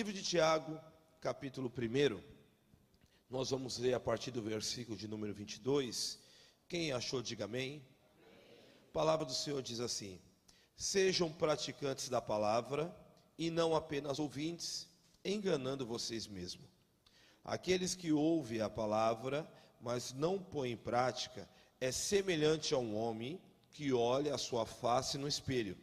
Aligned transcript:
Livro 0.00 0.14
de 0.14 0.22
Tiago, 0.22 0.80
capítulo 1.20 1.70
1. 1.70 2.22
Nós 3.28 3.50
vamos 3.50 3.76
ler 3.76 3.92
a 3.92 4.00
partir 4.00 4.30
do 4.30 4.40
versículo 4.40 4.96
de 4.96 5.06
número 5.06 5.34
22. 5.34 6.18
Quem 6.66 6.90
achou, 6.90 7.20
diga 7.20 7.44
amém. 7.44 7.84
A 8.88 8.92
palavra 8.94 9.26
do 9.26 9.34
Senhor 9.34 9.60
diz 9.60 9.78
assim: 9.78 10.18
Sejam 10.74 11.30
praticantes 11.30 12.08
da 12.08 12.18
palavra 12.18 12.90
e 13.36 13.50
não 13.50 13.76
apenas 13.76 14.18
ouvintes, 14.18 14.88
enganando 15.22 15.84
vocês 15.84 16.26
mesmos. 16.26 16.64
Aqueles 17.44 17.94
que 17.94 18.10
ouvem 18.10 18.62
a 18.62 18.70
palavra, 18.70 19.46
mas 19.82 20.14
não 20.14 20.38
põem 20.38 20.72
em 20.72 20.76
prática, 20.78 21.46
é 21.78 21.92
semelhante 21.92 22.72
a 22.72 22.78
um 22.78 22.96
homem 22.96 23.38
que 23.70 23.92
olha 23.92 24.34
a 24.34 24.38
sua 24.38 24.64
face 24.64 25.18
no 25.18 25.28
espelho 25.28 25.76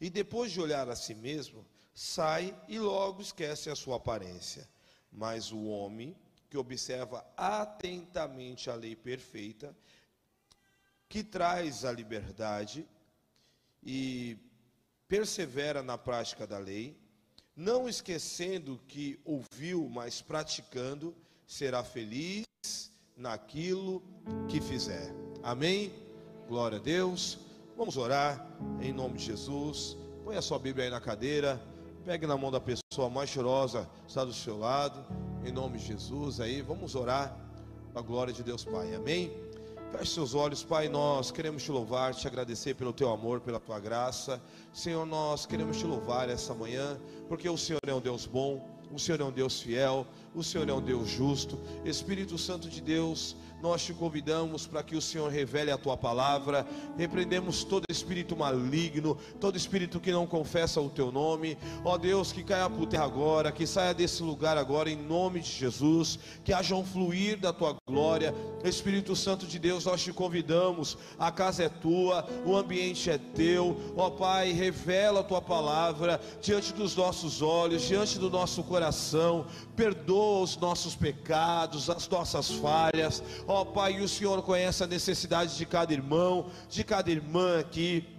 e 0.00 0.08
depois 0.08 0.52
de 0.52 0.58
olhar 0.58 0.88
a 0.88 0.96
si 0.96 1.14
mesmo, 1.14 1.66
sai 1.98 2.56
e 2.68 2.78
logo 2.78 3.20
esquece 3.20 3.68
a 3.68 3.74
sua 3.74 3.96
aparência. 3.96 4.68
Mas 5.10 5.50
o 5.50 5.64
homem 5.64 6.16
que 6.48 6.56
observa 6.56 7.26
atentamente 7.36 8.70
a 8.70 8.74
lei 8.76 8.94
perfeita, 8.94 9.76
que 11.08 11.24
traz 11.24 11.84
a 11.84 11.90
liberdade 11.90 12.86
e 13.82 14.38
persevera 15.08 15.82
na 15.82 15.98
prática 15.98 16.46
da 16.46 16.56
lei, 16.56 16.96
não 17.56 17.88
esquecendo 17.88 18.80
que 18.86 19.18
ouviu, 19.24 19.88
mas 19.88 20.22
praticando, 20.22 21.16
será 21.48 21.82
feliz 21.82 22.46
naquilo 23.16 24.04
que 24.48 24.60
fizer. 24.60 25.12
Amém? 25.42 25.92
Glória 26.46 26.78
a 26.78 26.80
Deus. 26.80 27.40
Vamos 27.76 27.96
orar 27.96 28.46
em 28.80 28.92
nome 28.92 29.18
de 29.18 29.24
Jesus. 29.24 29.96
Põe 30.22 30.36
a 30.36 30.42
sua 30.42 30.60
Bíblia 30.60 30.84
aí 30.84 30.90
na 30.90 31.00
cadeira. 31.00 31.60
Pegue 32.08 32.26
na 32.26 32.38
mão 32.38 32.50
da 32.50 32.58
pessoa 32.58 33.10
mais 33.10 33.28
chorosa, 33.28 33.86
está 34.08 34.24
do 34.24 34.32
seu 34.32 34.58
lado. 34.58 34.98
Em 35.44 35.52
nome 35.52 35.76
de 35.76 35.88
Jesus 35.88 36.40
aí. 36.40 36.62
Vamos 36.62 36.94
orar 36.94 37.36
para 37.92 38.00
a 38.00 38.02
glória 38.02 38.32
de 38.32 38.42
Deus 38.42 38.64
Pai. 38.64 38.94
Amém? 38.94 39.30
Feche 39.92 40.14
seus 40.14 40.34
olhos, 40.34 40.64
Pai. 40.64 40.88
Nós 40.88 41.30
queremos 41.30 41.62
te 41.62 41.70
louvar, 41.70 42.14
te 42.14 42.26
agradecer 42.26 42.72
pelo 42.72 42.94
teu 42.94 43.10
amor, 43.10 43.42
pela 43.42 43.60
tua 43.60 43.78
graça. 43.78 44.40
Senhor, 44.72 45.04
nós 45.04 45.44
queremos 45.44 45.76
te 45.76 45.84
louvar 45.84 46.30
essa 46.30 46.54
manhã, 46.54 46.98
porque 47.28 47.46
o 47.46 47.58
Senhor 47.58 47.80
é 47.86 47.92
um 47.92 48.00
Deus 48.00 48.24
bom, 48.24 48.66
o 48.90 48.98
Senhor 48.98 49.20
é 49.20 49.24
um 49.24 49.30
Deus 49.30 49.60
fiel, 49.60 50.06
o 50.34 50.42
Senhor 50.42 50.68
é 50.68 50.72
um 50.72 50.80
Deus 50.80 51.08
justo. 51.08 51.58
Espírito 51.84 52.36
Santo 52.38 52.68
de 52.68 52.80
Deus, 52.80 53.36
nós 53.60 53.84
te 53.84 53.92
convidamos 53.92 54.66
para 54.66 54.82
que 54.82 54.94
o 54.94 55.02
Senhor 55.02 55.30
revele 55.30 55.70
a 55.70 55.78
tua 55.78 55.96
palavra. 55.96 56.66
Repreendemos 56.96 57.64
todo 57.64 57.84
espírito 57.90 58.36
maligno, 58.36 59.16
todo 59.40 59.56
espírito 59.56 59.98
que 59.98 60.12
não 60.12 60.26
confessa 60.26 60.80
o 60.80 60.88
teu 60.88 61.10
nome. 61.10 61.58
Ó 61.84 61.98
Deus, 61.98 62.30
que 62.30 62.44
caia 62.44 62.70
por 62.70 62.86
terra 62.86 63.04
agora, 63.04 63.50
que 63.50 63.66
saia 63.66 63.92
desse 63.92 64.22
lugar 64.22 64.56
agora 64.56 64.90
em 64.90 64.96
nome 64.96 65.40
de 65.40 65.50
Jesus, 65.50 66.18
que 66.44 66.52
haja 66.52 66.74
um 66.74 66.84
fluir 66.84 67.38
da 67.38 67.52
tua 67.52 67.76
glória. 67.88 68.34
Espírito 68.64 69.16
Santo 69.16 69.46
de 69.46 69.58
Deus, 69.58 69.84
nós 69.86 70.02
te 70.02 70.12
convidamos. 70.12 70.96
A 71.18 71.32
casa 71.32 71.64
é 71.64 71.68
tua, 71.68 72.28
o 72.44 72.56
ambiente 72.56 73.10
é 73.10 73.18
teu. 73.18 73.76
Ó 73.96 74.10
Pai, 74.10 74.52
revela 74.52 75.20
a 75.20 75.24
tua 75.24 75.42
palavra 75.42 76.20
diante 76.40 76.72
dos 76.72 76.94
nossos 76.94 77.42
olhos, 77.42 77.82
diante 77.82 78.18
do 78.18 78.30
nosso 78.30 78.62
coração. 78.62 79.46
Perdoa 79.74 80.17
os 80.18 80.56
nossos 80.56 80.94
pecados, 80.94 81.88
as 81.88 82.08
nossas 82.08 82.50
falhas. 82.50 83.22
Ó 83.46 83.64
Pai, 83.64 84.00
o 84.00 84.08
Senhor 84.08 84.42
conhece 84.42 84.82
a 84.82 84.86
necessidade 84.86 85.56
de 85.56 85.64
cada 85.64 85.92
irmão, 85.92 86.46
de 86.68 86.84
cada 86.84 87.10
irmã 87.10 87.60
aqui. 87.60 88.17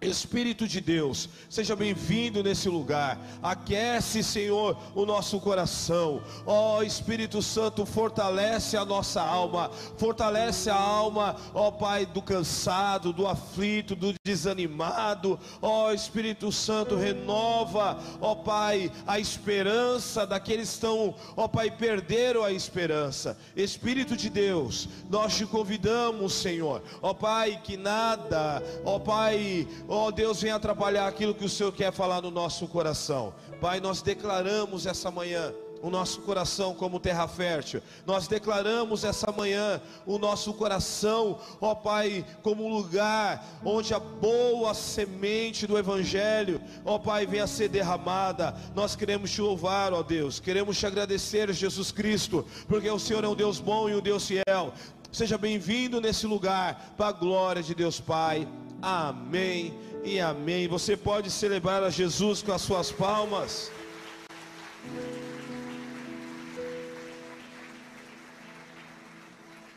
Espírito 0.00 0.66
de 0.66 0.80
Deus, 0.80 1.28
seja 1.48 1.76
bem-vindo 1.76 2.42
nesse 2.42 2.68
lugar. 2.68 3.18
Aquece, 3.42 4.22
Senhor, 4.22 4.78
o 4.94 5.04
nosso 5.04 5.38
coração. 5.40 6.22
Ó 6.46 6.78
oh, 6.78 6.82
Espírito 6.82 7.42
Santo, 7.42 7.84
fortalece 7.84 8.76
a 8.76 8.84
nossa 8.84 9.20
alma, 9.20 9.70
fortalece 9.98 10.70
a 10.70 10.74
alma, 10.74 11.36
ó 11.52 11.68
oh, 11.68 11.72
Pai, 11.72 12.06
do 12.06 12.22
cansado, 12.22 13.12
do 13.12 13.26
aflito, 13.26 13.94
do 13.94 14.14
desanimado. 14.24 15.38
Ó 15.60 15.88
oh, 15.88 15.92
Espírito 15.92 16.50
Santo, 16.50 16.96
renova, 16.96 17.98
ó 18.20 18.34
Pai, 18.34 18.90
a 19.06 19.18
esperança 19.18 20.26
daqueles 20.26 20.60
que 20.60 20.74
estão, 20.74 21.14
ó 21.36 21.48
Pai, 21.48 21.70
perderam 21.70 22.44
a 22.44 22.52
esperança. 22.52 23.36
Espírito 23.56 24.16
de 24.16 24.30
Deus, 24.30 24.88
nós 25.08 25.36
te 25.36 25.46
convidamos, 25.46 26.34
Senhor. 26.34 26.82
Ó 27.02 27.12
Pai, 27.12 27.60
que 27.62 27.76
nada, 27.76 28.62
ó 28.84 28.98
Pai, 28.98 29.66
Oh 29.92 30.12
Deus, 30.12 30.40
vem 30.40 30.52
atrapalhar 30.52 31.08
aquilo 31.08 31.34
que 31.34 31.44
o 31.44 31.48
Senhor 31.48 31.72
quer 31.72 31.92
falar 31.92 32.22
no 32.22 32.30
nosso 32.30 32.68
coração. 32.68 33.34
Pai, 33.60 33.80
nós 33.80 34.00
declaramos 34.00 34.86
essa 34.86 35.10
manhã 35.10 35.52
o 35.82 35.90
nosso 35.90 36.20
coração 36.20 36.76
como 36.76 37.00
terra 37.00 37.26
fértil. 37.26 37.82
Nós 38.06 38.28
declaramos 38.28 39.02
essa 39.02 39.32
manhã 39.32 39.82
o 40.06 40.16
nosso 40.16 40.54
coração, 40.54 41.40
ó 41.60 41.74
Pai, 41.74 42.24
como 42.40 42.68
lugar 42.68 43.44
onde 43.64 43.92
a 43.92 43.98
boa 43.98 44.74
semente 44.74 45.66
do 45.66 45.76
Evangelho, 45.76 46.62
ó 46.84 46.96
Pai, 46.96 47.26
venha 47.26 47.42
a 47.42 47.48
ser 47.48 47.68
derramada. 47.68 48.54
Nós 48.76 48.94
queremos 48.94 49.32
te 49.32 49.40
louvar, 49.40 49.92
ó 49.92 50.04
Deus, 50.04 50.38
queremos 50.38 50.78
te 50.78 50.86
agradecer, 50.86 51.52
Jesus 51.52 51.90
Cristo, 51.90 52.46
porque 52.68 52.88
o 52.88 52.98
Senhor 53.00 53.24
é 53.24 53.28
um 53.28 53.34
Deus 53.34 53.58
bom 53.58 53.88
e 53.88 53.96
um 53.96 54.00
Deus 54.00 54.24
fiel. 54.24 54.72
Seja 55.10 55.36
bem-vindo 55.36 56.00
nesse 56.00 56.28
lugar, 56.28 56.94
para 56.96 57.08
a 57.08 57.12
glória 57.12 57.60
de 57.60 57.74
Deus 57.74 57.98
Pai. 57.98 58.46
Amém 58.82 59.78
e 60.02 60.18
amém. 60.18 60.66
Você 60.68 60.96
pode 60.96 61.30
celebrar 61.30 61.82
a 61.82 61.90
Jesus 61.90 62.42
com 62.42 62.52
as 62.52 62.62
suas 62.62 62.90
palmas. 62.90 63.70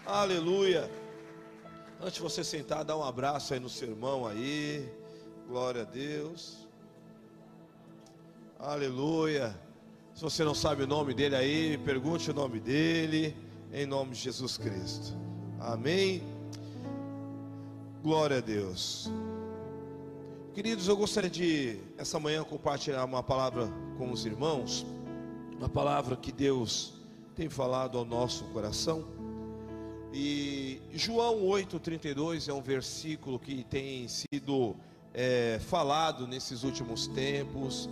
Aleluia. 0.06 0.90
Antes 2.00 2.16
de 2.16 2.22
você 2.22 2.44
sentar, 2.44 2.84
dá 2.84 2.96
um 2.96 3.04
abraço 3.04 3.54
aí 3.54 3.60
no 3.60 3.70
seu 3.70 3.90
irmão 3.90 4.26
aí. 4.26 4.90
Glória 5.48 5.82
a 5.82 5.86
Deus. 5.86 6.68
Aleluia. 8.60 9.60
Se 10.14 10.22
você 10.22 10.44
não 10.44 10.56
sabe 10.56 10.84
o 10.84 10.88
nome 10.88 11.14
dele 11.14 11.36
aí, 11.36 11.78
pergunte 11.78 12.32
o 12.32 12.34
nome 12.34 12.60
dele, 12.60 13.36
em 13.74 13.86
nome 13.86 14.12
de 14.12 14.20
Jesus 14.20 14.58
Cristo. 14.58 15.18
Amém. 15.60 16.33
Glória 18.04 18.40
a 18.40 18.42
Deus. 18.42 19.10
Queridos, 20.54 20.90
eu 20.90 20.98
gostaria 20.98 21.30
de 21.30 21.80
essa 21.98 22.20
manhã 22.20 22.44
compartilhar 22.44 23.06
uma 23.06 23.24
palavra 23.24 23.70
com 23.98 24.12
os 24.12 24.26
irmãos, 24.26 24.86
uma 25.58 25.70
palavra 25.70 26.18
que 26.18 26.30
Deus 26.30 26.96
tem 27.34 27.50
falado 27.50 27.98
ao 27.98 28.04
nosso 28.04 28.44
coração. 28.52 29.06
E 30.12 30.82
João 30.92 31.44
8,32 31.44 32.50
é 32.50 32.54
um 32.54 32.62
versículo 32.62 33.40
que 33.40 33.64
tem 33.64 34.06
sido 34.10 34.76
é, 35.14 35.62
falado 35.70 36.28
nesses 36.28 36.66
últimos 36.66 37.08
tempos, 37.08 37.90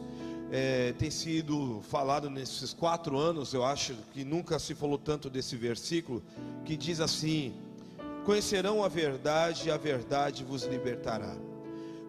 é, 0.52 0.92
tem 0.92 1.10
sido 1.10 1.82
falado 1.84 2.30
nesses 2.30 2.74
quatro 2.74 3.18
anos, 3.18 3.54
eu 3.54 3.64
acho 3.64 3.96
que 4.14 4.26
nunca 4.26 4.60
se 4.60 4.76
falou 4.76 4.98
tanto 4.98 5.30
desse 5.30 5.56
versículo, 5.56 6.22
que 6.66 6.76
diz 6.76 7.00
assim: 7.00 7.54
Conhecerão 8.26 8.84
a 8.84 8.88
verdade 8.88 9.68
e 9.68 9.72
a 9.72 9.78
verdade 9.78 10.44
vos 10.44 10.64
libertará. 10.64 11.36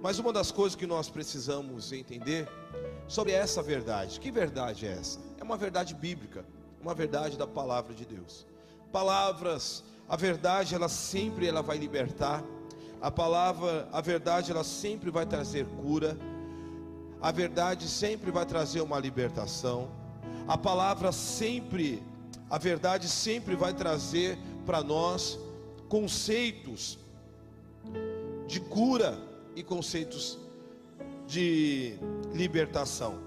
Mas 0.02 0.18
uma 0.18 0.32
das 0.32 0.52
coisas 0.52 0.76
que 0.76 0.86
nós 0.86 1.08
precisamos 1.08 1.90
entender 1.90 2.46
sobre 3.08 3.32
essa 3.32 3.62
verdade, 3.62 4.20
que 4.20 4.30
verdade 4.30 4.86
é 4.86 4.92
essa? 4.92 5.20
É 5.38 5.42
uma 5.42 5.56
verdade 5.56 5.94
bíblica, 5.94 6.44
uma 6.82 6.94
verdade 6.94 7.38
da 7.38 7.46
palavra 7.46 7.94
de 7.94 8.04
Deus. 8.04 8.46
Palavras, 8.90 9.82
a 10.06 10.14
verdade 10.14 10.74
ela 10.74 10.88
sempre 10.88 11.46
ela 11.46 11.62
vai 11.62 11.78
libertar. 11.78 12.44
A 13.00 13.10
palavra, 13.10 13.88
a 13.90 14.00
verdade 14.02 14.50
ela 14.50 14.64
sempre 14.64 15.10
vai 15.10 15.24
trazer 15.24 15.64
cura. 15.64 16.18
A 17.22 17.32
verdade 17.32 17.88
sempre 17.88 18.30
vai 18.30 18.44
trazer 18.44 18.82
uma 18.82 18.98
libertação. 18.98 19.90
A 20.46 20.58
palavra 20.58 21.10
sempre, 21.10 22.02
a 22.50 22.58
verdade 22.58 23.08
sempre 23.08 23.56
vai 23.56 23.72
trazer 23.72 24.36
para 24.66 24.82
nós 24.82 25.38
conceitos 25.92 26.98
de 28.48 28.58
cura 28.58 29.14
e 29.54 29.62
conceitos 29.62 30.38
de 31.26 31.98
libertação. 32.32 33.18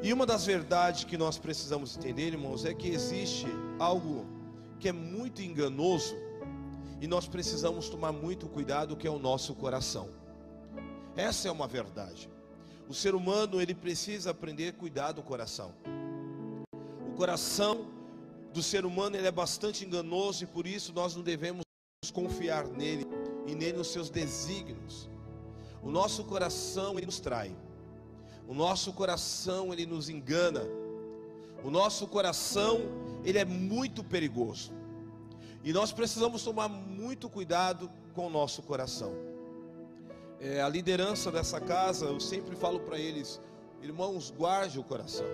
E 0.00 0.12
uma 0.12 0.24
das 0.24 0.46
verdades 0.46 1.02
que 1.02 1.18
nós 1.18 1.38
precisamos 1.38 1.96
entender, 1.96 2.28
irmãos, 2.28 2.64
é 2.64 2.72
que 2.72 2.86
existe 2.86 3.48
algo 3.80 4.24
que 4.78 4.88
é 4.88 4.92
muito 4.92 5.42
enganoso 5.42 6.14
e 7.00 7.08
nós 7.08 7.26
precisamos 7.26 7.88
tomar 7.88 8.12
muito 8.12 8.48
cuidado, 8.48 8.96
que 8.96 9.08
é 9.08 9.10
o 9.10 9.18
nosso 9.18 9.52
coração. 9.52 10.08
Essa 11.16 11.48
é 11.48 11.50
uma 11.50 11.66
verdade. 11.66 12.30
O 12.88 12.94
ser 12.94 13.12
humano, 13.12 13.60
ele 13.60 13.74
precisa 13.74 14.30
aprender 14.30 14.68
a 14.68 14.72
cuidar 14.72 15.10
do 15.10 15.22
coração. 15.24 15.74
O 17.08 17.16
coração 17.16 17.88
do 18.52 18.62
ser 18.62 18.86
humano, 18.86 19.16
ele 19.16 19.26
é 19.26 19.32
bastante 19.32 19.84
enganoso 19.84 20.44
e 20.44 20.46
por 20.46 20.64
isso 20.64 20.92
nós 20.92 21.16
não 21.16 21.24
devemos 21.24 21.62
confiar 22.10 22.66
nele 22.66 23.06
e 23.46 23.54
nele 23.54 23.78
nos 23.78 23.92
seus 23.92 24.10
desígnios. 24.10 25.08
O 25.82 25.90
nosso 25.90 26.24
coração 26.24 26.96
ele 26.96 27.06
nos 27.06 27.20
trai. 27.20 27.54
O 28.48 28.54
nosso 28.54 28.92
coração 28.92 29.72
ele 29.72 29.86
nos 29.86 30.08
engana. 30.08 30.66
O 31.62 31.70
nosso 31.70 32.08
coração, 32.08 32.80
ele 33.24 33.38
é 33.38 33.44
muito 33.44 34.02
perigoso. 34.02 34.72
E 35.62 35.72
nós 35.72 35.92
precisamos 35.92 36.42
tomar 36.42 36.68
muito 36.68 37.28
cuidado 37.28 37.88
com 38.14 38.26
o 38.26 38.30
nosso 38.30 38.62
coração. 38.62 39.14
É, 40.40 40.60
a 40.60 40.68
liderança 40.68 41.30
dessa 41.30 41.60
casa, 41.60 42.06
eu 42.06 42.18
sempre 42.18 42.56
falo 42.56 42.80
para 42.80 42.98
eles, 42.98 43.40
irmãos, 43.80 44.32
guarde 44.36 44.80
o 44.80 44.82
coração. 44.82 45.26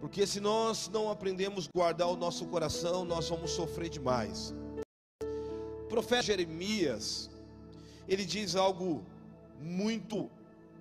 Porque 0.00 0.26
se 0.26 0.40
nós 0.40 0.90
não 0.92 1.08
aprendemos 1.08 1.68
a 1.68 1.78
guardar 1.78 2.08
o 2.08 2.16
nosso 2.16 2.44
coração, 2.46 3.04
nós 3.04 3.28
vamos 3.28 3.52
sofrer 3.52 3.88
demais. 3.88 4.52
O 5.86 5.88
profeta 5.88 6.22
Jeremias, 6.22 7.30
ele 8.08 8.24
diz 8.24 8.56
algo 8.56 9.06
muito 9.62 10.28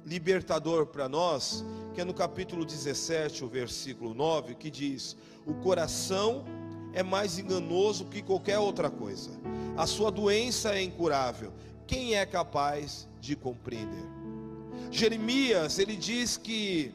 libertador 0.04 0.88
para 0.88 1.08
nós, 1.08 1.64
que 1.94 2.02
é 2.02 2.04
no 2.04 2.12
capítulo 2.12 2.66
17, 2.66 3.46
o 3.46 3.48
versículo 3.48 4.16
9, 4.16 4.56
que 4.56 4.72
diz: 4.72 5.16
O 5.46 5.54
coração 5.54 6.44
é 6.92 7.04
mais 7.04 7.38
enganoso 7.38 8.06
que 8.06 8.24
qualquer 8.24 8.58
outra 8.58 8.90
coisa. 8.90 9.30
A 9.78 9.86
sua 9.86 10.10
doença 10.10 10.74
é 10.74 10.82
incurável. 10.82 11.54
Quem 11.86 12.16
é 12.16 12.26
capaz 12.26 13.08
de 13.22 13.36
compreender? 13.36 14.10
Jeremias, 14.90 15.78
ele 15.78 15.96
diz 15.96 16.36
que 16.36 16.92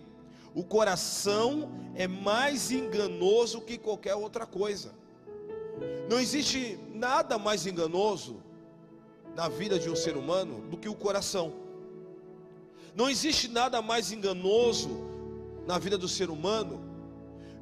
o 0.52 0.64
coração 0.64 1.70
é 1.94 2.08
mais 2.08 2.72
enganoso 2.72 3.60
que 3.60 3.78
qualquer 3.78 4.16
outra 4.16 4.46
coisa. 4.46 4.98
Não 6.10 6.18
existe 6.18 6.76
nada 7.00 7.38
mais 7.38 7.66
enganoso 7.66 8.42
na 9.34 9.48
vida 9.48 9.78
de 9.78 9.88
um 9.88 9.96
ser 9.96 10.18
humano 10.18 10.60
do 10.68 10.76
que 10.76 10.88
o 10.88 10.94
coração. 10.94 11.54
Não 12.94 13.08
existe 13.08 13.48
nada 13.48 13.80
mais 13.80 14.12
enganoso 14.12 14.90
na 15.66 15.78
vida 15.78 15.96
do 15.96 16.06
ser 16.06 16.28
humano 16.28 16.84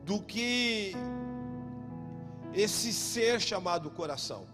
do 0.04 0.20
que 0.20 0.92
esse 2.52 2.92
ser 2.92 3.40
chamado 3.40 3.88
coração. 3.90 4.44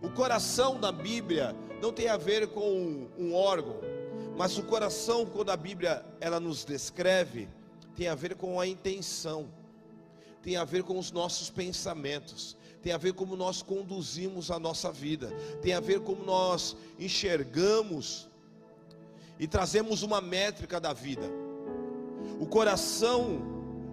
O 0.00 0.08
coração 0.08 0.80
da 0.80 0.90
Bíblia 0.90 1.54
não 1.82 1.92
tem 1.92 2.08
a 2.08 2.16
ver 2.16 2.48
com 2.48 3.06
um 3.18 3.34
órgão, 3.34 3.76
mas 4.38 4.56
o 4.56 4.62
coração, 4.62 5.26
quando 5.26 5.50
a 5.50 5.56
Bíblia 5.56 6.02
ela 6.18 6.40
nos 6.40 6.64
descreve, 6.64 7.46
tem 7.94 8.08
a 8.08 8.14
ver 8.14 8.36
com 8.36 8.58
a 8.58 8.66
intenção, 8.66 9.50
tem 10.42 10.56
a 10.56 10.64
ver 10.64 10.82
com 10.82 10.98
os 10.98 11.12
nossos 11.12 11.50
pensamentos, 11.50 12.56
tem 12.84 12.92
a 12.92 12.98
ver 12.98 13.14
como 13.14 13.34
nós 13.34 13.62
conduzimos 13.62 14.50
a 14.50 14.58
nossa 14.58 14.92
vida, 14.92 15.30
tem 15.62 15.72
a 15.72 15.80
ver 15.80 16.00
como 16.00 16.22
nós 16.22 16.76
enxergamos 16.98 18.28
e 19.38 19.46
trazemos 19.48 20.02
uma 20.02 20.20
métrica 20.20 20.78
da 20.78 20.92
vida. 20.92 21.26
O 22.38 22.46
coração 22.46 23.40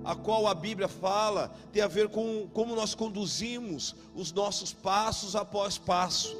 a 0.03 0.13
qual 0.13 0.45
a 0.45 0.53
Bíblia 0.53 0.89
fala 0.89 1.55
tem 1.71 1.81
a 1.81 1.87
ver 1.87 2.09
com 2.09 2.49
como 2.53 2.75
nós 2.75 2.93
conduzimos 2.93 3.95
os 4.13 4.33
nossos 4.33 4.73
passos 4.73 5.37
após 5.37 5.77
passo, 5.77 6.35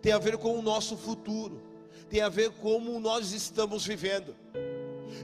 tem 0.00 0.12
a 0.12 0.18
ver 0.18 0.38
com 0.38 0.58
o 0.58 0.62
nosso 0.62 0.96
futuro, 0.96 1.60
tem 2.08 2.22
a 2.22 2.30
ver 2.30 2.52
como 2.52 2.98
nós 2.98 3.32
estamos 3.32 3.84
vivendo. 3.84 4.34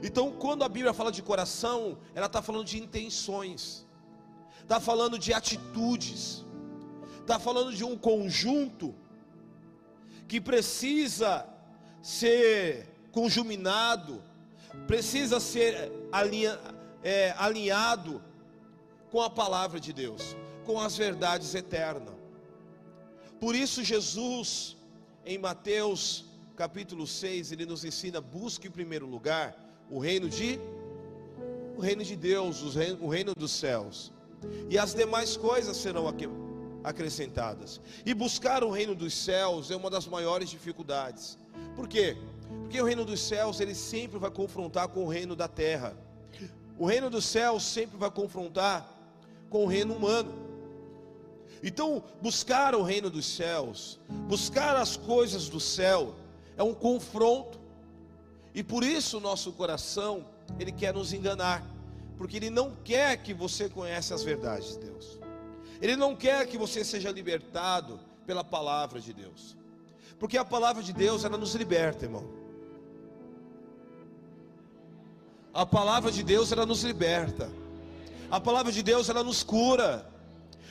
Então, 0.03 0.31
quando 0.31 0.63
a 0.63 0.69
Bíblia 0.69 0.93
fala 0.93 1.11
de 1.11 1.23
coração, 1.23 1.97
ela 2.13 2.27
está 2.27 2.43
falando 2.43 2.65
de 2.65 2.77
intenções, 2.77 3.87
está 4.63 4.79
falando 4.79 5.19
de 5.19 5.31
atitudes, 5.33 6.43
está 7.21 7.37
falando 7.39 7.71
de 7.73 7.83
um 7.83 7.97
conjunto 7.97 8.95
que 10.27 10.41
precisa 10.41 11.47
ser 12.01 12.89
conjuminado, 13.11 14.23
precisa 14.87 15.39
ser 15.39 15.91
alinhado 16.11 16.83
é, 17.03 17.35
alinhado 17.37 18.23
com 19.11 19.21
a 19.21 19.29
palavra 19.29 19.79
de 19.79 19.91
Deus, 19.91 20.35
com 20.65 20.79
as 20.79 20.95
verdades 20.95 21.53
eternas. 21.53 22.13
Por 23.39 23.55
isso, 23.55 23.83
Jesus, 23.83 24.77
em 25.25 25.37
Mateus 25.37 26.25
capítulo 26.55 27.05
6, 27.05 27.51
ele 27.51 27.65
nos 27.65 27.83
ensina: 27.83 28.21
busque 28.21 28.67
em 28.67 28.71
primeiro 28.71 29.05
lugar 29.05 29.55
o 29.89 29.99
reino 29.99 30.29
de 30.29 30.59
o 31.75 31.81
reino 31.81 32.03
de 32.03 32.15
Deus, 32.15 32.61
o 32.61 32.69
reino, 32.69 33.03
o 33.03 33.09
reino 33.09 33.33
dos 33.35 33.51
céus, 33.51 34.11
e 34.69 34.77
as 34.77 34.93
demais 34.93 35.37
coisas 35.37 35.77
serão 35.77 36.05
acrescentadas. 36.83 37.79
E 38.05 38.13
buscar 38.13 38.63
o 38.63 38.69
reino 38.69 38.95
dos 38.95 39.13
céus 39.13 39.71
é 39.71 39.75
uma 39.75 39.89
das 39.89 40.07
maiores 40.07 40.49
dificuldades. 40.49 41.37
Por 41.75 41.87
quê? 41.87 42.17
Porque 42.61 42.81
o 42.81 42.85
reino 42.85 43.05
dos 43.05 43.21
céus 43.21 43.59
ele 43.59 43.75
sempre 43.75 44.19
vai 44.19 44.31
confrontar 44.31 44.87
com 44.87 45.03
o 45.03 45.07
reino 45.07 45.35
da 45.35 45.47
terra. 45.47 45.95
O 46.77 46.85
reino 46.85 47.09
dos 47.09 47.25
céus 47.25 47.63
sempre 47.63 47.97
vai 47.97 48.09
confrontar 48.09 48.89
com 49.49 49.63
o 49.65 49.67
reino 49.67 49.93
humano. 49.93 50.33
Então, 51.63 52.03
buscar 52.21 52.75
o 52.75 52.81
reino 52.81 53.09
dos 53.09 53.25
céus, 53.25 53.99
buscar 54.27 54.75
as 54.75 54.97
coisas 54.97 55.47
do 55.47 55.59
céu, 55.59 56.13
é 56.57 56.63
um 56.63 56.73
confronto. 56.73 57.57
E 58.53 58.61
por 58.61 58.83
isso 58.83 59.17
o 59.17 59.21
nosso 59.21 59.53
coração, 59.53 60.25
ele 60.59 60.71
quer 60.71 60.93
nos 60.93 61.13
enganar, 61.13 61.63
porque 62.17 62.37
ele 62.37 62.49
não 62.49 62.75
quer 62.83 63.17
que 63.17 63.33
você 63.33 63.69
conheça 63.69 64.13
as 64.15 64.23
verdades 64.23 64.73
de 64.73 64.79
Deus. 64.79 65.19
Ele 65.81 65.95
não 65.95 66.15
quer 66.15 66.47
que 66.47 66.57
você 66.57 66.83
seja 66.83 67.11
libertado 67.11 67.99
pela 68.25 68.43
palavra 68.43 68.99
de 68.99 69.13
Deus. 69.13 69.57
Porque 70.19 70.37
a 70.37 70.45
palavra 70.45 70.81
de 70.81 70.93
Deus, 70.93 71.25
ela 71.25 71.37
nos 71.37 71.55
liberta, 71.55 72.05
irmão. 72.05 72.43
A 75.53 75.65
palavra 75.65 76.11
de 76.11 76.23
Deus 76.23 76.51
ela 76.51 76.65
nos 76.65 76.83
liberta. 76.83 77.51
A 78.31 78.39
palavra 78.39 78.71
de 78.71 78.81
Deus 78.81 79.07
ela 79.09 79.23
nos 79.23 79.43
cura. 79.43 80.09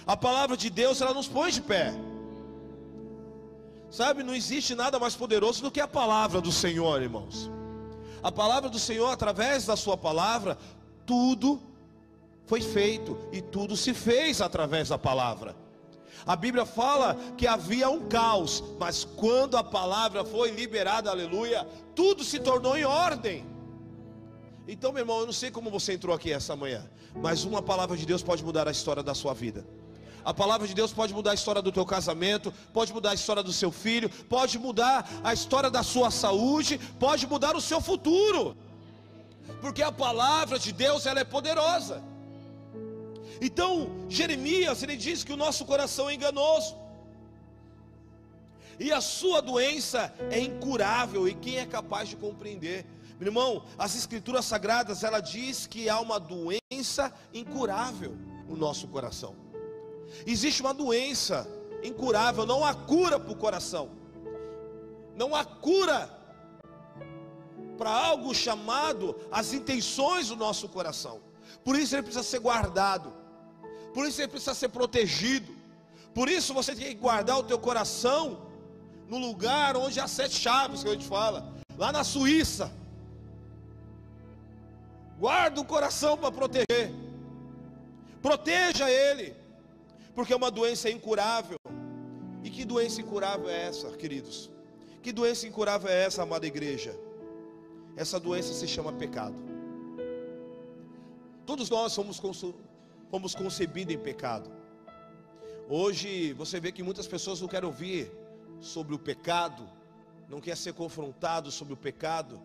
A 0.05 0.17
palavra 0.17 0.56
de 0.56 0.69
Deus 0.69 1.00
ela 1.00 1.15
nos 1.15 1.29
põe 1.29 1.50
de 1.50 1.62
pé. 1.62 1.94
Sabe, 3.91 4.23
não 4.23 4.35
existe 4.35 4.75
nada 4.75 4.99
mais 4.99 5.15
poderoso 5.15 5.62
do 5.62 5.71
que 5.71 5.81
a 5.81 5.87
palavra 5.87 6.41
do 6.41 6.50
Senhor, 6.50 7.00
irmãos. 7.00 7.50
A 8.23 8.33
palavra 8.33 8.71
do 8.71 8.79
Senhor, 8.79 9.09
através 9.12 9.67
da 9.67 9.77
sua 9.77 9.97
palavra, 9.97 10.59
tudo 11.07 11.61
foi 12.47 12.61
feito 12.61 13.19
e 13.33 13.41
tudo 13.41 13.77
se 13.77 13.95
fez 13.95 14.41
através 14.41 14.89
da 14.89 14.99
palavra. 14.99 15.57
A 16.27 16.37
Bíblia 16.37 16.65
fala 16.65 17.17
que 17.37 17.47
havia 17.47 17.89
um 17.89 18.09
caos, 18.09 18.63
mas 18.79 19.05
quando 19.05 19.57
a 19.57 19.65
palavra 19.65 20.25
foi 20.25 20.51
liberada, 20.51 21.11
aleluia, 21.11 21.67
tudo 21.95 22.23
se 22.23 22.39
tornou 22.39 22.77
em 22.77 22.85
ordem. 22.85 23.45
Então, 24.69 24.93
meu 24.93 25.01
irmão, 25.01 25.21
eu 25.21 25.27
não 25.27 25.33
sei 25.33 25.51
como 25.51 25.71
você 25.71 25.95
entrou 25.95 26.15
aqui 26.15 26.33
essa 26.33 26.55
manhã, 26.55 26.89
mas 27.17 27.45
uma 27.45 27.61
palavra 27.61 27.97
de 27.97 28.07
Deus 28.07 28.23
pode 28.23 28.45
mudar 28.45 28.69
a 28.69 28.71
história 28.71 29.03
da 29.03 29.15
sua 29.15 29.35
vida. 29.35 29.67
A 30.25 30.32
palavra 30.32 30.69
de 30.69 30.75
Deus 30.75 30.93
pode 30.93 31.13
mudar 31.13 31.32
a 31.32 31.35
história 31.35 31.61
do 31.61 31.73
teu 31.73 31.85
casamento, 31.85 32.55
pode 32.73 32.93
mudar 32.93 33.11
a 33.11 33.15
história 33.15 33.43
do 33.43 33.53
seu 33.53 33.73
filho, 33.73 34.09
pode 34.09 34.56
mudar 34.56 35.09
a 35.25 35.32
história 35.32 35.69
da 35.69 35.82
sua 35.82 36.13
saúde, 36.13 36.79
pode 37.01 37.27
mudar 37.27 37.56
o 37.56 37.61
seu 37.61 37.81
futuro. 37.81 38.56
Porque 39.63 39.83
a 39.83 39.93
palavra 39.93 40.59
de 40.59 40.73
Deus 40.73 41.07
ela 41.07 41.21
é 41.21 41.25
poderosa. 41.25 42.03
Então, 43.41 43.91
Jeremias, 44.09 44.83
ele 44.83 44.97
diz 44.97 45.25
que 45.25 45.33
o 45.33 45.37
nosso 45.37 45.65
coração 45.65 46.11
é 46.11 46.15
enganoso. 46.15 46.77
E 48.79 48.91
a 48.93 49.01
sua 49.01 49.41
doença 49.41 50.13
é 50.31 50.41
incurável, 50.41 51.29
e 51.29 51.35
quem 51.35 51.59
é 51.59 51.65
capaz 51.65 52.09
de 52.09 52.17
compreender? 52.17 52.85
Meu 53.19 53.29
irmão, 53.29 53.65
as 53.79 53.95
escrituras 53.95 54.45
sagradas, 54.45 55.05
ela 55.05 55.21
diz 55.21 55.67
que 55.67 55.89
há 55.89 56.01
uma 56.01 56.19
doença 56.19 57.13
incurável 57.33 58.17
no 58.49 58.57
nosso 58.57 58.89
coração. 58.89 59.37
Existe 60.27 60.61
uma 60.61 60.75
doença 60.75 61.49
incurável, 61.85 62.45
não 62.45 62.65
há 62.65 62.75
cura 62.75 63.21
para 63.21 63.33
o 63.33 63.37
coração. 63.37 63.91
Não 65.15 65.37
há 65.37 65.45
cura 65.45 66.11
para 67.79 67.91
algo 67.91 68.34
chamado 68.34 69.17
as 69.31 69.52
intenções 69.52 70.29
do 70.29 70.36
nosso 70.36 70.69
coração. 70.69 71.20
Por 71.64 71.76
isso 71.76 71.94
ele 71.94 72.02
precisa 72.02 72.24
ser 72.24 72.41
guardado. 72.41 73.12
Por 73.94 74.06
isso 74.06 74.20
ele 74.20 74.29
precisa 74.29 74.55
ser 74.55 74.69
protegido. 74.69 75.52
Por 76.14 76.29
isso 76.29 76.52
você 76.52 76.74
tem 76.74 76.88
que 76.88 76.94
guardar 76.94 77.38
o 77.38 77.43
teu 77.43 77.58
coração 77.58 78.46
no 79.08 79.19
lugar 79.19 79.76
onde 79.76 80.00
há 80.00 80.06
sete 80.06 80.34
chaves 80.34 80.82
que 80.82 80.88
a 80.88 80.93
gente 80.93 81.06
fala, 81.06 81.52
lá 81.76 81.93
na 81.93 82.05
Suíça. 82.05 82.72
Guarda 85.19 85.60
o 85.60 85.64
coração 85.64 86.17
para 86.17 86.32
proteger. 86.32 86.93
Proteja 88.20 88.91
ele. 88.91 89.34
Porque 90.14 90.32
é 90.32 90.36
uma 90.36 90.50
doença 90.50 90.91
incurável. 90.91 91.56
E 92.43 92.50
que 92.50 92.64
doença 92.64 93.00
incurável 93.00 93.48
é 93.48 93.69
essa, 93.69 93.91
queridos? 93.93 94.50
Que 95.02 95.12
doença 95.12 95.46
incurável 95.46 95.91
é 95.91 96.05
essa, 96.05 96.22
amada 96.22 96.46
igreja? 96.46 96.98
Essa 97.96 98.19
doença 98.19 98.53
se 98.55 98.67
chama 98.67 98.93
pecado. 98.93 99.37
Todos 101.44 101.69
nós 101.69 101.94
fomos, 101.94 102.20
fomos 103.11 103.34
concebidos 103.34 103.94
em 103.94 103.99
pecado. 103.99 104.51
Hoje 105.69 106.32
você 106.32 106.58
vê 106.58 106.72
que 106.72 106.82
muitas 106.82 107.06
pessoas 107.06 107.41
não 107.41 107.49
querem 107.49 107.69
ouvir 107.69 108.11
sobre 108.61 108.94
o 108.94 108.99
pecado, 108.99 109.69
não 110.29 110.41
quer 110.41 110.56
ser 110.56 110.72
confrontado 110.72 111.51
sobre 111.51 111.75
o 111.75 111.77
pecado, 111.77 112.41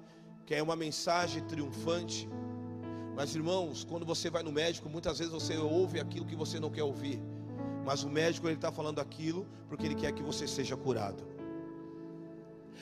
quer 0.46 0.62
uma 0.62 0.75
mensagem 0.75 1.44
triunfante. 1.44 2.27
Mas 3.16 3.34
irmãos, 3.36 3.84
quando 3.84 4.06
você 4.06 4.30
vai 4.30 4.44
no 4.44 4.51
médico, 4.51 4.89
muitas 4.89 5.18
vezes 5.20 5.34
você 5.34 5.58
ouve 5.58 6.00
aquilo 6.00 6.25
que 6.25 6.36
você 6.36 6.60
não 6.60 6.70
quer 6.70 6.84
ouvir. 6.84 7.20
Mas 7.86 8.04
o 8.04 8.10
médico 8.10 8.48
ele 8.48 8.56
está 8.56 8.72
falando 8.72 9.00
aquilo 9.00 9.48
porque 9.70 9.86
ele 9.86 9.96
quer 9.96 10.12
que 10.12 10.22
você 10.22 10.48
seja 10.48 10.75
curado. 10.75 11.24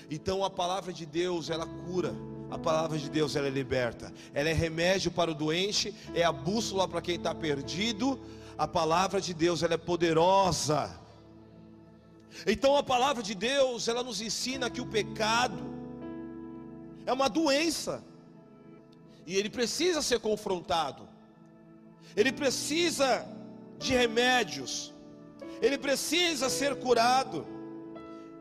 Então 0.09 0.43
a 0.43 0.49
palavra 0.49 0.91
de 0.91 1.05
Deus 1.05 1.49
ela 1.49 1.65
cura. 1.65 2.13
A 2.49 2.57
palavra 2.57 2.97
de 2.97 3.09
Deus 3.09 3.35
ela 3.35 3.47
é 3.47 3.49
liberta. 3.49 4.13
Ela 4.33 4.49
é 4.49 4.53
remédio 4.53 5.11
para 5.11 5.31
o 5.31 5.35
doente, 5.35 5.93
é 6.13 6.23
a 6.23 6.31
bússola 6.31 6.87
para 6.87 7.01
quem 7.01 7.15
está 7.15 7.33
perdido. 7.33 8.19
A 8.57 8.67
palavra 8.67 9.19
de 9.19 9.33
Deus 9.33 9.63
ela 9.63 9.73
é 9.73 9.77
poderosa. 9.77 10.99
Então 12.45 12.75
a 12.75 12.83
palavra 12.83 13.23
de 13.23 13.33
Deus 13.33 13.87
ela 13.87 14.03
nos 14.03 14.21
ensina 14.21 14.69
que 14.69 14.81
o 14.81 14.85
pecado 14.85 15.57
é 17.05 17.13
uma 17.13 17.29
doença 17.29 18.03
e 19.25 19.35
ele 19.35 19.49
precisa 19.49 20.01
ser 20.01 20.19
confrontado. 20.19 21.07
Ele 22.15 22.31
precisa 22.31 23.27
de 23.79 23.93
remédios. 23.93 24.93
Ele 25.61 25.77
precisa 25.77 26.49
ser 26.49 26.75
curado. 26.75 27.45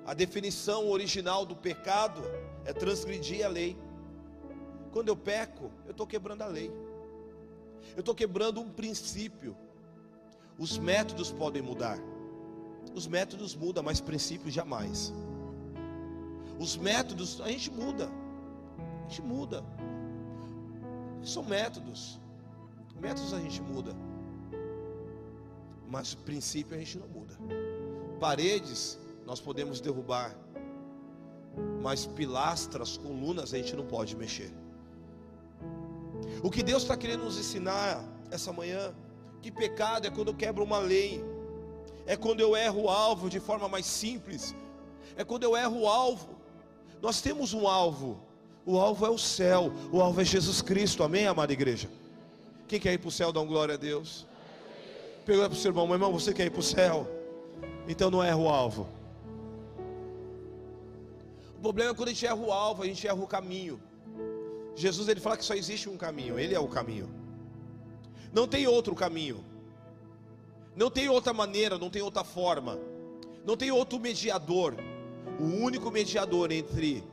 A 0.07 0.13
definição 0.13 0.89
original 0.89 1.47
do 1.47 1.57
pecado 1.57 2.23
é 2.65 2.73
transgredir 2.73 3.45
a 3.45 3.49
lei. 3.49 3.77
Quando 4.95 5.09
eu 5.09 5.17
peco, 5.17 5.73
eu 5.87 5.91
estou 5.91 6.07
quebrando 6.07 6.43
a 6.43 6.47
lei. 6.47 6.73
Eu 7.97 7.99
estou 7.99 8.15
quebrando 8.15 8.61
um 8.61 8.71
princípio. 8.71 9.57
Os 10.57 10.79
métodos 10.79 11.33
podem 11.33 11.61
mudar. 11.61 11.99
Os 12.95 13.09
métodos 13.09 13.57
mudam, 13.57 13.83
mas 13.83 14.01
princípios 14.01 14.55
jamais. 14.55 15.13
Os 16.61 16.77
métodos 16.77 17.41
a 17.41 17.49
gente 17.49 17.73
muda. 17.73 18.09
A 19.05 19.09
gente 19.09 19.21
muda. 19.21 19.65
São 21.25 21.43
métodos. 21.43 22.21
Métodos 23.01 23.35
a 23.35 23.41
gente 23.41 23.61
muda. 23.61 23.97
Mas 25.89 26.15
princípio 26.15 26.77
a 26.77 26.79
gente 26.79 26.99
não 26.99 27.09
muda. 27.09 27.35
Paredes 28.21 28.97
nós 29.27 29.41
podemos 29.41 29.81
derrubar. 29.81 30.37
Mas 31.83 32.07
pilastras, 32.07 32.97
colunas 32.97 33.53
a 33.53 33.57
gente 33.57 33.75
não 33.75 33.87
pode 33.87 34.15
mexer. 34.17 34.63
O 36.43 36.51
que 36.51 36.63
Deus 36.63 36.83
está 36.83 36.97
querendo 36.97 37.25
nos 37.25 37.39
ensinar 37.39 38.05
essa 38.31 38.53
manhã, 38.53 38.95
que 39.41 39.51
pecado 39.51 40.07
é 40.07 40.11
quando 40.11 40.29
eu 40.29 40.35
quebro 40.35 40.65
uma 40.65 40.79
lei, 40.79 41.25
é 42.07 42.17
quando 42.17 42.41
eu 42.41 42.57
erro 42.57 42.83
o 42.83 42.89
alvo 42.89 43.31
de 43.31 43.41
forma 43.41 43.69
mais 43.69 43.87
simples, 43.87 44.55
é 45.17 45.25
quando 45.25 45.45
eu 45.45 45.57
erro 45.57 45.83
o 45.83 45.89
alvo. 45.89 46.35
Nós 47.01 47.21
temos 47.21 47.53
um 47.53 47.67
alvo, 47.69 48.21
o 48.67 48.79
alvo 48.79 49.05
é 49.07 49.11
o 49.11 49.19
céu, 49.19 49.73
o 49.93 50.01
alvo 50.01 50.21
é 50.21 50.25
Jesus 50.25 50.63
Cristo, 50.63 51.03
amém, 51.03 51.27
amada 51.27 51.53
igreja? 51.53 51.89
Quem 52.67 52.81
quer 52.81 52.93
ir 52.95 52.99
para 52.99 53.09
o 53.09 53.13
céu, 53.13 53.31
dá 53.33 53.41
um 53.41 53.47
glória 53.47 53.75
a 53.75 53.79
Deus. 53.79 54.27
Pergunta 55.25 55.49
para 55.49 55.57
o 55.57 55.61
seu 55.61 55.71
irmão, 55.71 55.87
meu 55.87 55.97
irmão, 55.97 56.13
você 56.13 56.33
quer 56.33 56.47
ir 56.47 56.51
para 56.51 56.61
o 56.61 56.63
céu? 56.63 57.07
Então 57.87 58.11
não 58.11 58.23
erra 58.23 58.37
o 58.37 58.49
alvo. 58.49 58.89
O 61.57 61.61
problema 61.61 61.93
é 61.93 61.95
quando 61.95 62.09
a 62.09 62.13
gente 62.13 62.27
erra 62.27 62.37
o 62.37 62.53
alvo, 62.53 62.83
a 62.83 62.87
gente 62.87 63.07
erra 63.07 63.23
o 63.23 63.27
caminho. 63.27 63.81
Jesus 64.77 65.09
ele 65.09 65.21
fala 65.21 65.37
que 65.37 65.45
só 65.45 65.55
existe 65.55 65.89
um 65.89 65.97
caminho, 65.97 66.39
ele 66.39 66.55
é 66.55 66.61
o 66.61 66.69
caminho. 66.69 67.09
Não 68.33 68.49
tem 68.49 68.67
outro 68.67 68.95
caminho. 68.95 69.45
Não 70.75 70.91
tem 70.91 71.09
outra 71.09 71.33
maneira, 71.33 71.79
não 71.79 71.89
tem 71.89 72.03
outra 72.03 72.25
forma. 72.25 72.79
Não 73.45 73.57
tem 73.57 73.71
outro 73.71 74.01
mediador. 74.01 74.75
O 75.39 75.45
único 75.45 75.91
mediador 75.91 76.51
entre 76.51 77.05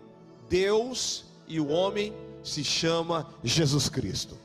Deus 0.49 1.25
e 1.47 1.59
o 1.59 1.67
homem 1.67 2.13
se 2.43 2.63
chama 2.63 3.31
Jesus 3.43 3.87
Cristo. 3.87 4.37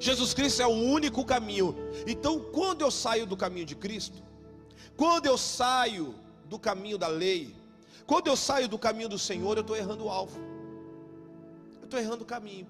Jesus 0.00 0.34
Cristo 0.34 0.62
é 0.62 0.66
o 0.66 0.70
único 0.70 1.24
caminho. 1.24 1.76
Então, 2.06 2.40
quando 2.40 2.80
eu 2.80 2.90
saio 2.90 3.26
do 3.26 3.36
caminho 3.36 3.66
de 3.66 3.76
Cristo, 3.76 4.22
quando 4.96 5.26
eu 5.26 5.36
saio 5.36 6.14
do 6.46 6.58
caminho 6.58 6.98
da 6.98 7.08
lei, 7.08 7.54
quando 8.06 8.26
eu 8.26 8.36
saio 8.36 8.68
do 8.68 8.78
caminho 8.78 9.08
do 9.08 9.18
Senhor, 9.18 9.56
eu 9.56 9.60
estou 9.60 9.76
errando 9.76 10.04
o 10.04 10.10
alvo. 10.10 10.51
Estou 11.92 12.00
errando 12.00 12.22
o 12.22 12.26
caminho. 12.26 12.66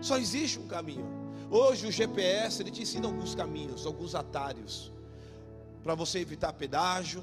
Só 0.00 0.16
existe 0.16 0.58
um 0.58 0.66
caminho. 0.66 1.06
Hoje 1.50 1.86
o 1.86 1.92
GPS 1.92 2.62
ele 2.62 2.70
te 2.70 2.80
ensina 2.80 3.06
alguns 3.06 3.34
caminhos, 3.34 3.84
alguns 3.84 4.14
atalhos 4.14 4.90
para 5.82 5.94
você 5.94 6.20
evitar 6.20 6.54
pedágio, 6.54 7.22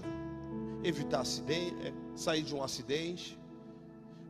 evitar 0.83 1.21
acidente, 1.21 1.75
é, 1.87 1.91
sair 2.15 2.43
de 2.43 2.53
um 2.53 2.61
acidente. 2.61 3.35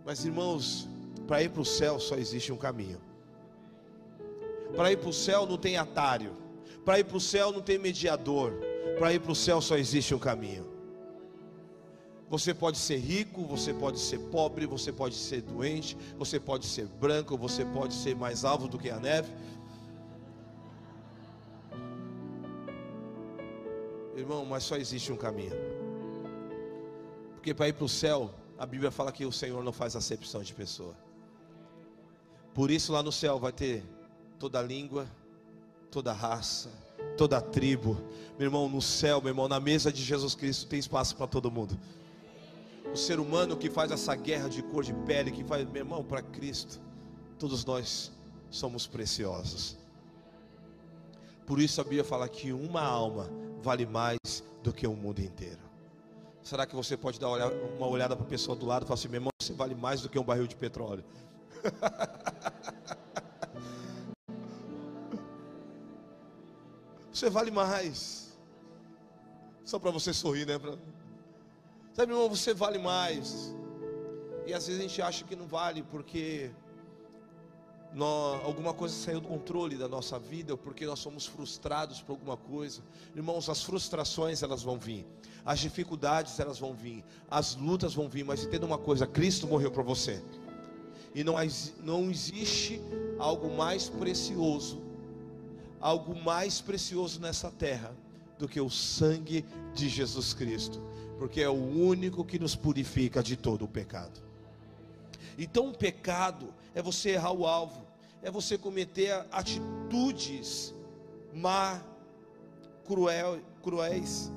Mas 0.06 0.24
irmãos, 0.24 0.88
para 1.28 1.44
ir 1.44 1.50
para 1.50 1.62
o 1.62 1.66
céu 1.66 2.00
só 2.00 2.16
existe 2.16 2.54
um 2.54 2.58
caminho. 2.58 3.02
Para 4.78 4.94
ir 4.94 4.98
para 4.98 5.10
o 5.10 5.14
céu 5.14 5.46
não 5.46 5.58
tem 5.58 5.76
atalho. 5.76 6.38
Para 6.86 7.00
ir 7.00 7.04
para 7.04 7.18
o 7.18 7.20
céu 7.20 7.52
não 7.52 7.62
tem 7.62 7.78
mediador. 7.78 8.54
Para 8.98 9.12
ir 9.12 9.20
para 9.20 9.34
o 9.34 9.36
céu 9.36 9.60
só 9.60 9.76
existe 9.76 10.16
um 10.16 10.20
caminho. 10.20 10.77
Você 12.30 12.54
pode 12.54 12.78
ser 12.78 12.98
rico, 12.98 13.46
você 13.46 13.74
pode 13.74 14.00
ser 14.00 14.20
pobre, 14.20 14.66
você 14.66 14.92
pode 14.92 15.16
ser 15.16 15.42
doente, 15.42 15.98
você 16.18 16.40
pode 16.40 16.66
ser 16.66 16.86
branco, 16.86 17.38
você 17.38 17.64
pode 17.64 17.94
ser 17.94 18.16
mais 18.16 18.44
alvo 18.44 18.68
do 18.68 18.78
que 18.78 18.90
a 18.90 19.00
neve. 19.00 19.32
Irmão, 24.16 24.46
mas 24.46 24.64
só 24.64 24.76
existe 24.76 25.12
um 25.12 25.16
caminho. 25.16 25.54
Porque 27.36 27.54
para 27.54 27.70
ir 27.70 27.74
para 27.74 27.86
o 27.86 27.90
céu, 27.90 28.34
a 28.58 28.66
Bíblia 28.66 28.92
fala 28.92 29.12
que 29.12 29.26
o 29.26 29.32
Senhor 29.32 29.64
não 29.64 29.72
faz 29.72 29.96
acepção 29.96 30.44
de 30.44 30.54
pessoa. 30.54 30.96
Por 32.54 32.70
isso 32.70 32.92
lá 32.92 33.02
no 33.02 33.12
céu 33.12 33.40
vai 33.40 33.54
ter 33.54 33.86
toda 34.38 34.62
língua, 34.62 35.08
toda 35.90 36.12
raça, 36.12 36.70
toda 37.16 37.40
tribo. 37.40 38.02
Meu 38.38 38.48
irmão, 38.48 38.68
no 38.68 38.82
céu, 38.82 39.22
meu 39.22 39.30
irmão, 39.30 39.48
na 39.48 39.60
mesa 39.60 39.94
de 39.94 40.04
Jesus 40.04 40.36
Cristo 40.36 40.68
tem 40.68 40.80
espaço 40.80 41.16
para 41.16 41.28
todo 41.28 41.50
mundo. 41.50 41.80
O 42.94 42.98
ser 42.98 43.20
humano 43.20 43.56
que 43.56 43.70
faz 43.70 43.92
essa 43.92 44.16
guerra 44.16 44.50
de 44.50 44.64
cor 44.64 44.84
de 44.84 44.94
pele, 44.94 45.32
que 45.32 45.44
faz, 45.44 45.66
meu 45.66 45.82
irmão, 45.82 46.04
para 46.04 46.22
Cristo, 46.22 46.82
todos 47.38 47.64
nós 47.64 48.12
somos 48.50 48.88
preciosos. 48.88 49.78
Por 51.46 51.62
isso 51.62 51.80
a 51.80 51.84
Bíblia 51.84 52.04
fala 52.04 52.28
que 52.28 52.52
uma 52.52 52.82
alma 52.82 53.30
vale 53.62 53.86
mais 53.86 54.18
do 54.64 54.74
que 54.74 54.86
o 54.86 54.94
mundo 54.94 55.22
inteiro. 55.22 55.62
Será 56.44 56.66
que 56.66 56.76
você 56.76 56.98
pode 56.98 57.20
dar 57.20 57.30
uma 57.78 57.88
olhada 57.88 58.16
para 58.16 58.26
a 58.26 58.30
pessoa 58.30 58.56
do 58.56 58.66
lado 58.66 58.84
e 58.84 58.88
falar 58.88 58.96
assim: 58.96 59.10
meu 59.10 59.18
irmão, 59.18 59.32
você 59.40 59.54
vale 59.54 59.76
mais 59.76 60.02
do 60.02 60.10
que 60.10 60.18
um 60.18 60.24
barril 60.24 60.48
de 60.48 60.56
petróleo? 60.56 61.04
você 67.12 67.30
vale 67.30 67.52
mais. 67.52 68.40
Só 69.64 69.78
para 69.78 69.92
você 69.92 70.14
sorrir, 70.14 70.46
né? 70.46 70.58
Pra... 70.58 70.78
Sabe, 71.98 72.12
irmão, 72.12 72.30
você 72.30 72.54
vale 72.54 72.78
mais. 72.78 73.56
E 74.46 74.54
às 74.54 74.68
vezes 74.68 74.80
a 74.80 74.84
gente 74.84 75.02
acha 75.02 75.26
que 75.26 75.36
não 75.36 75.48
vale 75.48 75.82
porque 75.82 76.52
nós, 77.92 78.40
alguma 78.46 78.72
coisa 78.72 78.94
saiu 78.94 79.20
do 79.20 79.28
controle 79.28 79.76
da 79.76 79.88
nossa 79.88 80.20
vida, 80.20 80.54
ou 80.54 80.60
porque 80.60 80.86
nós 80.86 81.00
somos 81.00 81.26
frustrados 81.26 82.00
por 82.00 82.12
alguma 82.12 82.38
coisa. 82.38 82.84
Irmãos, 83.16 83.50
as 83.50 83.64
frustrações 83.64 84.44
elas 84.44 84.62
vão 84.62 84.78
vir, 84.78 85.08
as 85.44 85.58
dificuldades 85.58 86.40
elas 86.40 86.60
vão 86.60 86.72
vir, 86.72 87.04
as 87.32 87.56
lutas 87.56 87.96
vão 87.96 88.08
vir, 88.08 88.24
mas 88.24 88.44
entenda 88.44 88.68
uma 88.68 88.78
coisa: 88.78 89.08
Cristo 89.08 89.48
morreu 89.48 89.72
para 89.72 89.82
você, 89.82 90.22
e 91.16 91.24
não, 91.24 91.34
não 91.82 92.12
existe 92.12 92.80
algo 93.18 93.50
mais 93.58 93.90
precioso, 93.90 94.84
algo 95.82 96.16
mais 96.16 96.62
precioso 96.62 97.20
nessa 97.20 97.50
terra 97.50 97.92
do 98.38 98.48
que 98.48 98.62
o 98.62 98.70
sangue 98.70 99.44
de 99.74 99.90
Jesus 99.90 100.32
Cristo, 100.32 100.80
porque 101.18 101.42
é 101.42 101.50
o 101.50 101.54
único 101.54 102.24
que 102.24 102.40
nos 102.40 102.56
purifica 102.56 103.24
de 103.24 103.36
todo 103.36 103.66
o 103.66 103.68
pecado. 103.68 104.22
Então, 105.38 105.70
o 105.70 105.78
pecado 105.78 106.54
é 106.74 106.82
você 106.82 107.12
errar 107.12 107.32
o 107.32 107.46
alvo, 107.46 107.86
é 108.22 108.32
você 108.32 108.58
cometer 108.58 109.26
atitudes 109.32 110.74
má, 111.34 111.82
cruel, 112.86 113.40
cruéis, 113.62 114.32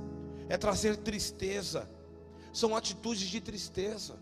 é 0.48 0.56
trazer 0.56 0.96
tristeza, 0.96 1.88
são 2.52 2.76
atitudes 2.76 3.28
de 3.28 3.40
tristeza. 3.40 4.16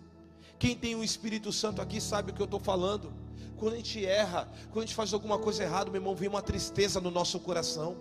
Quem 0.59 0.77
tem 0.77 0.95
o 0.95 1.03
Espírito 1.03 1.53
Santo 1.53 1.81
aqui 1.81 2.01
sabe 2.01 2.31
o 2.31 2.35
que 2.35 2.43
eu 2.43 2.45
estou 2.45 2.61
falando. 2.61 3.13
Quando 3.57 3.75
a 3.75 3.77
gente 3.77 4.05
erra, 4.05 4.49
quando 4.71 4.85
a 4.85 4.87
gente 4.87 4.95
faz 4.95 5.13
alguma 5.13 5.39
coisa 5.39 5.65
errada, 5.65 5.91
meu 5.91 6.01
irmão, 6.01 6.15
vem 6.15 6.29
uma 6.29 6.43
tristeza 6.43 7.01
no 7.01 7.11
nosso 7.11 7.41
coração. 7.41 7.97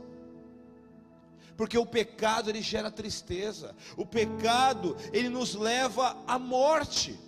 Porque 1.57 1.77
o 1.77 1.85
pecado 1.85 2.49
ele 2.49 2.61
gera 2.61 2.91
tristeza. 2.91 3.75
O 3.97 4.05
pecado 4.05 4.95
ele 5.11 5.27
nos 5.27 5.55
leva 5.55 6.15
à 6.27 6.37
morte. 6.37 7.19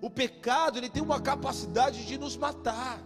O 0.00 0.08
pecado 0.08 0.78
ele 0.78 0.88
tem 0.88 1.02
uma 1.02 1.20
capacidade 1.20 2.06
de 2.06 2.16
nos 2.16 2.36
matar. 2.36 3.02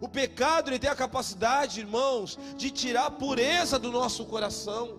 O 0.00 0.08
pecado 0.08 0.70
ele 0.70 0.78
tem 0.78 0.90
a 0.90 0.96
capacidade, 0.96 1.80
irmãos, 1.80 2.38
de 2.56 2.70
tirar 2.70 3.06
a 3.06 3.10
pureza 3.10 3.78
do 3.78 3.92
nosso 3.92 4.24
coração. 4.24 4.98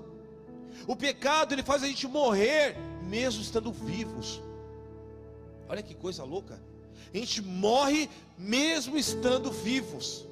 O 0.87 0.95
pecado 0.95 1.53
ele 1.53 1.63
faz 1.63 1.83
a 1.83 1.87
gente 1.87 2.07
morrer 2.07 2.77
mesmo 3.01 3.41
estando 3.41 3.71
vivos. 3.71 4.41
Olha 5.67 5.81
que 5.81 5.95
coisa 5.95 6.23
louca. 6.23 6.61
A 7.13 7.17
gente 7.17 7.41
morre 7.41 8.09
mesmo 8.37 8.97
estando 8.97 9.51
vivos. 9.51 10.25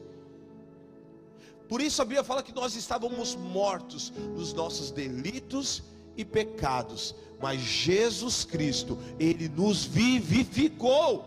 Por 1.72 1.80
isso 1.80 2.02
a 2.02 2.04
Bíblia 2.04 2.22
fala 2.22 2.44
que 2.44 2.54
nós 2.54 2.76
estávamos 2.76 3.34
mortos 3.34 4.12
nos 4.36 4.52
nossos 4.52 4.92
delitos 4.92 5.82
e 6.18 6.26
pecados, 6.26 7.16
mas 7.42 7.62
Jesus 7.62 8.44
Cristo, 8.44 8.98
Ele 9.18 9.48
nos 9.48 9.86
vivificou. 9.86 11.26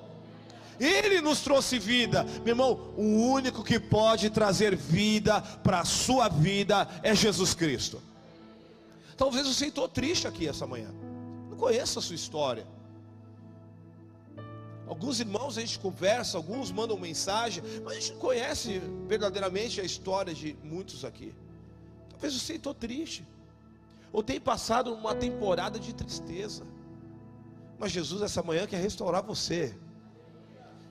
Ele 0.79 1.23
nos 1.23 1.41
trouxe 1.41 1.79
vida, 1.79 2.25
meu 2.45 2.49
irmão. 2.49 2.93
O 2.95 3.31
único 3.33 3.65
que 3.65 3.81
pode 3.81 4.29
trazer 4.29 4.77
vida 4.77 5.41
para 5.41 5.81
a 5.81 5.85
sua 5.87 6.29
vida 6.29 6.87
é 7.03 7.15
Jesus 7.15 7.55
Cristo. 7.55 8.03
Talvez 9.17 9.47
você 9.47 9.69
estou 9.69 9.89
triste 9.89 10.29
aqui 10.29 10.47
essa 10.47 10.67
manhã, 10.67 10.93
não 11.49 11.57
conheço 11.57 11.99
a 11.99 12.03
sua 12.03 12.17
história. 12.17 12.67
Alguns 14.87 15.19
irmãos 15.19 15.57
a 15.57 15.63
gente 15.63 15.79
conversa, 15.79 16.37
alguns 16.37 16.71
mandam 16.71 16.99
mensagem, 16.99 17.63
mas 17.83 17.93
a 17.93 18.01
gente 18.01 18.13
não 18.13 18.19
conhece 18.19 18.81
verdadeiramente 19.07 19.81
a 19.81 19.85
história 19.85 20.35
de 20.35 20.57
muitos 20.63 21.05
aqui. 21.05 21.35
Talvez 22.11 22.35
você 22.35 22.55
estou 22.55 22.75
triste, 22.75 23.27
ou 24.13 24.23
tenha 24.23 24.41
passado 24.41 24.93
uma 24.93 25.15
temporada 25.15 25.79
de 25.79 25.95
tristeza, 25.95 26.67
mas 27.79 27.93
Jesus 27.93 28.21
essa 28.23 28.43
manhã 28.43 28.67
quer 28.67 28.81
restaurar 28.81 29.23
você. 29.23 29.75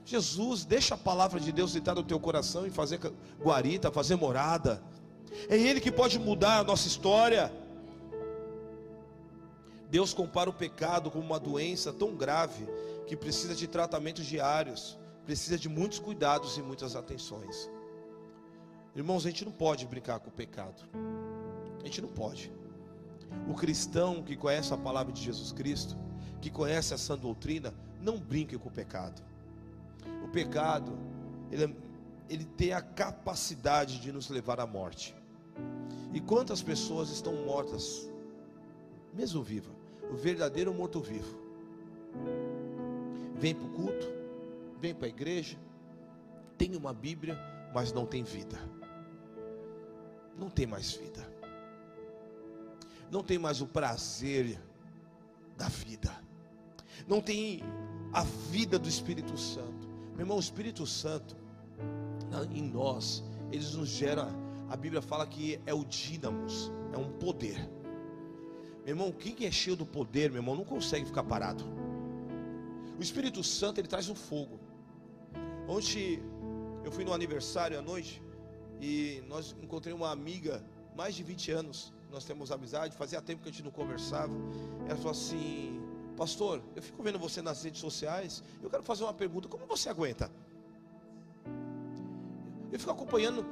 Jesus, 0.04 0.64
deixa 0.64 0.94
a 0.94 0.98
palavra 0.98 1.40
de 1.40 1.50
Deus 1.50 1.74
entrar 1.74 1.94
no 1.94 2.02
teu 2.02 2.20
coração 2.20 2.66
e 2.66 2.70
fazer 2.70 3.00
guarita, 3.40 3.90
fazer 3.90 4.16
morada. 4.16 4.82
É 5.48 5.56
Ele 5.56 5.80
que 5.80 5.90
pode 5.90 6.18
mudar 6.18 6.58
a 6.58 6.64
nossa 6.64 6.86
história. 6.86 7.50
Deus 9.88 10.12
compara 10.12 10.50
o 10.50 10.52
pecado 10.52 11.10
como 11.10 11.24
uma 11.24 11.40
doença 11.40 11.92
tão 11.92 12.14
grave 12.14 12.66
que 13.06 13.16
precisa 13.16 13.54
de 13.54 13.66
tratamentos 13.66 14.24
diários, 14.24 14.98
precisa 15.24 15.58
de 15.58 15.68
muitos 15.68 15.98
cuidados 15.98 16.56
e 16.56 16.62
muitas 16.62 16.96
atenções. 16.96 17.70
Irmãos, 18.94 19.26
a 19.26 19.30
gente 19.30 19.44
não 19.44 19.52
pode 19.52 19.86
brincar 19.86 20.20
com 20.20 20.28
o 20.28 20.32
pecado. 20.32 20.88
A 21.80 21.84
gente 21.84 22.00
não 22.00 22.08
pode. 22.08 22.52
O 23.48 23.54
cristão 23.54 24.22
que 24.22 24.36
conhece 24.36 24.72
a 24.72 24.76
palavra 24.76 25.12
de 25.12 25.20
Jesus 25.20 25.52
Cristo, 25.52 25.96
que 26.40 26.50
conhece 26.50 26.94
essa 26.94 27.16
doutrina, 27.16 27.74
não 28.00 28.18
brinque 28.18 28.56
com 28.56 28.68
o 28.68 28.72
pecado. 28.72 29.22
O 30.24 30.28
pecado, 30.28 30.96
ele, 31.50 31.64
é, 31.64 31.76
ele 32.28 32.44
tem 32.44 32.72
a 32.72 32.80
capacidade 32.80 33.98
de 33.98 34.12
nos 34.12 34.28
levar 34.28 34.60
à 34.60 34.66
morte. 34.66 35.14
E 36.12 36.20
quantas 36.20 36.62
pessoas 36.62 37.10
estão 37.10 37.34
mortas, 37.44 38.08
mesmo 39.12 39.42
viva, 39.42 39.70
o 40.10 40.14
verdadeiro 40.14 40.72
morto-vivo 40.72 41.42
vem 43.34 43.54
para 43.54 43.66
o 43.66 43.70
culto, 43.70 44.06
vem 44.80 44.94
para 44.94 45.06
a 45.06 45.08
igreja, 45.08 45.58
tem 46.56 46.76
uma 46.76 46.92
Bíblia, 46.92 47.38
mas 47.74 47.92
não 47.92 48.06
tem 48.06 48.22
vida. 48.22 48.58
Não 50.38 50.50
tem 50.50 50.66
mais 50.66 50.92
vida. 50.92 51.28
Não 53.10 53.22
tem 53.22 53.38
mais 53.38 53.60
o 53.60 53.66
prazer 53.66 54.58
da 55.56 55.68
vida. 55.68 56.12
Não 57.06 57.20
tem 57.20 57.62
a 58.12 58.22
vida 58.22 58.78
do 58.78 58.88
Espírito 58.88 59.36
Santo. 59.36 59.88
Meu 60.12 60.20
irmão, 60.20 60.36
o 60.36 60.40
Espírito 60.40 60.86
Santo 60.86 61.36
em 62.52 62.62
nós, 62.62 63.22
ele 63.52 63.64
nos 63.76 63.88
gera, 63.88 64.28
a 64.68 64.76
Bíblia 64.76 65.00
fala 65.00 65.26
que 65.26 65.60
é 65.66 65.74
o 65.74 65.84
dínamos, 65.84 66.72
é 66.92 66.98
um 66.98 67.10
poder. 67.18 67.58
Meu 68.84 68.88
irmão, 68.88 69.12
quem 69.12 69.46
é 69.46 69.50
cheio 69.50 69.76
do 69.76 69.86
poder, 69.86 70.30
meu 70.30 70.40
irmão, 70.40 70.56
não 70.56 70.64
consegue 70.64 71.06
ficar 71.06 71.22
parado. 71.22 71.64
O 72.98 73.02
Espírito 73.02 73.42
Santo 73.42 73.80
ele 73.80 73.88
traz 73.88 74.08
um 74.08 74.14
fogo. 74.14 74.58
Ontem 75.66 76.22
eu 76.84 76.92
fui 76.92 77.04
no 77.04 77.12
aniversário 77.12 77.78
à 77.78 77.82
noite 77.82 78.22
e 78.80 79.22
nós 79.28 79.54
encontrei 79.62 79.92
uma 79.92 80.10
amiga, 80.10 80.64
mais 80.94 81.14
de 81.14 81.22
20 81.22 81.50
anos, 81.50 81.92
nós 82.10 82.24
temos 82.24 82.52
amizade, 82.52 82.96
fazia 82.96 83.20
tempo 83.20 83.42
que 83.42 83.48
a 83.48 83.52
gente 83.52 83.64
não 83.64 83.70
conversava. 83.70 84.32
Ela 84.86 84.96
falou 84.96 85.10
assim: 85.10 85.80
Pastor, 86.16 86.62
eu 86.76 86.82
fico 86.82 87.02
vendo 87.02 87.18
você 87.18 87.42
nas 87.42 87.64
redes 87.64 87.80
sociais, 87.80 88.42
eu 88.62 88.70
quero 88.70 88.84
fazer 88.84 89.02
uma 89.02 89.14
pergunta: 89.14 89.48
como 89.48 89.66
você 89.66 89.88
aguenta? 89.88 90.30
Eu 92.70 92.78
fico 92.78 92.92
acompanhando. 92.92 93.44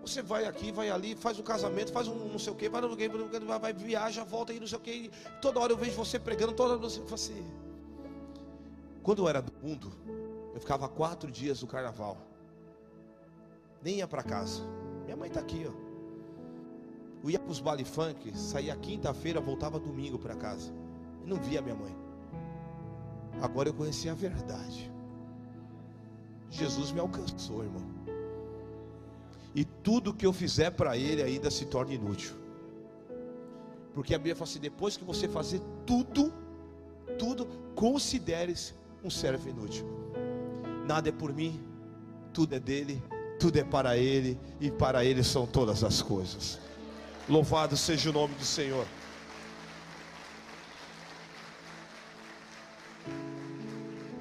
Você 0.00 0.22
vai 0.22 0.46
aqui, 0.46 0.72
vai 0.72 0.88
ali, 0.88 1.14
faz 1.14 1.38
um 1.38 1.42
casamento, 1.42 1.92
faz 1.92 2.08
um 2.08 2.14
não 2.14 2.38
sei 2.38 2.52
o 2.54 2.56
que, 2.56 2.70
vai 2.70 2.80
vai, 2.80 3.58
vai 3.58 3.72
viaja, 3.74 4.24
volta 4.24 4.50
aí, 4.50 4.58
não 4.58 4.66
sei 4.66 4.78
o 4.78 4.80
que. 4.80 5.10
Toda 5.42 5.60
hora 5.60 5.72
eu 5.72 5.76
vejo 5.76 5.92
você 5.92 6.18
pregando, 6.18 6.54
toda 6.54 6.70
hora 6.70 6.80
você 6.80 7.00
fala 7.02 7.14
assim. 7.14 7.69
Quando 9.02 9.22
eu 9.22 9.28
era 9.28 9.40
do 9.40 9.52
mundo, 9.62 9.92
eu 10.54 10.60
ficava 10.60 10.88
quatro 10.88 11.30
dias 11.30 11.62
no 11.62 11.68
carnaval. 11.68 12.18
Nem 13.82 13.98
ia 13.98 14.06
para 14.06 14.22
casa. 14.22 14.62
Minha 15.04 15.16
mãe 15.16 15.28
está 15.28 15.40
aqui, 15.40 15.66
ó. 15.66 15.90
Eu 17.22 17.30
ia 17.30 17.38
para 17.38 17.50
os 17.50 17.60
baile 17.60 17.84
funk, 17.84 18.36
saía 18.36 18.74
quinta-feira, 18.76 19.40
voltava 19.40 19.78
domingo 19.78 20.18
para 20.18 20.34
casa. 20.34 20.72
E 21.24 21.28
não 21.28 21.36
via 21.36 21.62
minha 21.62 21.74
mãe. 21.74 21.94
Agora 23.40 23.68
eu 23.68 23.74
conheci 23.74 24.08
a 24.08 24.14
verdade. 24.14 24.90
Jesus 26.50 26.92
me 26.92 27.00
alcançou, 27.00 27.62
irmão. 27.62 27.82
E 29.54 29.64
tudo 29.64 30.14
que 30.14 30.26
eu 30.26 30.32
fizer 30.32 30.70
para 30.70 30.96
Ele 30.96 31.22
ainda 31.22 31.50
se 31.50 31.64
torna 31.66 31.94
inútil. 31.94 32.34
Porque 33.94 34.14
a 34.14 34.18
Bíblia 34.18 34.36
fala 34.36 34.48
assim: 34.48 34.60
depois 34.60 34.96
que 34.96 35.04
você 35.04 35.28
fazer 35.28 35.60
tudo, 35.86 36.32
tudo, 37.18 37.46
considere-se 37.74 38.74
um 39.02 39.10
servo 39.10 39.48
inútil. 39.48 39.86
Nada 40.86 41.08
é 41.08 41.12
por 41.12 41.32
mim, 41.32 41.62
tudo 42.32 42.54
é 42.54 42.60
dele, 42.60 43.02
tudo 43.38 43.58
é 43.58 43.64
para 43.64 43.96
ele, 43.96 44.38
e 44.60 44.70
para 44.70 45.04
ele 45.04 45.22
são 45.22 45.46
todas 45.46 45.82
as 45.82 46.02
coisas. 46.02 46.58
Louvado 47.28 47.76
seja 47.76 48.10
o 48.10 48.12
nome 48.12 48.34
do 48.34 48.44
Senhor. 48.44 48.86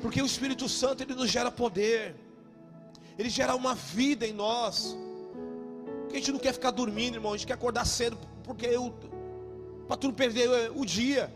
Porque 0.02 0.22
o 0.22 0.26
Espírito 0.26 0.70
Santo 0.70 1.04
ele 1.04 1.14
nos 1.14 1.30
gera 1.30 1.52
poder, 1.52 2.16
ele 3.18 3.30
gera 3.30 3.56
uma 3.56 3.76
vida 3.76 4.26
em 4.26 4.34
nós. 4.34 4.98
Que 6.08 6.16
a 6.16 6.20
gente 6.20 6.32
não 6.32 6.40
quer 6.40 6.54
ficar 6.54 6.72
dormindo, 6.72 7.16
irmão, 7.16 7.34
a 7.34 7.38
gente 7.38 7.46
quer 7.46 7.54
acordar 7.54 7.86
cedo, 7.86 8.18
porque 8.44 8.66
eu, 8.66 8.96
para 9.88 9.98
tu 9.98 10.08
não 10.08 10.14
perder 10.14 10.72
o 10.74 10.86
dia. 10.86 11.32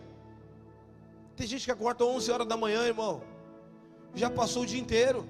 Tem 1.36 1.46
gente 1.46 1.66
que 1.66 1.72
acorda 1.72 2.06
11 2.06 2.32
horas 2.32 2.48
da 2.48 2.56
manhã, 2.56 2.86
irmão 2.86 3.33
já 4.16 4.30
passou 4.30 4.64
o 4.64 4.66
dia 4.66 4.80
inteiro. 4.80 5.26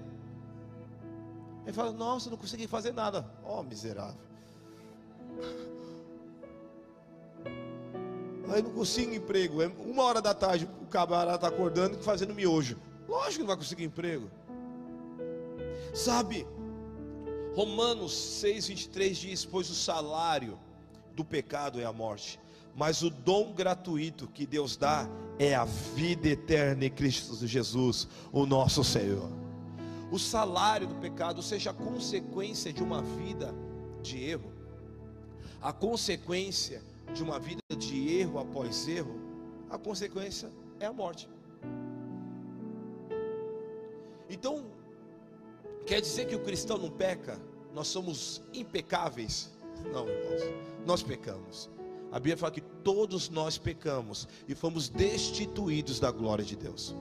Ele 1.63 1.73
fala: 1.73 1.91
Nossa, 1.91 2.29
não 2.29 2.37
consegui 2.37 2.67
fazer 2.67 2.93
nada. 2.93 3.25
Ó, 3.43 3.59
oh, 3.59 3.63
miserável. 3.63 4.21
Aí 8.49 8.61
não 8.61 8.71
consigo 8.71 9.13
emprego. 9.13 9.61
É 9.61 9.67
uma 9.67 10.03
hora 10.03 10.21
da 10.21 10.33
tarde 10.33 10.69
o 10.81 10.85
camarada 10.85 11.35
está 11.35 11.47
acordando 11.47 11.97
e 11.97 12.03
fazendo 12.03 12.33
miojo. 12.33 12.77
Lógico 13.07 13.33
que 13.33 13.39
não 13.39 13.47
vai 13.47 13.57
conseguir 13.57 13.83
emprego. 13.83 14.29
Sabe, 15.93 16.47
Romanos 17.55 18.15
6, 18.15 18.67
23 18.67 19.17
diz: 19.17 19.45
Pois 19.45 19.69
o 19.69 19.75
salário 19.75 20.59
do 21.15 21.23
pecado 21.23 21.79
é 21.79 21.85
a 21.85 21.93
morte, 21.93 22.39
mas 22.75 23.01
o 23.03 23.09
dom 23.09 23.53
gratuito 23.53 24.27
que 24.27 24.45
Deus 24.45 24.75
dá 24.75 25.07
é 25.37 25.53
a 25.53 25.65
vida 25.65 26.29
eterna 26.29 26.85
em 26.85 26.89
Cristo 26.89 27.35
Jesus, 27.45 28.07
o 28.31 28.45
nosso 28.45 28.83
Senhor. 28.83 29.29
O 30.11 30.19
salário 30.19 30.87
do 30.87 30.95
pecado, 30.95 31.37
ou 31.37 31.43
seja, 31.43 31.71
a 31.71 31.73
consequência 31.73 32.71
de 32.71 32.83
uma 32.83 33.01
vida 33.01 33.53
de 34.01 34.23
erro, 34.23 34.51
a 35.61 35.73
consequência 35.73 36.83
de 37.13 37.23
uma 37.23 37.39
vida 37.39 37.61
de 37.77 38.17
erro 38.17 38.39
após 38.39 38.87
erro, 38.87 39.19
a 39.69 39.77
consequência 39.77 40.51
é 40.79 40.85
a 40.85 40.93
morte. 40.93 41.29
Então, 44.29 44.65
quer 45.85 46.01
dizer 46.01 46.25
que 46.25 46.35
o 46.35 46.43
cristão 46.43 46.77
não 46.77 46.89
peca? 46.89 47.39
Nós 47.73 47.87
somos 47.87 48.41
impecáveis? 48.53 49.51
Não, 49.91 50.07
irmãos, 50.07 50.41
nós 50.85 51.03
pecamos. 51.03 51.69
A 52.13 52.19
Bíblia 52.19 52.37
fala 52.37 52.51
que 52.51 52.61
todos 52.61 53.27
nós 53.27 53.57
pecamos 53.57 54.27
e 54.47 54.53
fomos 54.53 54.87
destituídos 54.87 55.99
da 55.99 56.11
glória 56.11 56.45
de 56.45 56.55
Deus. 56.55 56.95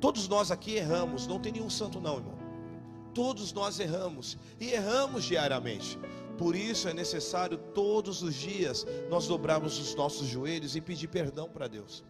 Todos 0.00 0.28
nós 0.28 0.52
aqui 0.52 0.76
erramos, 0.76 1.26
não 1.26 1.40
tem 1.40 1.50
nenhum 1.50 1.68
santo 1.68 2.00
não, 2.00 2.18
irmão. 2.18 2.38
Todos 3.12 3.52
nós 3.52 3.80
erramos 3.80 4.38
e 4.60 4.70
erramos 4.70 5.24
diariamente. 5.24 5.98
Por 6.38 6.54
isso 6.54 6.86
é 6.88 6.94
necessário 6.94 7.58
todos 7.58 8.22
os 8.22 8.36
dias 8.36 8.86
nós 9.10 9.26
dobrarmos 9.26 9.80
os 9.80 9.96
nossos 9.96 10.28
joelhos 10.28 10.76
e 10.76 10.80
pedir 10.80 11.08
perdão 11.08 11.48
para 11.48 11.66
Deus. 11.66 12.04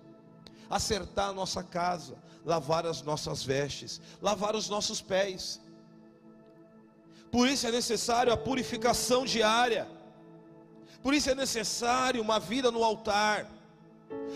Acertar 0.69 1.31
a 1.31 1.33
nossa 1.33 1.63
casa, 1.63 2.19
lavar 2.45 2.85
as 2.85 3.01
nossas 3.01 3.43
vestes, 3.43 3.99
lavar 4.21 4.55
os 4.55 4.69
nossos 4.69 5.01
pés. 5.01 5.59
Por 7.33 7.49
isso 7.49 7.67
é 7.67 7.73
necessário 7.73 8.31
a 8.31 8.37
purificação 8.37 9.25
diária. 9.25 9.89
Por 11.05 11.13
isso 11.13 11.29
é 11.29 11.35
necessário 11.35 12.23
uma 12.23 12.41
vida 12.41 12.71
no 12.71 12.83
altar. 12.83 13.47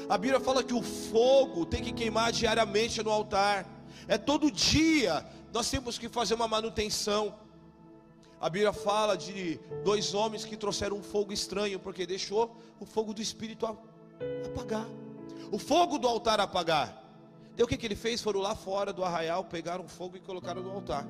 A 0.06 0.18
Bíblia 0.18 0.38
fala 0.38 0.62
que 0.62 0.74
o 0.74 0.82
fogo 0.82 1.64
tem 1.64 1.82
que 1.82 1.94
queimar 1.94 2.30
diariamente 2.30 3.02
no 3.02 3.10
altar. 3.10 3.66
É 4.06 4.18
todo 4.18 4.50
dia 4.50 5.26
nós 5.50 5.70
temos 5.70 5.96
que 5.96 6.10
fazer 6.10 6.34
uma 6.34 6.46
manutenção. 6.46 7.34
A 8.38 8.50
Bíblia 8.50 8.74
fala 8.74 9.16
de 9.16 9.58
dois 9.82 10.12
homens 10.12 10.44
que 10.44 10.58
trouxeram 10.58 10.98
um 10.98 11.02
fogo 11.02 11.32
estranho, 11.32 11.80
porque 11.80 12.06
deixou 12.06 12.54
o 12.78 12.84
fogo 12.84 13.14
do 13.14 13.22
Espírito 13.22 13.64
apagar, 14.44 14.86
o 15.50 15.58
fogo 15.58 15.98
do 15.98 16.06
altar 16.06 16.38
apagar. 16.38 17.02
Então 17.54 17.64
o 17.64 17.68
que, 17.68 17.78
que 17.78 17.86
ele 17.86 17.96
fez? 17.96 18.20
Foram 18.20 18.40
lá 18.40 18.54
fora 18.54 18.92
do 18.92 19.02
arraial, 19.02 19.42
pegaram 19.42 19.88
fogo 19.88 20.18
e 20.18 20.20
colocaram 20.20 20.62
no 20.62 20.70
altar. 20.70 21.08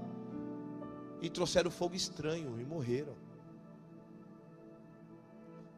E 1.20 1.28
trouxeram 1.28 1.68
fogo 1.68 1.96
estranho 1.96 2.60
e 2.60 2.64
morreram. 2.64 3.27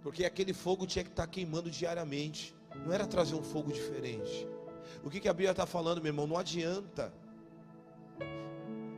Porque 0.02 0.24
aquele 0.24 0.52
fogo 0.52 0.86
tinha 0.86 1.04
que 1.04 1.10
estar 1.10 1.26
queimando 1.26 1.70
diariamente. 1.70 2.54
Não 2.84 2.92
era 2.92 3.06
trazer 3.06 3.34
um 3.34 3.42
fogo 3.42 3.72
diferente. 3.72 4.46
O 5.04 5.10
que, 5.10 5.20
que 5.20 5.28
a 5.28 5.32
Bíblia 5.32 5.50
está 5.50 5.66
falando, 5.66 6.00
meu 6.00 6.10
irmão? 6.10 6.26
Não 6.26 6.36
adianta 6.36 7.12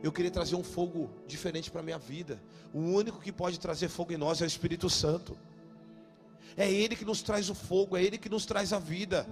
eu 0.03 0.11
queria 0.11 0.29
trazer 0.29 0.57
um 0.57 0.63
fogo 0.63 1.09
diferente 1.25 1.71
para 1.71 1.79
a 1.79 1.83
minha 1.83 1.97
vida. 1.97 2.37
O 2.73 2.79
único 2.79 3.21
que 3.21 3.31
pode 3.31 3.57
trazer 3.57 3.87
fogo 3.87 4.11
em 4.11 4.17
nós 4.17 4.41
é 4.41 4.43
o 4.43 4.45
Espírito 4.45 4.89
Santo. 4.89 5.37
É 6.57 6.69
Ele 6.69 6.93
que 6.93 7.05
nos 7.05 7.21
traz 7.21 7.49
o 7.49 7.55
fogo, 7.55 7.95
é 7.95 8.03
Ele 8.03 8.17
que 8.17 8.27
nos 8.27 8.45
traz 8.45 8.73
a 8.73 8.79
vida. 8.79 9.25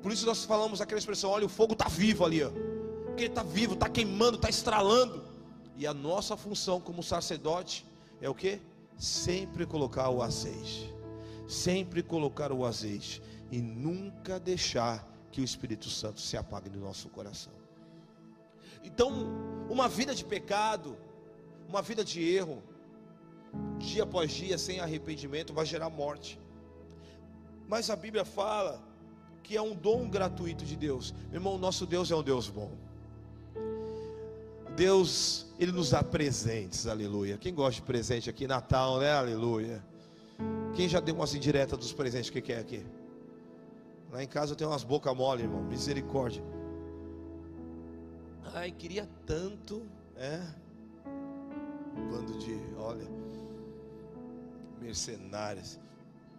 Por 0.00 0.12
isso 0.12 0.24
nós 0.24 0.44
falamos 0.44 0.80
aquela 0.80 0.98
expressão: 1.00 1.30
olha, 1.30 1.44
o 1.44 1.48
fogo 1.48 1.72
está 1.72 1.88
vivo 1.88 2.24
ali, 2.24 2.44
ó. 2.44 2.50
porque 3.06 3.24
ele 3.24 3.32
está 3.32 3.42
vivo, 3.42 3.74
está 3.74 3.88
queimando, 3.88 4.36
está 4.36 4.48
estralando. 4.48 5.24
E 5.76 5.84
a 5.84 5.92
nossa 5.92 6.36
função 6.36 6.80
como 6.80 7.02
sacerdote 7.02 7.84
é 8.20 8.30
o 8.30 8.34
que? 8.34 8.60
Sempre 8.96 9.66
colocar 9.66 10.08
o 10.10 10.22
azeite, 10.22 10.94
sempre 11.48 12.02
colocar 12.02 12.52
o 12.52 12.64
azeite 12.64 13.22
e 13.50 13.60
nunca 13.60 14.38
deixar 14.38 15.08
que 15.30 15.40
o 15.40 15.44
Espírito 15.44 15.88
Santo 15.88 16.20
se 16.20 16.36
apague 16.36 16.70
no 16.70 16.80
nosso 16.80 17.08
coração. 17.08 17.52
Então, 18.84 19.10
uma 19.68 19.88
vida 19.88 20.14
de 20.14 20.24
pecado, 20.24 20.96
uma 21.68 21.82
vida 21.82 22.04
de 22.04 22.22
erro, 22.22 22.62
dia 23.78 24.02
após 24.02 24.30
dia, 24.32 24.58
sem 24.58 24.80
arrependimento, 24.80 25.52
vai 25.52 25.64
gerar 25.66 25.90
morte. 25.90 26.38
Mas 27.68 27.90
a 27.90 27.96
Bíblia 27.96 28.24
fala 28.24 28.82
que 29.42 29.56
é 29.56 29.62
um 29.62 29.74
dom 29.74 30.08
gratuito 30.08 30.64
de 30.64 30.76
Deus. 30.76 31.12
Meu 31.30 31.34
irmão, 31.34 31.58
nosso 31.58 31.86
Deus 31.86 32.10
é 32.10 32.16
um 32.16 32.22
Deus 32.22 32.48
bom. 32.48 32.70
Deus, 34.76 35.46
Ele 35.58 35.72
nos 35.72 35.90
dá 35.90 36.02
presentes, 36.02 36.86
aleluia. 36.86 37.36
Quem 37.36 37.54
gosta 37.54 37.74
de 37.74 37.82
presente 37.82 38.30
aqui, 38.30 38.46
Natal, 38.46 38.98
né? 38.98 39.12
Aleluia. 39.12 39.84
Quem 40.74 40.88
já 40.88 40.98
deu 40.98 41.14
umas 41.14 41.34
indiretas 41.34 41.78
dos 41.78 41.92
presentes 41.92 42.30
que 42.30 42.40
quer 42.40 42.58
aqui? 42.58 42.82
Lá 44.10 44.22
em 44.22 44.26
casa 44.26 44.52
eu 44.52 44.56
tenho 44.56 44.70
umas 44.70 44.84
boca 44.84 45.12
mole, 45.14 45.42
irmão. 45.42 45.62
Misericórdia. 45.62 46.42
Ai, 48.54 48.70
queria 48.70 49.08
tanto, 49.26 49.86
é? 50.16 50.40
Bando 52.10 52.38
de, 52.38 52.58
olha, 52.76 53.06
mercenários. 54.80 55.78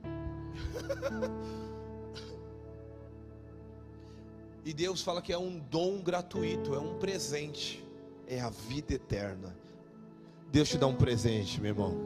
e 4.65 4.73
Deus 4.73 5.01
fala 5.01 5.21
que 5.21 5.33
é 5.33 5.37
um 5.37 5.59
dom 5.59 6.01
gratuito, 6.01 6.75
é 6.75 6.79
um 6.79 6.97
presente, 6.99 7.83
é 8.27 8.39
a 8.39 8.49
vida 8.49 8.93
eterna. 8.93 9.55
Deus 10.51 10.69
te 10.69 10.77
dá 10.77 10.87
um 10.87 10.95
presente, 10.95 11.59
meu 11.59 11.69
irmão. 11.69 11.97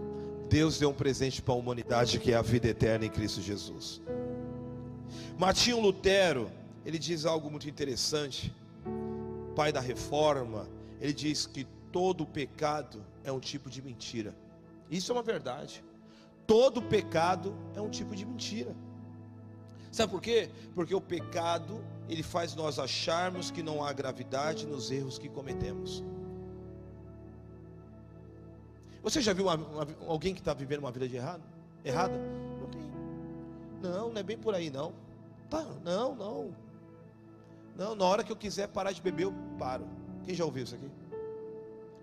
Deus 0.49 0.79
deu 0.79 0.89
um 0.89 0.93
presente 0.93 1.41
para 1.41 1.53
a 1.53 1.57
humanidade 1.57 2.19
que 2.19 2.31
é 2.31 2.35
a 2.35 2.41
vida 2.41 2.67
eterna 2.67 3.05
em 3.05 3.09
Cristo 3.09 3.41
Jesus. 3.41 4.01
Martinho 5.37 5.79
Lutero, 5.79 6.49
ele 6.85 6.97
diz 6.97 7.25
algo 7.25 7.51
muito 7.51 7.69
interessante 7.69 8.53
pai 9.57 9.71
da 9.71 9.79
reforma, 9.79 10.69
ele 11.01 11.11
diz 11.11 11.47
que 11.47 11.65
todo 11.91 12.27
pecado 12.27 13.03
é 13.23 13.31
um 13.31 13.39
tipo 13.39 13.71
de 13.71 13.81
mentira. 13.81 14.35
Isso 14.87 15.11
é 15.11 15.15
uma 15.15 15.23
verdade. 15.23 15.83
Todo 16.45 16.79
pecado 16.79 17.55
é 17.73 17.81
um 17.81 17.89
tipo 17.89 18.15
de 18.15 18.23
mentira. 18.23 18.75
Sabe 19.97 20.11
por 20.11 20.21
quê? 20.21 20.47
Porque 20.75 20.93
o 20.93 21.01
pecado, 21.01 21.83
ele 22.07 22.21
faz 22.21 22.53
nós 22.53 22.77
acharmos 22.77 23.49
que 23.49 23.63
não 23.63 23.83
há 23.83 23.91
gravidade 23.91 24.67
nos 24.67 24.91
erros 24.91 25.17
que 25.17 25.27
cometemos. 25.27 26.03
Você 29.01 29.21
já 29.21 29.33
viu 29.33 29.45
uma, 29.45 29.55
uma, 29.55 29.87
alguém 30.05 30.35
que 30.35 30.39
está 30.39 30.53
vivendo 30.53 30.81
uma 30.81 30.91
vida 30.91 31.07
de 31.07 31.15
errado? 31.15 31.41
Errada? 31.83 32.13
Não 32.15 32.67
tem. 32.67 32.81
Não, 33.81 34.09
não 34.11 34.19
é 34.19 34.21
bem 34.21 34.37
por 34.37 34.53
aí 34.53 34.69
não. 34.69 34.93
Tá, 35.49 35.65
não, 35.83 36.15
não. 36.15 36.55
Não, 37.75 37.95
na 37.95 38.05
hora 38.05 38.23
que 38.23 38.31
eu 38.31 38.35
quiser 38.35 38.67
parar 38.67 38.91
de 38.91 39.01
beber, 39.01 39.23
eu 39.23 39.33
paro. 39.57 39.87
Quem 40.25 40.35
já 40.35 40.45
ouviu 40.45 40.63
isso 40.63 40.75
aqui? 40.75 40.91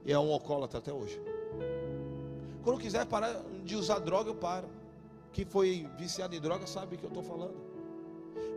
E 0.04 0.12
é 0.12 0.18
um 0.18 0.32
alcoólatra 0.32 0.80
até 0.80 0.92
hoje. 0.92 1.22
Quando 2.64 2.76
eu 2.76 2.82
quiser 2.82 3.06
parar 3.06 3.40
de 3.64 3.76
usar 3.76 4.00
droga, 4.00 4.30
eu 4.30 4.34
paro. 4.34 4.68
Quem 5.32 5.44
foi 5.44 5.88
viciado 5.96 6.34
em 6.34 6.40
droga 6.40 6.66
sabe 6.66 6.96
o 6.96 6.98
que 6.98 7.04
eu 7.04 7.08
estou 7.08 7.22
falando. 7.22 7.73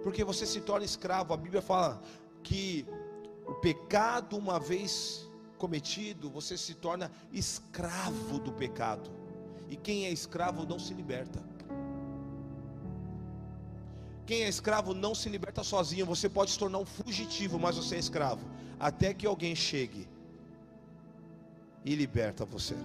Porque 0.04 0.24
você 0.24 0.46
se 0.46 0.62
torna 0.62 0.86
escravo. 0.86 1.34
A 1.34 1.38
Bíblia 1.38 1.62
fala 1.62 2.02
que 2.44 2.86
o 3.46 3.54
pecado, 3.54 4.38
uma 4.38 4.60
vez 4.60 5.30
cometido, 5.58 6.30
você 6.30 6.58
se 6.58 6.74
torna 6.74 7.12
escravo 7.32 8.40
do 8.40 8.52
pecado. 8.52 9.10
E 9.70 9.76
quem 9.76 10.06
é 10.06 10.12
escravo 10.12 10.66
não 10.66 10.80
se 10.80 10.94
liberta. 10.94 11.42
Quem 14.26 14.44
é 14.44 14.50
escravo 14.50 14.94
não 14.94 15.16
se 15.16 15.30
liberta 15.30 15.64
sozinho. 15.64 16.06
Você 16.06 16.28
pode 16.28 16.52
se 16.52 16.60
tornar 16.60 16.80
um 16.80 16.86
fugitivo, 16.86 17.58
mas 17.58 17.78
você 17.78 17.96
é 17.96 18.00
escravo. 18.00 18.46
Até 18.80 19.14
que 19.14 19.26
alguém 19.26 19.56
chegue 19.56 20.08
e 21.84 21.96
liberta 21.96 22.44
você. 22.46 22.76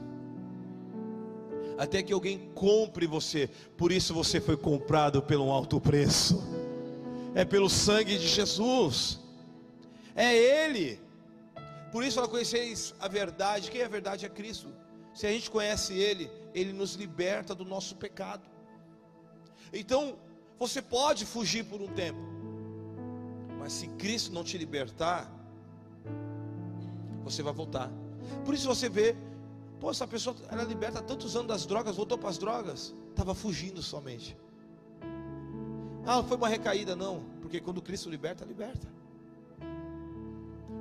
Até 1.77 2.03
que 2.03 2.13
alguém 2.13 2.51
compre 2.55 3.07
você. 3.07 3.51
Por 3.77 3.91
isso 3.91 4.15
você 4.15 4.41
foi 4.41 4.57
comprado 4.57 5.21
pelo 5.21 5.51
alto 5.51 5.81
preço. 5.81 6.41
É 7.35 7.45
pelo 7.45 7.69
sangue 7.69 8.19
de 8.19 8.29
Jesus. 8.29 9.21
É 10.15 10.35
Ele. 10.35 11.01
Por 11.91 12.05
isso 12.05 12.19
ela 12.19 12.29
conheceis 12.29 12.95
a 13.01 13.09
verdade. 13.09 13.71
Quem 13.71 13.81
é 13.81 13.85
a 13.85 13.89
verdade 13.89 14.27
é 14.27 14.29
Cristo. 14.29 14.69
Se 15.15 15.27
a 15.27 15.31
gente 15.31 15.51
conhece 15.51 15.95
Ele, 15.95 16.31
Ele 16.55 16.73
nos 16.73 16.95
liberta 16.95 17.55
do 17.55 17.65
nosso 17.65 17.97
pecado. 17.97 18.49
Então, 19.73 20.19
você 20.59 20.81
pode 20.81 21.25
fugir 21.27 21.65
por 21.65 21.81
um 21.81 21.89
tempo, 21.89 22.21
mas 23.59 23.73
se 23.73 23.89
Cristo 23.89 24.33
não 24.33 24.45
te 24.45 24.57
libertar, 24.57 25.31
você 27.25 27.43
vai 27.43 27.53
voltar. 27.53 27.91
Por 28.45 28.55
isso 28.55 28.69
você 28.69 28.89
vê, 28.89 29.17
pô, 29.81 29.91
essa 29.91 30.07
pessoa 30.07 30.37
era 30.49 30.63
liberta 30.63 31.03
tantos 31.03 31.35
anos 31.35 31.49
das 31.49 31.67
drogas, 31.67 31.97
voltou 31.97 32.19
para 32.19 32.29
as 32.29 32.39
drogas, 32.39 32.95
estava 33.11 33.35
fugindo 33.35 33.83
somente. 33.83 34.37
Ah, 36.05 36.23
foi 36.23 36.37
uma 36.37 36.49
recaída, 36.49 36.97
não, 36.97 37.23
porque 37.41 37.61
quando 37.61 37.81
Cristo 37.81 38.11
liberta, 38.11 38.45
liberta. 38.45 38.89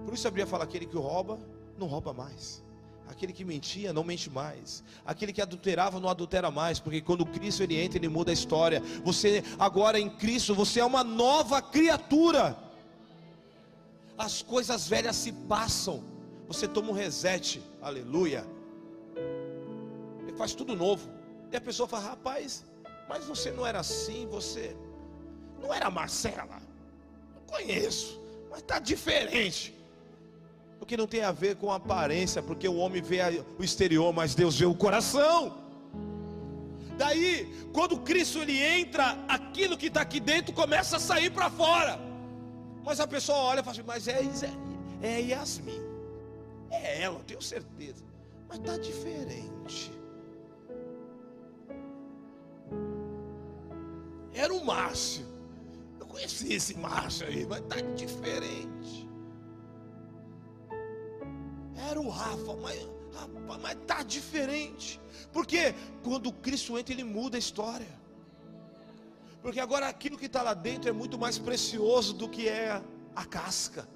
Por 0.03 0.13
isso 0.13 0.27
a 0.27 0.31
Bíblia 0.31 0.47
fala: 0.47 0.63
aquele 0.63 0.85
que 0.85 0.97
rouba, 0.97 1.39
não 1.77 1.87
rouba 1.87 2.13
mais. 2.13 2.63
Aquele 3.07 3.33
que 3.33 3.43
mentia 3.43 3.91
não 3.91 4.03
mente 4.03 4.29
mais. 4.29 4.83
Aquele 5.05 5.33
que 5.33 5.41
adulterava 5.41 5.99
não 5.99 6.09
adultera 6.09 6.49
mais, 6.49 6.79
porque 6.79 7.01
quando 7.01 7.25
Cristo 7.25 7.61
ele 7.61 7.77
entra, 7.77 7.97
ele 7.99 8.07
muda 8.07 8.31
a 8.31 8.33
história. 8.33 8.81
Você 9.03 9.43
agora 9.59 9.99
em 9.99 10.09
Cristo, 10.09 10.55
você 10.55 10.79
é 10.79 10.85
uma 10.85 11.03
nova 11.03 11.61
criatura. 11.61 12.57
As 14.17 14.41
coisas 14.41 14.87
velhas 14.87 15.15
se 15.17 15.31
passam. 15.31 16.03
Você 16.47 16.67
toma 16.67 16.89
um 16.89 16.93
reset. 16.93 17.61
Aleluia. 17.81 18.45
Ele 20.21 20.35
faz 20.37 20.53
tudo 20.53 20.75
novo. 20.75 21.09
E 21.51 21.55
a 21.55 21.61
pessoa 21.61 21.87
fala: 21.87 22.09
"Rapaz, 22.09 22.65
mas 23.09 23.25
você 23.25 23.51
não 23.51 23.67
era 23.67 23.79
assim, 23.81 24.25
você 24.27 24.75
não 25.61 25.73
era 25.73 25.89
Marcela. 25.89 26.61
Não 27.35 27.41
conheço, 27.45 28.19
mas 28.49 28.59
está 28.59 28.79
diferente 28.79 29.81
porque 30.81 30.97
não 30.97 31.05
tem 31.05 31.21
a 31.21 31.31
ver 31.31 31.57
com 31.57 31.71
a 31.71 31.75
aparência, 31.75 32.41
porque 32.41 32.67
o 32.67 32.75
homem 32.77 33.03
vê 33.03 33.19
o 33.59 33.63
exterior, 33.63 34.11
mas 34.11 34.33
Deus 34.33 34.57
vê 34.57 34.65
o 34.65 34.73
coração. 34.73 35.55
Daí, 36.97 37.67
quando 37.71 37.99
Cristo 37.99 38.39
ele 38.39 38.57
entra, 38.59 39.15
aquilo 39.27 39.77
que 39.77 39.85
está 39.85 40.01
aqui 40.01 40.19
dentro 40.19 40.51
começa 40.51 40.97
a 40.97 40.99
sair 40.99 41.29
para 41.29 41.51
fora. 41.51 41.99
Mas 42.83 42.99
a 42.99 43.05
pessoa 43.05 43.37
olha 43.37 43.59
e 43.59 43.63
fala 43.63 43.71
assim, 43.71 43.83
mas 43.85 44.07
é, 44.07 44.21
é, 45.03 45.13
é 45.13 45.21
Yasmin, 45.21 45.81
é 46.71 47.03
ela, 47.03 47.19
eu 47.19 47.23
tenho 47.25 47.41
certeza, 47.43 48.03
mas 48.49 48.57
está 48.57 48.75
diferente. 48.77 49.91
Era 54.33 54.51
o 54.51 54.65
Márcio, 54.65 55.27
eu 56.11 56.13
conheci 56.13 56.53
esse 56.53 56.77
Márcio 56.77 57.27
aí, 57.27 57.45
mas 57.45 57.61
está 57.61 57.81
diferente 57.81 59.11
era 61.91 61.99
o 61.99 62.09
Rafa, 62.09 62.55
mas, 62.61 62.87
rapaz, 63.13 63.61
mas 63.61 63.77
tá 63.85 64.03
diferente. 64.03 64.99
Porque 65.33 65.75
quando 66.03 66.31
Cristo 66.31 66.77
entra, 66.77 66.93
ele 66.93 67.03
muda 67.03 67.37
a 67.37 67.39
história. 67.39 67.99
Porque 69.41 69.59
agora 69.59 69.87
aquilo 69.87 70.17
que 70.17 70.27
está 70.27 70.41
lá 70.41 70.53
dentro 70.53 70.89
é 70.89 70.93
muito 70.93 71.17
mais 71.17 71.37
precioso 71.37 72.13
do 72.13 72.29
que 72.29 72.47
é 72.47 72.81
a 73.15 73.25
casca. 73.25 73.87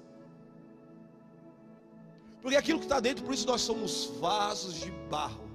Porque 2.42 2.56
aquilo 2.56 2.78
que 2.78 2.84
está 2.84 3.00
dentro, 3.00 3.24
por 3.24 3.32
isso 3.32 3.46
nós 3.46 3.62
somos 3.62 4.06
vasos 4.20 4.74
de 4.74 4.90
barro, 5.08 5.48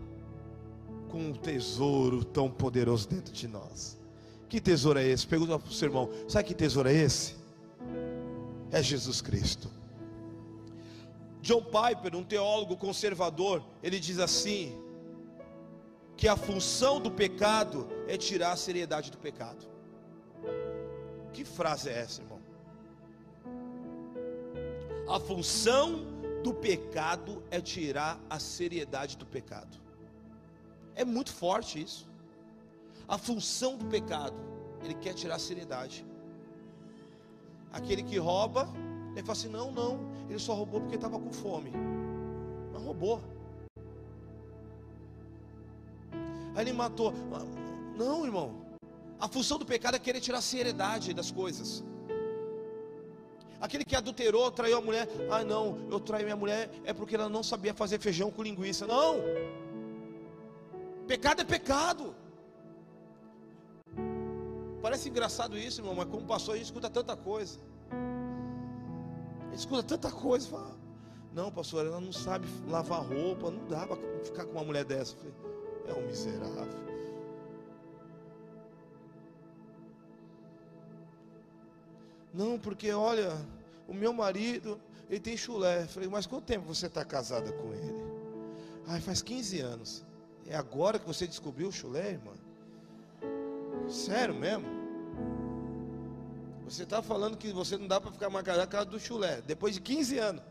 com 1.09 1.19
um 1.19 1.33
tesouro 1.33 2.23
tão 2.23 2.49
poderoso 2.49 3.07
dentro 3.07 3.33
de 3.33 3.47
nós. 3.47 4.00
Que 4.51 4.59
tesouro 4.59 4.99
é 4.99 5.07
esse? 5.07 5.25
Pergunta 5.25 5.57
para 5.57 5.69
o 5.69 5.71
seu 5.71 5.87
irmão: 5.87 6.09
sabe 6.27 6.49
que 6.49 6.53
tesouro 6.53 6.89
é 6.89 6.93
esse? 6.93 7.37
É 8.69 8.83
Jesus 8.83 9.21
Cristo. 9.21 9.71
John 11.41 11.63
Piper, 11.63 12.17
um 12.17 12.23
teólogo 12.25 12.75
conservador, 12.75 13.63
ele 13.81 13.97
diz 13.97 14.19
assim: 14.19 14.77
que 16.17 16.27
a 16.27 16.35
função 16.35 16.99
do 16.99 17.09
pecado 17.09 17.87
é 18.09 18.17
tirar 18.17 18.51
a 18.51 18.57
seriedade 18.57 19.09
do 19.09 19.17
pecado. 19.17 19.65
Que 21.31 21.45
frase 21.45 21.87
é 21.87 21.99
essa, 21.99 22.21
irmão? 22.21 22.41
A 25.07 25.17
função 25.17 26.05
do 26.43 26.53
pecado 26.53 27.41
é 27.49 27.61
tirar 27.61 28.19
a 28.29 28.37
seriedade 28.37 29.15
do 29.15 29.25
pecado. 29.25 29.79
É 30.93 31.05
muito 31.05 31.31
forte 31.31 31.81
isso. 31.81 32.10
A 33.13 33.17
função 33.17 33.75
do 33.75 33.85
pecado, 33.87 34.37
ele 34.81 34.93
quer 34.93 35.13
tirar 35.13 35.35
a 35.35 35.39
seriedade. 35.39 36.05
Aquele 37.73 38.03
que 38.03 38.17
rouba, 38.17 38.69
ele 39.11 39.21
fala 39.21 39.37
assim: 39.37 39.49
não, 39.49 39.69
não, 39.69 39.99
ele 40.29 40.39
só 40.39 40.53
roubou 40.53 40.79
porque 40.79 40.95
estava 40.95 41.19
com 41.19 41.29
fome. 41.29 41.73
Não 42.71 42.79
roubou. 42.79 43.21
Aí 46.55 46.63
ele 46.63 46.71
matou. 46.71 47.13
Não, 47.97 48.23
irmão. 48.23 48.49
A 49.19 49.27
função 49.27 49.59
do 49.59 49.65
pecado 49.65 49.95
é 49.95 49.99
querer 49.99 50.21
tirar 50.21 50.37
a 50.37 50.41
seriedade 50.53 51.13
das 51.13 51.31
coisas. 51.31 51.83
Aquele 53.59 53.83
que 53.83 53.95
adulterou, 53.95 54.49
traiu 54.51 54.77
a 54.77 54.81
mulher. 54.81 55.09
Ah, 55.29 55.43
não, 55.43 55.77
eu 55.91 55.99
traí 55.99 56.23
minha 56.23 56.37
mulher 56.37 56.69
é 56.85 56.93
porque 56.93 57.15
ela 57.15 57.27
não 57.27 57.43
sabia 57.43 57.73
fazer 57.73 57.99
feijão 57.99 58.31
com 58.31 58.41
linguiça. 58.41 58.87
Não. 58.87 59.15
Pecado 61.05 61.41
é 61.41 61.43
pecado. 61.43 62.15
Parece 64.81 65.09
engraçado 65.09 65.57
isso, 65.57 65.81
irmão, 65.81 65.93
mas 65.93 66.07
como 66.07 66.25
pastor 66.25 66.55
a 66.55 66.57
gente 66.57 66.65
escuta 66.65 66.89
tanta 66.89 67.15
coisa. 67.15 67.59
A 67.91 69.49
gente 69.49 69.59
escuta 69.59 69.83
tanta 69.83 70.11
coisa. 70.11 70.47
Fala, 70.47 70.75
não, 71.33 71.51
pastor, 71.51 71.85
ela 71.85 72.01
não 72.01 72.11
sabe 72.11 72.47
lavar 72.67 73.01
roupa. 73.01 73.51
Não 73.51 73.67
dá 73.67 73.85
para 73.85 73.97
ficar 74.23 74.45
com 74.45 74.53
uma 74.53 74.63
mulher 74.63 74.83
dessa. 74.83 75.15
falei, 75.15 75.33
é 75.87 75.93
um 75.93 76.07
miserável. 76.07 76.91
Não, 82.33 82.57
porque 82.57 82.91
olha, 82.91 83.37
o 83.87 83.93
meu 83.93 84.13
marido, 84.13 84.79
ele 85.09 85.19
tem 85.19 85.37
chulé. 85.37 85.85
falei, 85.85 86.09
mas 86.09 86.25
quanto 86.25 86.45
tempo 86.45 86.65
você 86.65 86.87
está 86.87 87.05
casada 87.05 87.51
com 87.51 87.73
ele? 87.73 88.03
Ai, 88.87 88.99
faz 88.99 89.21
15 89.21 89.59
anos. 89.59 90.03
É 90.47 90.55
agora 90.55 90.97
que 90.97 91.05
você 91.05 91.27
descobriu 91.27 91.67
o 91.67 91.71
chulé, 91.71 92.11
irmã? 92.11 92.31
Sério 93.89 94.33
mesmo? 94.35 94.65
Você 96.65 96.83
está 96.83 97.01
falando 97.01 97.37
que 97.37 97.51
você 97.51 97.77
não 97.77 97.87
dá 97.87 97.99
para 97.99 98.11
ficar 98.11 98.29
mais 98.29 98.45
casada 98.45 98.65
por 98.65 98.71
causa 98.71 98.89
do 98.89 98.99
chulé. 98.99 99.41
Depois 99.41 99.73
de 99.73 99.81
15 99.81 100.17
anos. 100.17 100.43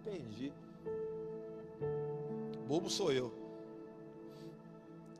Entendi. 0.00 0.52
Bobo 2.66 2.90
sou 2.90 3.10
eu. 3.12 3.32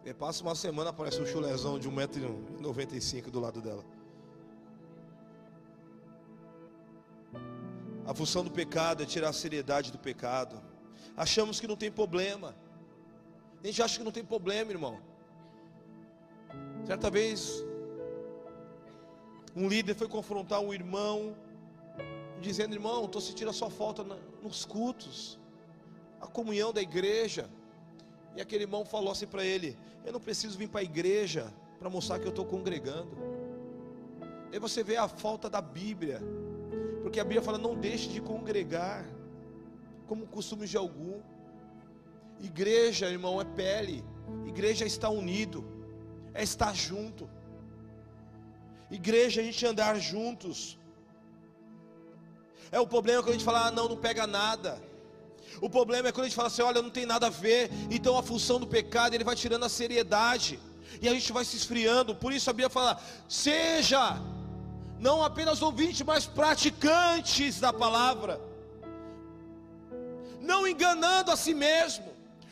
E 0.04 0.14
passa 0.14 0.42
uma 0.42 0.54
semana, 0.54 0.90
aparece 0.90 1.20
um 1.20 1.26
chulézão 1.26 1.78
de 1.78 1.88
1,95m 1.90 3.30
do 3.30 3.40
lado 3.40 3.60
dela. 3.60 3.84
A 8.06 8.14
função 8.14 8.42
do 8.42 8.50
pecado 8.50 9.02
é 9.02 9.06
tirar 9.06 9.28
a 9.28 9.32
seriedade 9.32 9.92
do 9.92 9.98
pecado. 9.98 10.60
Achamos 11.16 11.60
que 11.60 11.66
não 11.66 11.76
tem 11.76 11.90
problema. 11.92 12.56
A 13.62 13.66
gente 13.66 13.82
acha 13.82 13.98
que 13.98 14.04
não 14.04 14.12
tem 14.12 14.24
problema, 14.24 14.70
irmão. 14.70 15.00
Certa 16.84 17.10
vez, 17.10 17.64
um 19.54 19.68
líder 19.68 19.94
foi 19.94 20.08
confrontar 20.08 20.60
um 20.60 20.72
irmão, 20.72 21.36
dizendo: 22.40 22.74
Irmão, 22.74 23.04
estou 23.04 23.20
sentindo 23.20 23.50
a 23.50 23.52
sua 23.52 23.70
falta 23.70 24.04
nos 24.42 24.64
cultos, 24.64 25.38
a 26.20 26.26
comunhão 26.26 26.72
da 26.72 26.80
igreja. 26.80 27.48
E 28.36 28.40
aquele 28.40 28.64
irmão 28.64 28.84
falou 28.84 29.10
assim 29.12 29.26
para 29.26 29.44
ele: 29.44 29.76
Eu 30.04 30.12
não 30.12 30.20
preciso 30.20 30.56
vir 30.56 30.68
para 30.68 30.80
a 30.80 30.84
igreja 30.84 31.52
para 31.78 31.90
mostrar 31.90 32.18
que 32.18 32.26
eu 32.26 32.30
estou 32.30 32.44
congregando. 32.44 33.10
Aí 34.52 34.58
você 34.58 34.82
vê 34.82 34.96
a 34.96 35.08
falta 35.08 35.48
da 35.48 35.60
Bíblia, 35.60 36.20
porque 37.02 37.20
a 37.20 37.24
Bíblia 37.24 37.42
fala: 37.42 37.58
Não 37.58 37.74
deixe 37.74 38.08
de 38.08 38.20
congregar, 38.20 39.06
como 40.06 40.26
costume 40.26 40.66
de 40.66 40.76
algum. 40.76 41.20
Igreja, 42.40 43.10
irmão, 43.10 43.38
é 43.40 43.44
pele, 43.44 44.02
igreja 44.46 44.86
estar 44.86 45.10
unido, 45.10 45.79
é 46.34 46.42
estar 46.42 46.74
junto. 46.74 47.28
Igreja 48.90 49.40
a 49.40 49.44
gente 49.44 49.64
andar 49.64 49.98
juntos. 49.98 50.78
É 52.72 52.78
o 52.78 52.86
problema 52.86 53.22
quando 53.22 53.30
a 53.30 53.38
gente 53.38 53.44
fala, 53.44 53.66
ah, 53.66 53.70
não, 53.70 53.88
não 53.88 53.96
pega 53.96 54.26
nada. 54.26 54.80
O 55.60 55.68
problema 55.68 56.08
é 56.08 56.12
quando 56.12 56.26
a 56.26 56.28
gente 56.28 56.36
fala 56.36 56.48
assim, 56.48 56.62
olha, 56.62 56.82
não 56.82 56.90
tem 56.90 57.06
nada 57.06 57.26
a 57.26 57.30
ver. 57.30 57.70
Então 57.90 58.16
a 58.16 58.22
função 58.22 58.58
do 58.60 58.66
pecado, 58.66 59.14
ele 59.14 59.24
vai 59.24 59.36
tirando 59.36 59.64
a 59.64 59.68
seriedade. 59.68 60.58
E 61.00 61.08
a 61.08 61.12
gente 61.12 61.32
vai 61.32 61.44
se 61.44 61.56
esfriando. 61.56 62.14
Por 62.14 62.32
isso 62.32 62.48
a 62.50 62.52
Bíblia 62.52 62.70
fala: 62.70 63.00
seja 63.28 64.20
não 64.98 65.22
apenas 65.22 65.62
ouvintes, 65.62 66.02
mas 66.02 66.26
praticantes 66.26 67.58
da 67.58 67.72
palavra. 67.72 68.40
Não 70.40 70.66
enganando 70.66 71.30
a 71.30 71.36
si 71.36 71.54
mesmo. 71.54 72.10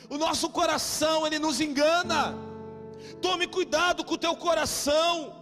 O 0.09 0.17
nosso 0.17 0.49
coração, 0.49 1.27
ele 1.27 1.38
nos 1.38 1.61
engana. 1.61 2.48
Tome 3.20 3.46
cuidado 3.46 4.04
com 4.04 4.14
o 4.14 4.18
teu 4.18 4.35
coração. 4.37 5.37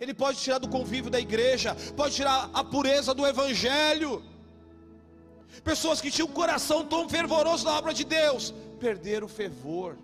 Ele 0.00 0.12
pode 0.12 0.38
tirar 0.38 0.58
do 0.58 0.68
convívio 0.68 1.10
da 1.10 1.18
igreja, 1.18 1.74
pode 1.96 2.14
tirar 2.14 2.50
a 2.52 2.62
pureza 2.62 3.14
do 3.14 3.26
evangelho. 3.26 4.22
Pessoas 5.64 6.00
que 6.00 6.10
tinham 6.10 6.28
um 6.28 6.32
coração 6.32 6.84
tão 6.84 7.08
fervoroso 7.08 7.64
na 7.64 7.78
obra 7.78 7.94
de 7.94 8.04
Deus, 8.04 8.52
perderam 8.78 9.26
o 9.26 9.28
fervor, 9.28 9.96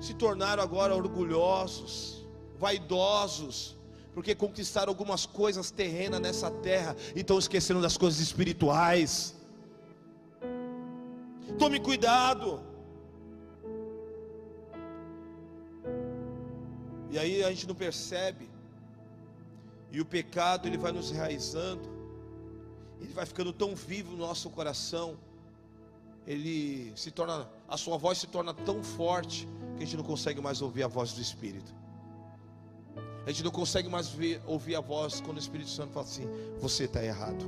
se 0.00 0.14
tornaram 0.14 0.62
agora 0.62 0.94
orgulhosos, 0.94 2.24
vaidosos, 2.58 3.76
porque 4.14 4.34
conquistaram 4.34 4.90
algumas 4.90 5.26
coisas 5.26 5.70
terrenas 5.70 6.20
nessa 6.20 6.50
terra 6.50 6.96
e 7.14 7.20
estão 7.20 7.38
esquecendo 7.38 7.82
das 7.82 7.96
coisas 7.96 8.20
espirituais. 8.20 9.34
Tome 11.58 11.80
cuidado. 11.80 12.62
E 17.10 17.18
aí 17.18 17.42
a 17.44 17.50
gente 17.50 17.66
não 17.66 17.74
percebe. 17.74 18.50
E 19.90 20.00
o 20.00 20.04
pecado 20.04 20.66
ele 20.66 20.76
vai 20.76 20.92
nos 20.92 21.10
enraizando 21.10 21.96
ele 23.00 23.12
vai 23.12 23.26
ficando 23.26 23.52
tão 23.52 23.74
vivo 23.74 24.12
no 24.12 24.18
nosso 24.18 24.48
coração, 24.50 25.16
ele 26.26 26.92
se 26.96 27.10
torna, 27.10 27.48
a 27.68 27.76
sua 27.76 27.96
voz 27.96 28.18
se 28.18 28.26
torna 28.26 28.52
tão 28.52 28.82
forte 28.82 29.46
que 29.76 29.82
a 29.82 29.86
gente 29.86 29.96
não 29.96 30.04
consegue 30.04 30.40
mais 30.40 30.62
ouvir 30.62 30.82
a 30.82 30.88
voz 30.88 31.12
do 31.12 31.20
Espírito. 31.20 31.74
A 33.24 33.30
gente 33.30 33.44
não 33.44 33.50
consegue 33.50 33.88
mais 33.88 34.08
ver, 34.08 34.40
ouvir 34.46 34.76
a 34.76 34.80
voz 34.80 35.20
quando 35.20 35.36
o 35.36 35.40
Espírito 35.40 35.70
Santo 35.70 35.92
fala 35.92 36.06
assim: 36.06 36.26
você 36.60 36.84
está 36.84 37.02
errado, 37.04 37.44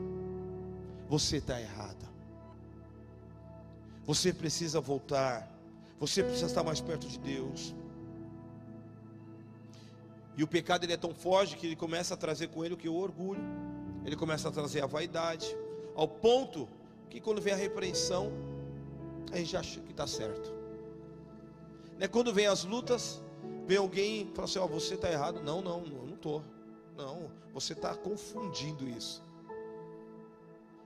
você 1.09 1.38
está 1.38 1.61
errada, 1.61 2.07
você 4.05 4.33
precisa 4.33 4.81
voltar, 4.81 5.49
você 5.99 6.23
precisa 6.23 6.47
estar 6.47 6.62
mais 6.62 6.81
perto 6.81 7.09
de 7.09 7.18
Deus. 7.18 7.75
E 10.38 10.42
o 10.42 10.46
pecado 10.46 10.85
ele 10.85 10.94
é 10.94 10.96
tão 10.96 11.12
forte 11.12 11.57
que 11.57 11.66
ele 11.66 11.77
começa 11.77 12.14
a 12.14 12.16
trazer 12.16 12.48
com 12.48 12.64
ele 12.64 12.72
o 12.72 12.77
que 12.79 12.88
o 12.88 12.94
orgulho 12.94 13.42
ele 14.09 14.16
começa 14.16 14.48
a 14.48 14.51
trazer 14.51 14.83
a 14.83 14.87
vaidade, 14.87 15.55
ao 15.94 16.09
ponto 16.09 16.66
que 17.11 17.20
quando 17.20 17.42
vem 17.42 17.53
a 17.53 17.57
repreensão, 17.57 18.33
a 19.31 19.37
gente 19.37 19.55
acha 19.55 19.81
que 19.81 19.90
está 19.90 20.07
certo. 20.07 20.51
Né? 21.98 22.09
Quando 22.09 22.33
vem 22.33 22.46
as 22.46 22.64
lutas, 22.64 23.22
vem 23.66 23.77
alguém 23.77 24.22
e 24.22 24.35
fala 24.35 24.44
assim: 24.44 24.59
Ó, 24.59 24.64
oh, 24.64 24.68
você 24.68 24.94
está 24.94 25.11
errado. 25.11 25.42
Não, 25.42 25.61
não, 25.61 25.83
não 25.83 26.14
estou. 26.14 26.42
Não, 26.96 27.31
você 27.53 27.74
está 27.74 27.94
confundindo 27.94 28.88
isso. 28.88 29.22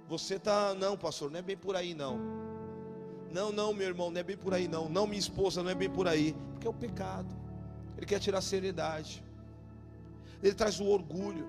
Você 0.09 0.35
está, 0.35 0.75
não, 0.75 0.97
pastor, 0.97 1.31
não 1.31 1.39
é 1.39 1.43
bem 1.43 1.57
por 1.57 1.77
aí 1.77 1.95
não. 1.95 2.19
Não, 3.31 3.53
não, 3.53 3.73
meu 3.73 3.87
irmão, 3.87 4.11
não 4.11 4.21
é 4.21 4.23
bem 4.23 4.37
por 4.37 4.53
aí 4.53 4.67
não. 4.67 4.89
Não, 4.89 5.07
minha 5.07 5.19
esposa, 5.19 5.63
não 5.63 5.71
é 5.71 5.75
bem 5.75 5.89
por 5.89 6.09
aí. 6.09 6.35
Porque 6.53 6.67
é 6.67 6.71
o 6.71 6.75
pecado. 6.75 7.35
Ele 7.97 8.05
quer 8.05 8.19
tirar 8.19 8.39
a 8.39 8.43
seriedade. 8.43 9.23
Ele 10.43 10.55
traz 10.55 10.81
o 10.81 10.87
orgulho 10.87 11.47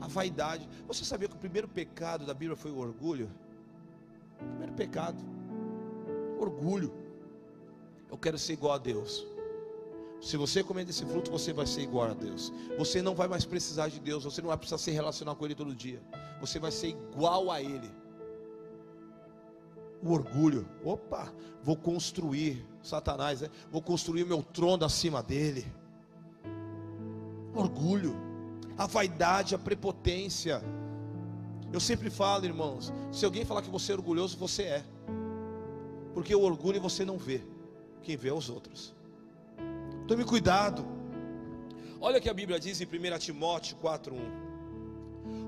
a 0.00 0.08
vaidade. 0.08 0.68
Você 0.86 1.04
sabia 1.04 1.28
que 1.28 1.36
o 1.36 1.38
primeiro 1.38 1.68
pecado 1.68 2.24
da 2.24 2.32
Bíblia 2.32 2.56
foi 2.56 2.70
o 2.70 2.78
orgulho? 2.78 3.30
O 4.40 4.44
primeiro 4.46 4.72
pecado, 4.72 5.22
orgulho. 6.38 6.92
Eu 8.10 8.16
quero 8.16 8.38
ser 8.38 8.54
igual 8.54 8.72
a 8.72 8.78
Deus. 8.78 9.26
Se 10.20 10.36
você 10.36 10.62
comer 10.62 10.84
desse 10.84 11.04
fruto, 11.04 11.30
você 11.30 11.52
vai 11.52 11.66
ser 11.66 11.82
igual 11.82 12.10
a 12.10 12.14
Deus. 12.14 12.52
Você 12.76 13.00
não 13.00 13.14
vai 13.14 13.28
mais 13.28 13.44
precisar 13.44 13.88
de 13.88 14.00
Deus, 14.00 14.24
você 14.24 14.40
não 14.40 14.48
vai 14.48 14.56
precisar 14.56 14.78
se 14.78 14.90
relacionar 14.90 15.34
com 15.34 15.44
Ele 15.44 15.54
todo 15.54 15.74
dia. 15.74 16.02
Você 16.40 16.58
vai 16.58 16.70
ser 16.70 16.88
igual 16.88 17.50
a 17.50 17.62
Ele. 17.62 17.90
O 20.02 20.12
orgulho, 20.12 20.66
opa, 20.82 21.32
vou 21.62 21.76
construir, 21.76 22.66
Satanás, 22.82 23.42
né? 23.42 23.50
vou 23.70 23.82
construir 23.82 24.24
meu 24.24 24.42
trono 24.42 24.84
acima 24.84 25.22
dele. 25.22 25.70
Orgulho, 27.54 28.14
a 28.76 28.86
vaidade, 28.86 29.54
a 29.54 29.58
prepotência. 29.58 30.62
Eu 31.72 31.80
sempre 31.80 32.10
falo, 32.10 32.44
irmãos, 32.44 32.92
se 33.12 33.24
alguém 33.24 33.44
falar 33.44 33.62
que 33.62 33.70
você 33.70 33.92
é 33.92 33.94
orgulhoso, 33.94 34.36
você 34.36 34.62
é. 34.62 34.84
Porque 36.14 36.34
o 36.34 36.42
orgulho 36.42 36.80
você 36.80 37.04
não 37.04 37.16
vê, 37.16 37.42
quem 38.02 38.16
vê 38.16 38.28
é 38.28 38.34
os 38.34 38.48
outros. 38.48 38.94
Tome 40.08 40.24
cuidado. 40.24 40.84
Olha 42.00 42.18
o 42.18 42.20
que 42.20 42.28
a 42.28 42.34
Bíblia 42.34 42.58
diz 42.58 42.80
em 42.80 42.86
1 42.86 43.18
Timóteo 43.18 43.76
4:1. 43.76 44.18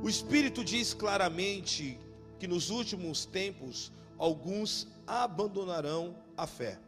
O 0.03 0.09
Espírito 0.09 0.65
diz 0.65 0.93
claramente 0.95 1.99
que 2.38 2.47
nos 2.47 2.71
últimos 2.71 3.25
tempos 3.25 3.93
alguns 4.19 4.87
abandonarão 5.07 6.15
a 6.37 6.47
fé 6.47 6.79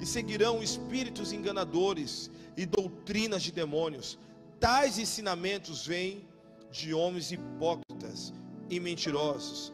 e 0.00 0.06
seguirão 0.06 0.62
espíritos 0.62 1.32
enganadores 1.32 2.30
e 2.56 2.66
doutrinas 2.66 3.42
de 3.42 3.52
demônios. 3.52 4.18
Tais 4.58 4.98
ensinamentos 4.98 5.86
vêm 5.86 6.26
de 6.70 6.94
homens 6.94 7.30
hipócritas 7.30 8.32
e 8.70 8.80
mentirosos 8.80 9.72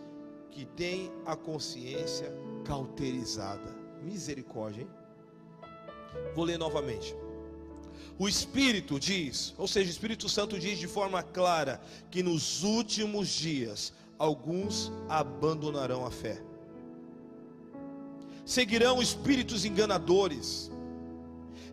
que 0.51 0.65
têm 0.65 1.11
a 1.25 1.37
consciência 1.37 2.33
cauterizada. 2.65 3.75
Misericórdia, 4.03 4.83
hein? 4.83 4.89
Vou 6.35 6.45
ler 6.45 6.59
novamente. 6.59 7.15
O 8.19 8.29
Espírito 8.29 9.01
diz, 9.01 9.55
ou 9.57 9.67
seja, 9.67 9.89
o 9.89 9.91
Espírito 9.91 10.29
Santo 10.29 10.59
diz 10.59 10.79
de 10.79 10.87
forma 10.87 11.23
clara 11.23 11.81
que 12.11 12.23
nos 12.23 12.63
últimos 12.63 13.29
dias 13.29 13.93
alguns 14.19 14.93
abandonarão 15.09 16.05
a 16.05 16.11
fé. 16.11 16.43
Seguirão 18.45 19.01
espíritos 19.01 19.65
enganadores 19.65 20.71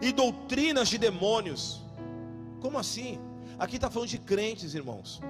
e 0.02 0.12
doutrinas 0.12 0.88
de 0.88 0.98
demônios. 0.98 1.82
Como 2.60 2.78
assim? 2.78 3.20
Aqui 3.58 3.76
está 3.76 3.90
falando 3.90 4.10
de 4.10 4.18
crentes, 4.18 4.74
irmãos. 4.74 5.22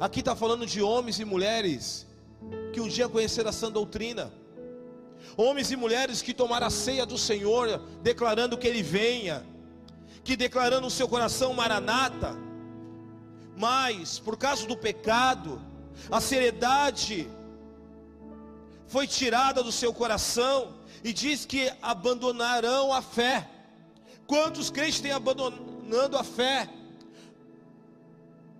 Aqui 0.00 0.20
está 0.20 0.34
falando 0.34 0.66
de 0.66 0.82
homens 0.82 1.18
e 1.20 1.24
mulheres 1.24 2.06
que 2.72 2.80
um 2.80 2.88
dia 2.88 3.08
conheceram 3.08 3.50
a 3.50 3.52
sã 3.52 3.70
doutrina 3.70 4.32
homens 5.36 5.70
e 5.70 5.76
mulheres 5.76 6.20
que 6.20 6.34
tomaram 6.34 6.66
a 6.66 6.70
ceia 6.70 7.06
do 7.06 7.16
Senhor, 7.16 7.80
declarando 8.02 8.58
que 8.58 8.66
Ele 8.66 8.82
venha, 8.82 9.44
que 10.24 10.36
declarando 10.36 10.82
no 10.82 10.90
seu 10.90 11.08
coração 11.08 11.54
Maranata, 11.54 12.36
mas 13.56 14.18
por 14.18 14.36
causa 14.36 14.66
do 14.66 14.76
pecado, 14.76 15.60
a 16.10 16.20
seriedade 16.20 17.28
foi 18.86 19.06
tirada 19.06 19.62
do 19.62 19.72
seu 19.72 19.92
coração 19.92 20.74
e 21.02 21.12
diz 21.12 21.44
que 21.44 21.72
abandonarão 21.80 22.92
a 22.92 23.00
fé. 23.00 23.48
Quantos 24.26 24.70
crentes 24.70 25.00
têm 25.00 25.12
abandonando 25.12 26.16
a 26.16 26.24
fé? 26.24 26.68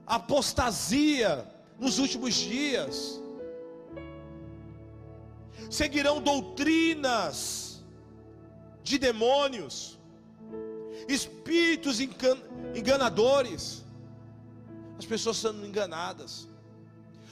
Apostasia 0.07 1.47
nos 1.79 1.99
últimos 1.99 2.35
dias 2.35 3.21
seguirão 5.71 6.21
doutrinas 6.21 7.83
de 8.83 8.99
demônios, 8.99 9.99
espíritos 11.09 11.99
enganadores, 12.75 13.83
as 14.99 15.07
pessoas 15.07 15.39
sendo 15.39 15.67
enganadas, 15.67 16.47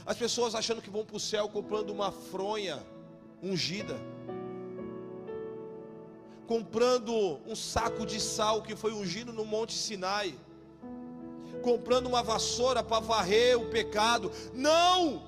as 0.06 0.16
pessoas 0.16 0.54
achando 0.54 0.80
que 0.80 0.88
vão 0.88 1.04
para 1.04 1.16
o 1.16 1.20
céu 1.20 1.48
comprando 1.48 1.90
uma 1.90 2.10
fronha 2.10 2.82
ungida, 3.42 4.00
comprando 6.50 7.12
um 7.46 7.54
saco 7.54 8.04
de 8.04 8.18
sal 8.34 8.56
que 8.66 8.74
foi 8.82 8.92
ungido 9.00 9.32
no 9.32 9.44
Monte 9.52 9.74
Sinai, 9.82 10.28
comprando 11.66 12.08
uma 12.12 12.22
vassoura 12.30 12.82
para 12.82 13.06
varrer 13.10 13.52
o 13.56 13.66
pecado. 13.76 14.32
Não! 14.52 15.22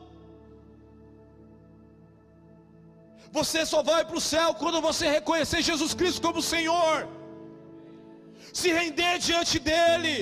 Você 3.39 3.61
só 3.73 3.81
vai 3.91 4.03
para 4.05 4.21
o 4.21 4.27
céu 4.33 4.49
quando 4.63 4.81
você 4.89 5.07
reconhecer 5.19 5.63
Jesus 5.71 5.95
Cristo 5.95 6.21
como 6.27 6.43
Senhor, 6.43 7.09
se 8.61 8.71
render 8.81 9.15
diante 9.29 9.61
dEle, 9.71 10.19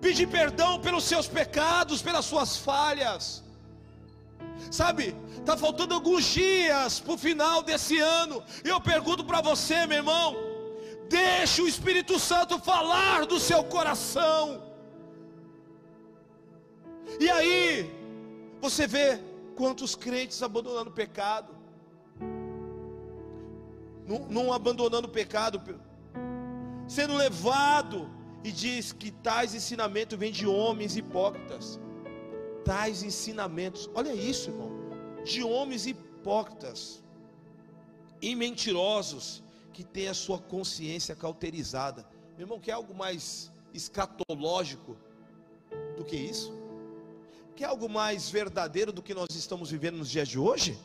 pedir 0.00 0.28
perdão 0.38 0.72
pelos 0.86 1.02
seus 1.02 1.26
pecados, 1.26 2.00
pelas 2.00 2.26
suas 2.32 2.56
falhas. 2.68 3.24
Sabe, 4.70 5.16
está 5.36 5.56
faltando 5.56 5.94
alguns 5.94 6.24
dias 6.24 7.00
para 7.00 7.14
o 7.14 7.18
final 7.18 7.62
desse 7.62 7.98
ano. 7.98 8.42
E 8.64 8.68
eu 8.68 8.80
pergunto 8.80 9.24
para 9.24 9.40
você, 9.40 9.86
meu 9.86 9.98
irmão: 9.98 10.36
deixe 11.08 11.60
o 11.62 11.68
Espírito 11.68 12.18
Santo 12.18 12.58
falar 12.58 13.26
do 13.26 13.40
seu 13.40 13.64
coração. 13.64 14.62
E 17.18 17.28
aí, 17.28 17.90
você 18.60 18.86
vê 18.86 19.20
Quantos 19.60 19.94
crentes 19.94 20.42
abandonando 20.42 20.88
o 20.88 20.92
pecado? 20.94 21.54
Não, 24.06 24.20
não 24.30 24.52
abandonando 24.54 25.06
o 25.06 25.10
pecado, 25.10 25.60
sendo 26.88 27.14
levado, 27.14 28.10
e 28.42 28.50
diz 28.50 28.90
que 28.90 29.10
tais 29.10 29.54
ensinamentos 29.54 30.18
vêm 30.18 30.32
de 30.32 30.46
homens 30.46 30.96
hipócritas. 30.96 31.78
Tais 32.64 33.02
ensinamentos, 33.02 33.88
olha 33.94 34.14
isso, 34.14 34.50
irmão, 34.50 34.70
de 35.24 35.42
homens 35.42 35.86
hipócritas 35.86 37.02
e 38.20 38.34
mentirosos 38.34 39.42
que 39.72 39.82
têm 39.82 40.08
a 40.08 40.14
sua 40.14 40.38
consciência 40.38 41.14
cauterizada. 41.14 42.06
Meu 42.36 42.44
irmão, 42.44 42.60
quer 42.60 42.72
algo 42.72 42.94
mais 42.94 43.50
escatológico 43.72 44.96
do 45.96 46.04
que 46.04 46.16
isso? 46.16 46.52
Quer 47.56 47.66
algo 47.66 47.88
mais 47.88 48.30
verdadeiro 48.30 48.92
do 48.92 49.02
que 49.02 49.14
nós 49.14 49.28
estamos 49.34 49.70
vivendo 49.70 49.98
nos 49.98 50.10
dias 50.10 50.28
de 50.28 50.38
hoje? 50.38 50.78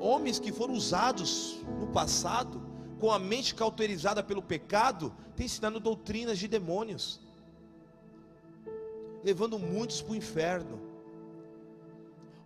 Homens 0.00 0.38
que 0.38 0.52
foram 0.52 0.74
usados 0.74 1.56
no 1.80 1.88
passado, 1.88 2.62
com 3.00 3.10
a 3.10 3.18
mente 3.18 3.54
cauterizada 3.54 4.22
pelo 4.22 4.42
pecado, 4.42 5.14
têm 5.34 5.46
ensinado 5.46 5.80
doutrinas 5.80 6.38
de 6.38 6.48
demônios, 6.48 7.20
levando 9.24 9.58
muitos 9.58 10.00
para 10.02 10.12
o 10.12 10.16
inferno. 10.16 10.80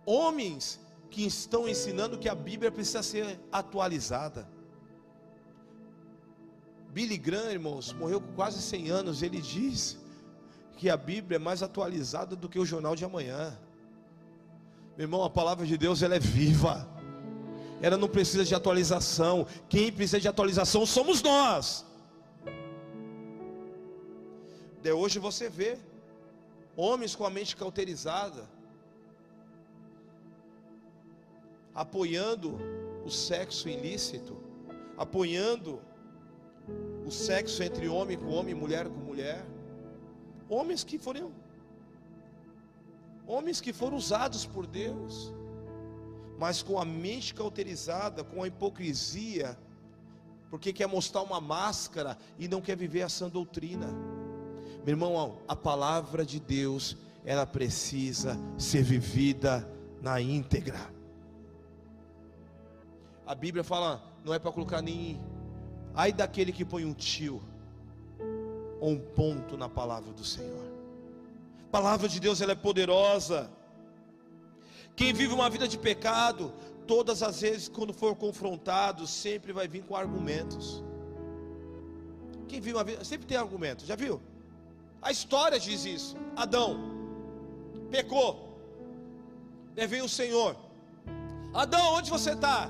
Homens 0.05 0.79
que 1.09 1.25
estão 1.25 1.67
ensinando 1.67 2.17
que 2.17 2.29
a 2.29 2.35
Bíblia 2.35 2.71
precisa 2.71 3.03
ser 3.03 3.39
atualizada. 3.51 4.47
Billy 6.89 7.17
Graham, 7.17 7.51
irmãos, 7.51 7.93
morreu 7.93 8.19
com 8.19 8.33
quase 8.33 8.61
100 8.61 8.89
anos. 8.89 9.21
Ele 9.21 9.39
diz 9.39 9.97
que 10.77 10.89
a 10.89 10.97
Bíblia 10.97 11.37
é 11.37 11.39
mais 11.39 11.61
atualizada 11.61 12.35
do 12.35 12.49
que 12.49 12.59
o 12.59 12.65
jornal 12.65 12.95
de 12.95 13.05
amanhã. 13.05 13.57
Meu 14.97 15.05
irmão, 15.05 15.23
a 15.23 15.29
palavra 15.29 15.65
de 15.65 15.77
Deus 15.77 16.01
ela 16.01 16.15
é 16.15 16.19
viva. 16.19 16.87
Ela 17.81 17.97
não 17.97 18.07
precisa 18.07 18.43
de 18.43 18.53
atualização. 18.53 19.47
Quem 19.69 19.91
precisa 19.91 20.19
de 20.19 20.27
atualização 20.27 20.85
somos 20.85 21.21
nós. 21.21 21.85
De 24.81 24.91
hoje 24.91 25.19
você 25.19 25.49
vê 25.49 25.77
homens 26.75 27.15
com 27.15 27.25
a 27.25 27.29
mente 27.29 27.55
cauterizada, 27.55 28.49
apoiando 31.73 32.57
o 33.05 33.09
sexo 33.09 33.69
ilícito, 33.69 34.37
apoiando 34.97 35.81
o 37.05 37.11
sexo 37.11 37.63
entre 37.63 37.87
homem 37.87 38.17
com 38.17 38.27
homem, 38.27 38.53
mulher 38.53 38.87
com 38.87 38.99
mulher. 38.99 39.45
Homens 40.49 40.83
que 40.83 40.97
foram 40.97 41.31
homens 43.25 43.61
que 43.61 43.71
foram 43.71 43.95
usados 43.95 44.45
por 44.45 44.67
Deus, 44.67 45.33
mas 46.37 46.61
com 46.61 46.77
a 46.79 46.83
mente 46.83 47.33
cauterizada, 47.33 48.23
com 48.23 48.43
a 48.43 48.47
hipocrisia, 48.47 49.57
porque 50.49 50.73
quer 50.73 50.87
mostrar 50.87 51.21
uma 51.21 51.39
máscara 51.39 52.17
e 52.37 52.47
não 52.47 52.59
quer 52.59 52.75
viver 52.75 53.03
a 53.03 53.27
doutrina. 53.29 53.87
Meu 54.83 54.93
irmão, 54.93 55.37
a 55.47 55.55
palavra 55.55 56.25
de 56.25 56.39
Deus, 56.39 56.97
ela 57.23 57.45
precisa 57.45 58.37
ser 58.57 58.81
vivida 58.83 59.67
na 60.01 60.19
íntegra. 60.19 60.79
A 63.25 63.35
Bíblia 63.35 63.63
fala, 63.63 64.03
não 64.25 64.33
é 64.33 64.39
para 64.39 64.51
colocar 64.51 64.81
nem 64.81 65.21
ai 65.93 66.11
daquele 66.11 66.51
que 66.51 66.65
põe 66.65 66.83
um 66.83 66.93
tio 66.93 67.43
ou 68.79 68.91
um 68.91 68.99
ponto 68.99 69.55
na 69.55 69.69
palavra 69.69 70.11
do 70.11 70.25
Senhor. 70.25 70.65
A 71.67 71.71
palavra 71.71 72.09
de 72.09 72.19
Deus 72.19 72.41
ela 72.41 72.53
é 72.53 72.55
poderosa. 72.55 73.49
Quem 74.95 75.13
vive 75.13 75.33
uma 75.33 75.49
vida 75.49 75.67
de 75.67 75.77
pecado 75.77 76.51
todas 76.87 77.21
as 77.21 77.39
vezes, 77.39 77.69
quando 77.69 77.93
for 77.93 78.15
confrontado, 78.15 79.05
sempre 79.05 79.53
vai 79.53 79.67
vir 79.67 79.83
com 79.83 79.95
argumentos. 79.95 80.83
Quem 82.47 82.59
viu 82.59 82.75
uma 82.75 82.83
vida, 82.83 83.03
sempre 83.03 83.27
tem 83.27 83.37
argumento, 83.37 83.85
já 83.85 83.95
viu? 83.95 84.19
A 85.01 85.11
história 85.11 85.59
diz 85.59 85.85
isso. 85.85 86.15
Adão 86.35 86.91
pecou, 87.89 88.51
Daí 89.75 89.87
vem 89.87 90.01
o 90.01 90.09
Senhor. 90.09 90.55
Adão, 91.53 91.93
onde 91.93 92.09
você 92.09 92.31
está? 92.31 92.69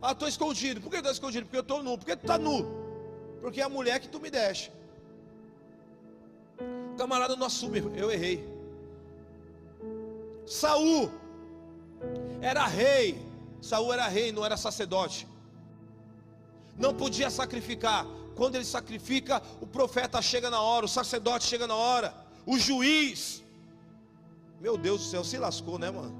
Ah, 0.00 0.12
estou 0.12 0.28
escondido. 0.28 0.80
Por 0.80 0.90
que 0.90 0.96
estou 0.96 1.12
escondido? 1.12 1.44
Porque 1.46 1.56
eu 1.56 1.62
estou 1.62 1.82
nu. 1.82 1.98
Por 1.98 2.06
que 2.06 2.16
tu 2.16 2.22
está 2.22 2.38
nu? 2.38 2.66
Porque 3.40 3.60
é 3.60 3.64
a 3.64 3.68
mulher 3.68 4.00
que 4.00 4.08
tu 4.08 4.20
me 4.20 4.30
deixa. 4.30 4.70
Camarada 6.96 7.36
não 7.36 7.46
assume, 7.46 7.78
eu 7.94 8.10
errei. 8.10 8.46
Saul 10.46 11.10
era 12.40 12.66
rei. 12.66 13.20
Saul 13.60 13.92
era 13.92 14.06
rei, 14.06 14.32
não 14.32 14.44
era 14.44 14.56
sacerdote. 14.56 15.26
Não 16.78 16.94
podia 16.94 17.30
sacrificar. 17.30 18.06
Quando 18.36 18.54
ele 18.56 18.64
sacrifica, 18.66 19.42
o 19.60 19.66
profeta 19.66 20.20
chega 20.20 20.50
na 20.50 20.60
hora, 20.60 20.84
o 20.84 20.88
sacerdote 20.88 21.46
chega 21.46 21.66
na 21.66 21.74
hora, 21.74 22.14
o 22.44 22.58
juiz. 22.58 23.42
Meu 24.60 24.76
Deus 24.76 25.00
do 25.00 25.06
céu, 25.08 25.24
se 25.24 25.38
lascou, 25.38 25.78
né, 25.78 25.90
mano? 25.90 26.14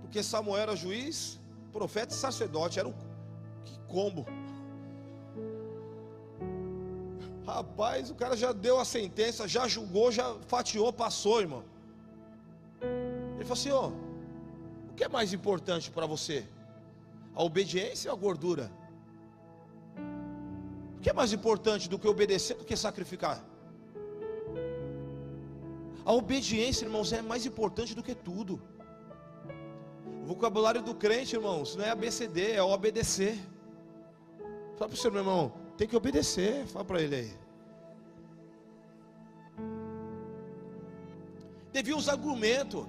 Porque 0.00 0.22
Samuel 0.22 0.62
era 0.62 0.76
juiz, 0.76 1.40
profeta 1.72 2.14
e 2.14 2.16
sacerdote, 2.16 2.78
era 2.78 2.88
um 2.88 2.94
que 3.64 3.76
combo. 3.88 4.24
Rapaz, 7.44 8.10
o 8.10 8.14
cara 8.14 8.36
já 8.36 8.52
deu 8.52 8.78
a 8.78 8.84
sentença, 8.84 9.48
já 9.48 9.66
julgou, 9.66 10.12
já 10.12 10.36
fatiou, 10.46 10.92
passou, 10.92 11.40
irmão. 11.40 11.64
Ele 13.34 13.44
falou 13.44 13.52
assim: 13.54 13.70
ó, 13.70 13.88
o 14.88 14.94
que 14.94 15.04
é 15.04 15.08
mais 15.08 15.32
importante 15.32 15.90
para 15.90 16.06
você? 16.06 16.46
A 17.34 17.42
obediência 17.42 18.10
ou 18.10 18.16
a 18.16 18.20
gordura? 18.20 18.70
Que 21.04 21.10
é 21.10 21.12
mais 21.12 21.34
importante 21.34 21.86
do 21.86 21.98
que 21.98 22.08
obedecer 22.08 22.56
do 22.56 22.64
que 22.64 22.74
sacrificar? 22.74 23.44
A 26.02 26.12
obediência, 26.14 26.86
irmãos, 26.86 27.12
é 27.12 27.20
mais 27.20 27.44
importante 27.44 27.94
do 27.94 28.02
que 28.02 28.14
tudo. 28.14 28.54
O 30.22 30.24
vocabulário 30.24 30.80
do 30.80 30.94
crente, 30.94 31.36
irmãos, 31.36 31.76
não 31.76 31.84
é 31.84 31.90
ABCD, 31.90 32.52
é 32.52 32.62
obedecer. 32.62 33.34
Fala 34.78 34.88
para 34.88 34.94
o 34.94 34.96
seu 34.96 35.14
irmão, 35.14 35.52
tem 35.76 35.86
que 35.86 35.94
obedecer. 35.94 36.64
Fala 36.68 36.86
para 36.86 37.02
ele 37.02 37.16
aí. 37.16 37.32
Devia 41.70 41.98
usar 41.98 42.12
argumento. 42.12 42.88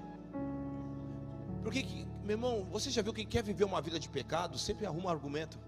Porque, 1.62 1.84
meu 2.24 2.36
irmão, 2.38 2.66
você 2.70 2.88
já 2.88 3.02
viu 3.02 3.12
quem 3.12 3.26
quer 3.26 3.42
viver 3.42 3.64
uma 3.64 3.82
vida 3.82 4.00
de 4.00 4.08
pecado, 4.08 4.56
sempre 4.56 4.86
arruma 4.86 5.10
argumento. 5.10 5.58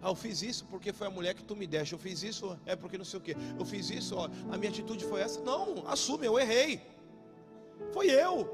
Ah, 0.00 0.10
eu 0.10 0.14
fiz 0.14 0.42
isso 0.42 0.64
porque 0.66 0.92
foi 0.92 1.06
a 1.06 1.10
mulher 1.10 1.34
que 1.34 1.42
tu 1.42 1.56
me 1.56 1.66
deste. 1.66 1.92
Eu 1.92 1.98
fiz 1.98 2.22
isso 2.22 2.58
é 2.64 2.76
porque 2.76 2.96
não 2.96 3.04
sei 3.04 3.18
o 3.18 3.22
que. 3.22 3.36
Eu 3.58 3.64
fiz 3.64 3.90
isso, 3.90 4.16
ó, 4.16 4.28
a 4.50 4.56
minha 4.56 4.70
atitude 4.70 5.04
foi 5.04 5.20
essa. 5.20 5.40
Não, 5.40 5.86
assume, 5.86 6.26
eu 6.26 6.38
errei. 6.38 6.80
Foi 7.92 8.08
eu. 8.08 8.48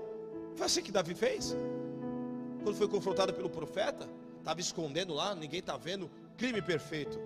Foi 0.56 0.66
assim 0.66 0.82
que 0.82 0.90
Davi 0.90 1.14
fez. 1.14 1.54
Quando 2.62 2.76
foi 2.76 2.88
confrontado 2.88 3.34
pelo 3.34 3.50
profeta, 3.50 4.08
estava 4.38 4.60
escondendo 4.60 5.12
lá, 5.12 5.34
ninguém 5.34 5.60
está 5.60 5.76
vendo. 5.76 6.10
Crime 6.38 6.62
perfeito. 6.62 7.18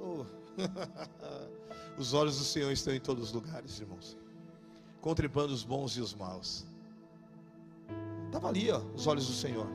Oh. 0.00 0.24
os 1.98 2.14
olhos 2.14 2.38
do 2.38 2.44
Senhor 2.44 2.70
estão 2.72 2.94
em 2.94 3.00
todos 3.00 3.24
os 3.24 3.32
lugares, 3.32 3.78
irmãos. 3.78 4.16
Contribando 5.00 5.52
os 5.52 5.62
bons 5.62 5.96
e 5.96 6.00
os 6.00 6.14
maus. 6.14 6.66
Estava 8.26 8.48
ali, 8.48 8.70
ó, 8.70 8.78
os 8.94 9.06
olhos 9.06 9.26
do 9.26 9.32
Senhor. 9.32 9.66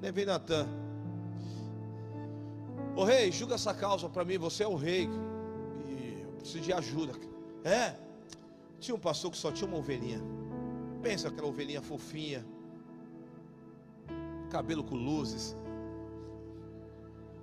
Levei 0.00 0.24
Natan. 0.24 0.83
Ô 2.96 3.02
rei, 3.02 3.32
julga 3.32 3.56
essa 3.56 3.74
causa 3.74 4.08
para 4.08 4.24
mim, 4.24 4.38
você 4.38 4.62
é 4.62 4.68
o 4.68 4.76
rei. 4.76 5.08
E 5.84 6.22
eu 6.22 6.32
preciso 6.34 6.60
de 6.60 6.72
ajuda. 6.72 7.12
É. 7.64 7.96
Tinha 8.78 8.94
um 8.94 9.00
pastor 9.00 9.32
que 9.32 9.36
só 9.36 9.50
tinha 9.50 9.66
uma 9.66 9.78
ovelhinha. 9.78 10.20
Pensa 11.02 11.28
aquela 11.28 11.48
ovelhinha 11.48 11.82
fofinha. 11.82 12.46
Cabelo 14.48 14.84
com 14.84 14.94
luzes. 14.94 15.56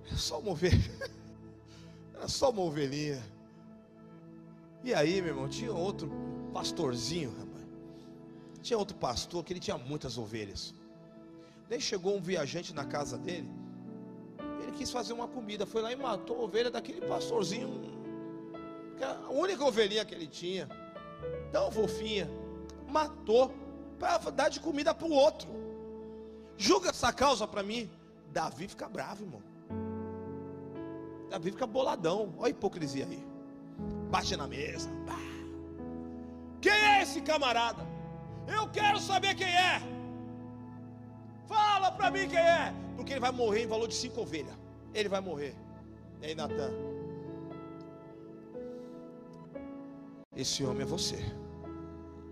Era 0.08 0.16
só 0.16 0.39
uma 0.39 0.52
ovelha. 0.52 1.12
Era 2.16 2.30
só 2.30 2.49
uma 2.49 2.62
ovelhinha. 2.62 3.22
E 4.86 4.93
aí, 4.93 5.22
meu 5.22 5.32
irmão, 5.32 5.49
tinha 5.49 5.74
outro 5.74 6.10
pastorzinho, 6.54 7.30
rapaz. 7.38 7.68
Tinha 8.62 8.80
outro 8.80 8.95
pastor 8.95 9.43
que 9.43 9.52
ele 9.52 9.60
tinha 9.60 9.78
muitas 9.78 10.18
ovelhas. 10.18 10.74
Daí 11.68 11.82
chegou 11.82 12.16
um 12.16 12.22
viajante 12.22 12.74
na 12.74 12.86
casa 12.86 13.18
dele 13.18 13.61
ele 14.72 14.78
quis 14.78 14.89
fazer 14.89 15.13
uma 15.13 15.28
comida, 15.28 15.65
foi 15.65 15.82
lá 15.82 15.91
e 15.91 15.95
matou 15.95 16.38
a 16.38 16.43
ovelha 16.43 16.72
daquele 16.72 17.01
pastorzinho, 17.01 17.69
a 19.01 19.30
única 19.30 19.63
ovelhinha 19.65 20.05
que 20.05 20.15
ele 20.15 20.28
tinha, 20.28 20.69
tão 21.51 21.72
fofinha, 21.72 22.30
matou 22.88 23.53
para 23.99 24.17
dar 24.32 24.49
de 24.49 24.59
comida 24.59 24.93
para 24.93 25.07
o 25.07 25.11
outro. 25.11 25.49
Julga 26.57 26.89
essa 26.89 27.11
causa 27.11 27.47
para 27.47 27.61
mim. 27.63 27.89
Davi 28.32 28.67
fica 28.67 28.88
bravo, 28.88 29.24
irmão. 29.24 29.41
Davi 31.30 31.51
fica 31.51 31.67
boladão. 31.67 32.34
Olha 32.38 32.47
a 32.47 32.49
hipocrisia 32.49 33.05
aí. 33.05 33.26
Bate 34.09 34.36
na 34.38 34.47
mesa. 34.47 34.89
Quem 36.61 36.72
é 36.72 37.01
esse 37.01 37.22
camarada? 37.22 37.84
Eu 38.47 38.67
quero 38.69 38.99
saber 38.99 39.34
quem 39.36 39.47
é. 39.47 39.82
Fala 41.47 41.91
para 41.91 42.11
mim 42.11 42.28
quem 42.28 42.39
é. 42.39 42.74
Porque 42.95 43.13
ele 43.13 43.19
vai 43.19 43.32
morrer 43.32 43.63
em 43.63 43.67
valor 43.67 43.88
de 43.88 43.95
cinco 43.95 44.22
ovelhas. 44.22 44.61
Ele 44.93 45.09
vai 45.09 45.21
morrer. 45.21 45.55
E 46.21 46.27
aí, 46.27 46.35
Natan? 46.35 46.71
Esse 50.35 50.63
homem 50.63 50.83
é 50.83 50.85
você, 50.85 51.17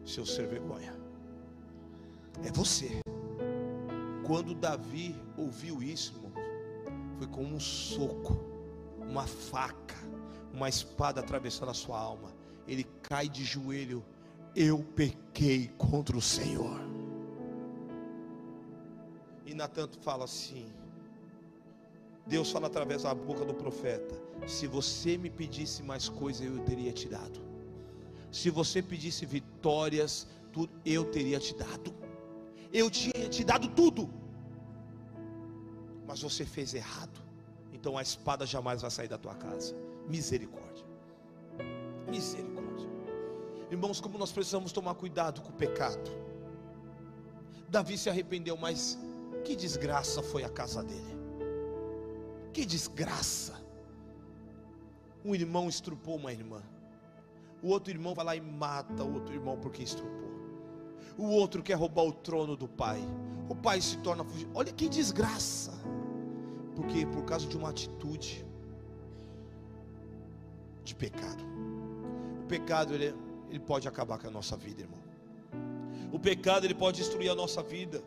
seu 0.05 0.25
ser 0.25 0.47
vergonha. 0.47 0.95
É 2.43 2.51
você. 2.51 3.01
Quando 4.25 4.53
Davi 4.53 5.15
ouviu 5.37 5.81
isso, 5.83 6.13
irmão, 6.15 6.31
foi 7.17 7.27
como 7.27 7.55
um 7.55 7.59
soco, 7.59 8.39
uma 8.99 9.25
faca, 9.27 9.97
uma 10.53 10.69
espada 10.69 11.19
atravessando 11.19 11.71
a 11.71 11.73
sua 11.73 11.99
alma. 11.99 12.33
Ele 12.67 12.83
cai 13.03 13.27
de 13.27 13.43
joelho. 13.43 14.05
Eu 14.55 14.83
pequei 14.95 15.67
contra 15.77 16.15
o 16.15 16.21
Senhor. 16.21 16.79
E 19.45 19.53
Natan 19.53 19.89
fala 20.01 20.25
assim: 20.25 20.71
Deus 22.29 22.51
fala 22.51 22.67
através 22.67 23.01
da 23.03 23.13
boca 23.13 23.43
do 23.43 23.55
profeta: 23.55 24.15
Se 24.47 24.67
você 24.67 25.17
me 25.17 25.29
pedisse 25.29 25.81
mais 25.81 26.07
coisas, 26.07 26.45
eu 26.45 26.59
teria 26.59 26.93
te 26.93 27.09
dado. 27.09 27.41
Se 28.31 28.51
você 28.51 28.83
pedisse 28.83 29.25
vitórias, 29.25 30.27
tudo, 30.53 30.71
eu 30.85 31.03
teria 31.05 31.39
te 31.39 31.55
dado. 31.55 31.93
Eu 32.71 32.87
tinha 32.91 33.27
te 33.27 33.43
dado 33.43 33.67
tudo. 33.69 34.07
Mas 36.07 36.21
você 36.21 36.45
fez 36.45 36.75
errado. 36.75 37.19
Então 37.73 37.97
a 37.97 38.03
espada 38.03 38.45
jamais 38.45 38.83
vai 38.83 38.91
sair 38.91 39.07
da 39.07 39.17
tua 39.17 39.33
casa. 39.33 39.75
Misericórdia. 40.07 40.85
Misericórdia. 42.07 42.87
Irmãos, 43.71 43.99
como 43.99 44.19
nós 44.19 44.31
precisamos 44.31 44.71
tomar 44.71 44.93
cuidado 44.93 45.41
com 45.41 45.49
o 45.49 45.53
pecado. 45.53 46.11
Davi 47.67 47.97
se 47.97 48.09
arrependeu, 48.09 48.55
mas 48.55 48.99
que 49.43 49.55
desgraça 49.55 50.21
foi 50.21 50.43
a 50.43 50.49
casa 50.49 50.83
dele. 50.83 51.18
Que 52.53 52.65
desgraça. 52.65 53.53
Um 55.23 55.35
irmão 55.35 55.67
estrupou 55.69 56.15
uma 56.15 56.31
irmã. 56.31 56.61
O 57.61 57.69
outro 57.69 57.91
irmão 57.91 58.15
vai 58.15 58.25
lá 58.25 58.35
e 58.35 58.41
mata 58.41 59.03
o 59.03 59.13
outro 59.13 59.33
irmão 59.33 59.57
porque 59.57 59.83
estrupou. 59.83 60.29
O 61.17 61.25
outro 61.25 61.61
quer 61.61 61.73
roubar 61.73 62.03
o 62.03 62.13
trono 62.13 62.55
do 62.55 62.67
pai. 62.67 63.01
O 63.49 63.55
pai 63.55 63.81
se 63.81 63.97
torna 63.97 64.23
fugir. 64.23 64.47
Olha 64.53 64.71
que 64.71 64.87
desgraça. 64.87 65.73
Porque 66.75 67.05
por 67.05 67.25
causa 67.25 67.45
de 67.45 67.57
uma 67.57 67.69
atitude 67.69 68.45
de 70.83 70.95
pecado. 70.95 71.43
O 72.41 72.45
pecado 72.47 72.93
ele, 72.93 73.13
ele 73.49 73.59
pode 73.59 73.87
acabar 73.87 74.17
com 74.17 74.27
a 74.27 74.31
nossa 74.31 74.55
vida, 74.55 74.81
irmão. 74.81 74.99
O 76.11 76.17
pecado 76.17 76.65
ele 76.65 76.73
pode 76.73 76.97
destruir 76.97 77.29
a 77.29 77.35
nossa 77.35 77.61
vida. 77.61 78.01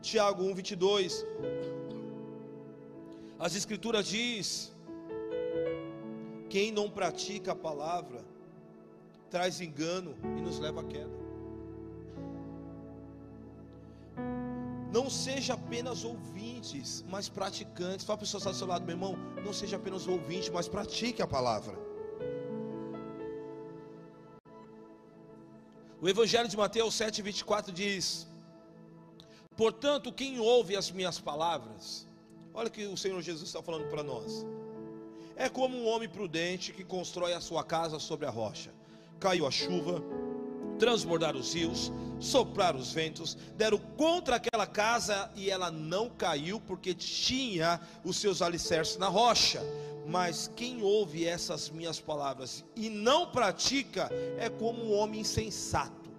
Tiago 0.00 0.44
1, 0.44 0.54
22. 0.54 1.26
As 3.38 3.54
Escrituras 3.54 4.06
diz: 4.06 4.72
quem 6.48 6.70
não 6.70 6.88
pratica 6.88 7.52
a 7.52 7.56
palavra 7.56 8.24
traz 9.28 9.60
engano 9.60 10.16
e 10.38 10.40
nos 10.40 10.58
leva 10.58 10.82
à 10.82 10.84
queda. 10.84 11.24
Não 14.92 15.10
seja 15.10 15.54
apenas 15.54 16.04
ouvintes, 16.04 17.04
mas 17.08 17.28
praticantes. 17.28 18.06
Fala 18.06 18.16
para 18.16 18.24
o 18.24 18.26
pessoal 18.26 18.52
do 18.54 18.56
seu 18.56 18.68
lado, 18.68 18.84
meu 18.84 18.94
irmão. 18.94 19.16
Não 19.44 19.52
seja 19.52 19.76
apenas 19.76 20.06
ouvinte, 20.06 20.52
mas 20.52 20.68
pratique 20.68 21.20
a 21.20 21.26
palavra. 21.26 21.76
O 26.00 26.08
Evangelho 26.08 26.48
de 26.48 26.56
Mateus 26.56 26.94
7,24 26.94 27.72
diz: 27.72 28.28
Portanto, 29.56 30.12
quem 30.12 30.38
ouve 30.38 30.76
as 30.76 30.92
minhas 30.92 31.18
palavras, 31.18 32.06
olha 32.54 32.68
o 32.68 32.70
que 32.70 32.86
o 32.86 32.96
Senhor 32.96 33.20
Jesus 33.20 33.48
está 33.48 33.62
falando 33.62 33.88
para 33.90 34.02
nós. 34.02 34.46
É 35.36 35.48
como 35.48 35.76
um 35.76 35.86
homem 35.86 36.08
prudente 36.08 36.72
que 36.72 36.84
constrói 36.84 37.34
a 37.34 37.40
sua 37.40 37.64
casa 37.64 37.98
sobre 37.98 38.26
a 38.26 38.30
rocha. 38.30 38.72
Caiu 39.18 39.46
a 39.46 39.50
chuva, 39.50 40.02
transbordar 40.78 41.36
os 41.36 41.54
rios, 41.54 41.92
soprar 42.20 42.76
os 42.76 42.92
ventos, 42.92 43.36
deram 43.56 43.78
contra 43.96 44.36
aquela 44.36 44.66
casa 44.66 45.30
e 45.34 45.50
ela 45.50 45.70
não 45.70 46.08
caiu 46.08 46.60
porque 46.60 46.94
tinha 46.94 47.80
os 48.04 48.16
seus 48.16 48.40
alicerces 48.40 48.96
na 48.96 49.08
rocha. 49.08 49.60
Mas 50.06 50.50
quem 50.54 50.82
ouve 50.82 51.26
essas 51.26 51.70
minhas 51.70 51.98
palavras 51.98 52.64
e 52.76 52.90
não 52.90 53.30
pratica 53.30 54.10
é 54.38 54.48
como 54.48 54.84
um 54.84 54.92
homem 54.92 55.20
insensato 55.20 56.10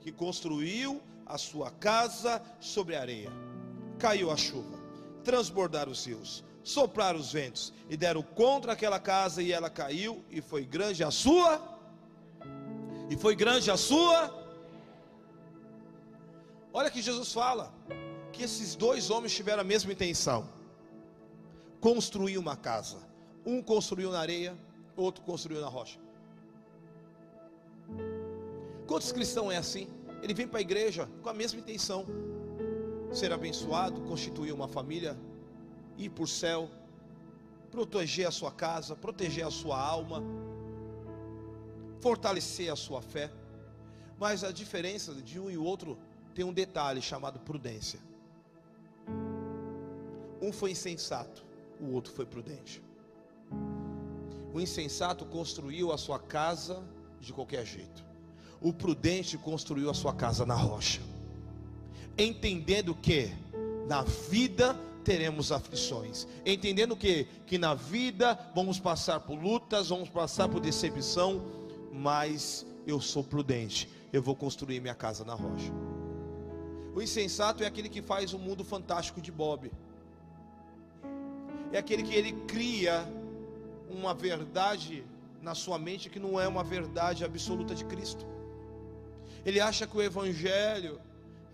que 0.00 0.10
construiu 0.10 1.02
a 1.26 1.36
sua 1.36 1.70
casa 1.70 2.40
sobre 2.58 2.96
a 2.96 3.00
areia. 3.00 3.30
Caiu 3.98 4.30
a 4.30 4.36
chuva, 4.36 4.75
transbordaram 5.26 5.90
os 5.90 6.06
rios, 6.06 6.44
sopraram 6.62 7.18
os 7.18 7.32
ventos 7.32 7.72
e 7.90 7.96
deram 7.96 8.22
contra 8.22 8.72
aquela 8.74 9.00
casa 9.00 9.42
e 9.42 9.50
ela 9.50 9.68
caiu 9.68 10.24
e 10.30 10.40
foi 10.40 10.64
grande 10.64 11.02
a 11.02 11.10
sua 11.10 11.50
e 13.10 13.16
foi 13.16 13.34
grande 13.34 13.68
a 13.68 13.76
sua. 13.76 14.18
Olha 16.72 16.90
que 16.94 17.02
Jesus 17.02 17.32
fala 17.32 17.74
que 18.32 18.44
esses 18.44 18.76
dois 18.76 19.10
homens 19.10 19.34
tiveram 19.34 19.62
a 19.62 19.64
mesma 19.64 19.92
intenção: 19.92 20.48
construir 21.80 22.38
uma 22.38 22.56
casa. 22.56 22.98
Um 23.44 23.60
construiu 23.62 24.10
na 24.12 24.20
areia, 24.20 24.56
outro 24.96 25.24
construiu 25.24 25.60
na 25.60 25.68
rocha. 25.68 25.98
Quantos 28.86 29.10
cristãos 29.10 29.52
é 29.52 29.56
assim? 29.56 29.88
Ele 30.22 30.34
vem 30.34 30.46
para 30.46 30.58
a 30.58 30.66
igreja 30.68 31.08
com 31.20 31.28
a 31.28 31.34
mesma 31.34 31.58
intenção: 31.58 32.06
ser 33.16 33.32
abençoado, 33.32 34.00
constituir 34.02 34.52
uma 34.52 34.68
família, 34.68 35.16
ir 35.96 36.10
para 36.10 36.24
o 36.24 36.28
céu, 36.28 36.70
proteger 37.70 38.26
a 38.26 38.30
sua 38.30 38.52
casa, 38.52 38.94
proteger 38.94 39.46
a 39.46 39.50
sua 39.50 39.78
alma 39.80 40.22
fortalecer 42.06 42.72
a 42.72 42.76
sua 42.76 43.02
fé. 43.02 43.32
Mas 44.16 44.44
a 44.44 44.52
diferença 44.52 45.12
de 45.14 45.40
um 45.40 45.50
e 45.50 45.58
outro 45.58 45.98
tem 46.34 46.44
um 46.44 46.52
detalhe 46.52 47.02
chamado 47.02 47.40
prudência. 47.40 47.98
Um 50.40 50.52
foi 50.52 50.70
insensato, 50.70 51.44
o 51.80 51.92
outro 51.92 52.12
foi 52.12 52.24
prudente. 52.24 52.82
O 54.54 54.60
insensato 54.60 55.26
construiu 55.26 55.90
a 55.92 55.98
sua 55.98 56.18
casa 56.18 56.82
de 57.20 57.32
qualquer 57.32 57.66
jeito. 57.66 58.04
O 58.60 58.72
prudente 58.72 59.36
construiu 59.36 59.90
a 59.90 59.94
sua 59.94 60.14
casa 60.14 60.46
na 60.46 60.54
rocha. 60.54 61.00
Entendendo 62.18 62.94
que 62.94 63.30
na 63.86 64.02
vida 64.02 64.74
teremos 65.04 65.52
aflições. 65.52 66.26
Entendendo 66.44 66.96
que 66.96 67.26
que 67.46 67.58
na 67.58 67.74
vida 67.74 68.38
vamos 68.54 68.80
passar 68.80 69.20
por 69.20 69.38
lutas, 69.38 69.88
vamos 69.88 70.08
passar 70.08 70.48
por 70.48 70.60
decepção, 70.60 71.42
mas 71.92 72.66
eu 72.86 73.00
sou 73.00 73.22
prudente, 73.22 73.88
eu 74.12 74.22
vou 74.22 74.34
construir 74.34 74.80
minha 74.80 74.94
casa 74.94 75.24
na 75.24 75.34
rocha. 75.34 75.72
O 76.94 77.02
insensato 77.02 77.62
é 77.62 77.66
aquele 77.66 77.88
que 77.88 78.00
faz 78.00 78.32
o 78.32 78.38
mundo 78.38 78.64
fantástico 78.64 79.20
de 79.20 79.30
Bob. 79.30 79.70
É 81.70 81.78
aquele 81.78 82.02
que 82.02 82.14
ele 82.14 82.32
cria 82.46 83.06
uma 83.90 84.14
verdade 84.14 85.04
na 85.42 85.54
sua 85.54 85.78
mente 85.78 86.08
que 86.08 86.18
não 86.18 86.40
é 86.40 86.48
uma 86.48 86.64
verdade 86.64 87.24
absoluta 87.24 87.74
de 87.74 87.84
Cristo. 87.84 88.24
Ele 89.44 89.60
acha 89.60 89.86
que 89.86 89.96
o 89.96 90.02
evangelho 90.02 90.98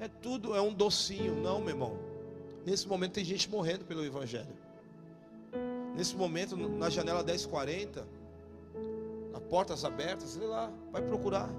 é 0.05 0.09
tudo, 0.09 0.55
é 0.55 0.61
um 0.61 0.72
docinho. 0.72 1.34
Não, 1.36 1.59
meu 1.61 1.70
irmão. 1.70 1.98
Nesse 2.64 2.86
momento 2.86 3.12
tem 3.12 3.24
gente 3.24 3.48
morrendo 3.48 3.84
pelo 3.84 4.05
evangelho. 4.05 4.57
Nesse 5.96 6.16
momento, 6.16 6.57
na 6.57 6.88
janela 6.88 7.22
1040, 7.22 8.07
portas 9.53 9.84
abertas, 9.84 10.30
sei 10.30 10.46
lá, 10.46 10.72
vai 10.90 11.03
procurar. 11.03 11.50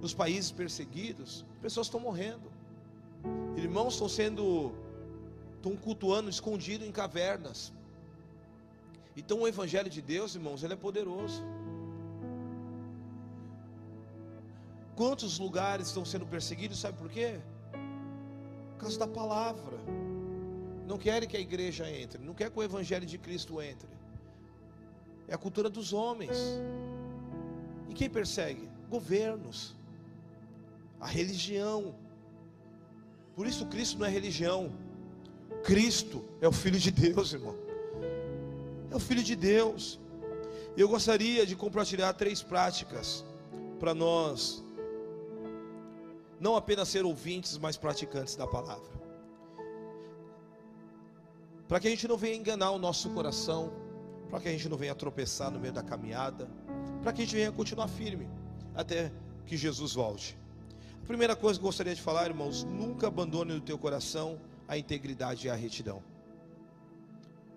Nos 0.00 0.14
países 0.14 0.52
perseguidos, 0.52 1.44
pessoas 1.60 1.88
estão 1.88 1.98
morrendo. 1.98 2.48
Irmãos 3.56 3.94
estão 3.94 4.08
sendo 4.08 4.72
estão 5.56 5.76
cultuando 5.76 6.30
escondido 6.30 6.84
em 6.84 6.92
cavernas. 6.92 7.72
Então 9.16 9.40
o 9.40 9.48
evangelho 9.48 9.90
de 9.90 10.00
Deus, 10.00 10.36
irmãos, 10.36 10.62
ele 10.62 10.74
é 10.74 10.76
poderoso. 10.76 11.44
Quantos 14.94 15.38
lugares 15.38 15.86
estão 15.88 16.04
sendo 16.04 16.26
perseguidos, 16.26 16.78
sabe 16.78 16.98
por 16.98 17.08
quê? 17.08 17.40
Por 18.72 18.80
causa 18.82 18.98
da 18.98 19.06
palavra. 19.06 19.78
Não 20.86 20.98
querem 20.98 21.28
que 21.28 21.36
a 21.36 21.40
igreja 21.40 21.90
entre, 21.90 22.22
não 22.22 22.34
quer 22.34 22.50
que 22.50 22.58
o 22.58 22.62
evangelho 22.62 23.06
de 23.06 23.16
Cristo 23.16 23.62
entre. 23.62 23.88
É 25.26 25.34
a 25.34 25.38
cultura 25.38 25.70
dos 25.70 25.92
homens. 25.92 26.36
E 27.88 27.94
quem 27.94 28.10
persegue? 28.10 28.68
Governos, 28.90 29.74
a 31.00 31.06
religião. 31.06 31.94
Por 33.34 33.46
isso 33.46 33.66
Cristo 33.66 33.98
não 33.98 34.06
é 34.06 34.10
religião. 34.10 34.70
Cristo 35.62 36.24
é 36.40 36.48
o 36.48 36.52
Filho 36.52 36.78
de 36.78 36.90
Deus, 36.90 37.32
irmão. 37.32 37.56
É 38.90 38.96
o 38.96 39.00
Filho 39.00 39.22
de 39.22 39.34
Deus. 39.34 39.98
Eu 40.76 40.88
gostaria 40.88 41.46
de 41.46 41.54
compartilhar 41.54 42.12
três 42.14 42.42
práticas 42.42 43.24
para 43.78 43.94
nós, 43.94 44.62
não 46.42 46.56
apenas 46.56 46.88
ser 46.88 47.04
ouvintes, 47.04 47.56
mas 47.56 47.76
praticantes 47.76 48.36
da 48.36 48.46
palavra. 48.46 48.90
Para 51.68 51.80
que 51.80 51.86
a 51.86 51.90
gente 51.90 52.06
não 52.06 52.18
venha 52.18 52.36
enganar 52.36 52.72
o 52.72 52.78
nosso 52.78 53.08
coração, 53.10 53.72
para 54.28 54.40
que 54.40 54.48
a 54.48 54.52
gente 54.52 54.68
não 54.68 54.76
venha 54.76 54.94
tropeçar 54.94 55.50
no 55.50 55.60
meio 55.60 55.72
da 55.72 55.82
caminhada 55.82 56.48
para 57.02 57.12
que 57.12 57.22
a 57.22 57.24
gente 57.24 57.34
venha 57.34 57.50
continuar 57.50 57.88
firme 57.88 58.28
até 58.74 59.12
que 59.44 59.56
Jesus 59.56 59.92
volte. 59.92 60.38
A 61.02 61.06
primeira 61.06 61.34
coisa 61.34 61.58
que 61.58 61.64
eu 61.64 61.68
gostaria 61.68 61.94
de 61.94 62.00
falar, 62.00 62.26
irmãos, 62.26 62.62
nunca 62.62 63.08
abandone 63.08 63.52
no 63.52 63.60
teu 63.60 63.76
coração 63.76 64.38
a 64.68 64.78
integridade 64.78 65.48
e 65.48 65.50
a 65.50 65.54
retidão. 65.54 66.02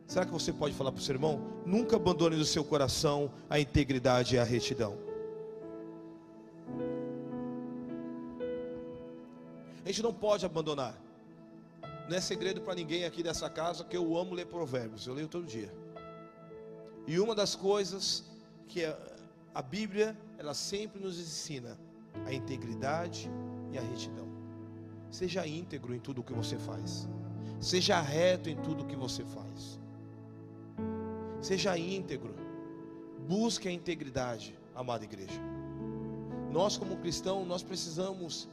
Será 0.07 0.25
que 0.25 0.31
você 0.31 0.51
pode 0.51 0.73
falar 0.73 0.91
para 0.91 0.99
o 0.99 1.03
seu 1.03 1.15
irmão? 1.15 1.39
Nunca 1.65 1.95
abandone 1.95 2.35
no 2.35 2.45
seu 2.45 2.63
coração 2.63 3.31
a 3.49 3.59
integridade 3.59 4.35
e 4.35 4.39
a 4.39 4.43
retidão. 4.43 5.04
A 9.85 9.87
gente 9.87 10.01
não 10.01 10.11
pode 10.11 10.43
abandonar. 10.43 10.99
Não 12.09 12.17
é 12.17 12.21
segredo 12.21 12.59
para 12.59 12.73
ninguém 12.73 13.05
aqui 13.05 13.21
dessa 13.21 13.47
casa 13.47 13.83
que 13.83 13.95
eu 13.95 14.17
amo 14.17 14.33
ler 14.33 14.47
provérbios. 14.47 15.05
Eu 15.05 15.13
leio 15.13 15.27
todo 15.27 15.45
dia. 15.45 15.71
E 17.05 17.19
uma 17.19 17.35
das 17.35 17.55
coisas 17.55 18.23
que 18.67 18.83
a 19.53 19.61
Bíblia, 19.61 20.17
ela 20.39 20.55
sempre 20.55 20.99
nos 20.99 21.19
ensina 21.19 21.77
a 22.25 22.33
integridade 22.33 23.29
e 23.71 23.77
a 23.77 23.81
retidão. 23.81 24.27
Seja 25.11 25.45
íntegro 25.45 25.93
em 25.93 25.99
tudo 25.99 26.21
o 26.21 26.23
que 26.23 26.33
você 26.33 26.57
faz. 26.57 27.07
Seja 27.61 28.01
reto 28.01 28.49
em 28.49 28.55
tudo 28.57 28.83
o 28.83 28.87
que 28.87 28.95
você 28.95 29.23
faz. 29.23 29.79
Seja 31.41 31.77
íntegro. 31.77 32.33
Busque 33.27 33.67
a 33.67 33.71
integridade, 33.71 34.57
amada 34.73 35.03
igreja. 35.03 35.39
Nós 36.51 36.75
como 36.75 36.97
cristãos, 36.97 37.47
nós 37.47 37.61
precisamos 37.61 38.49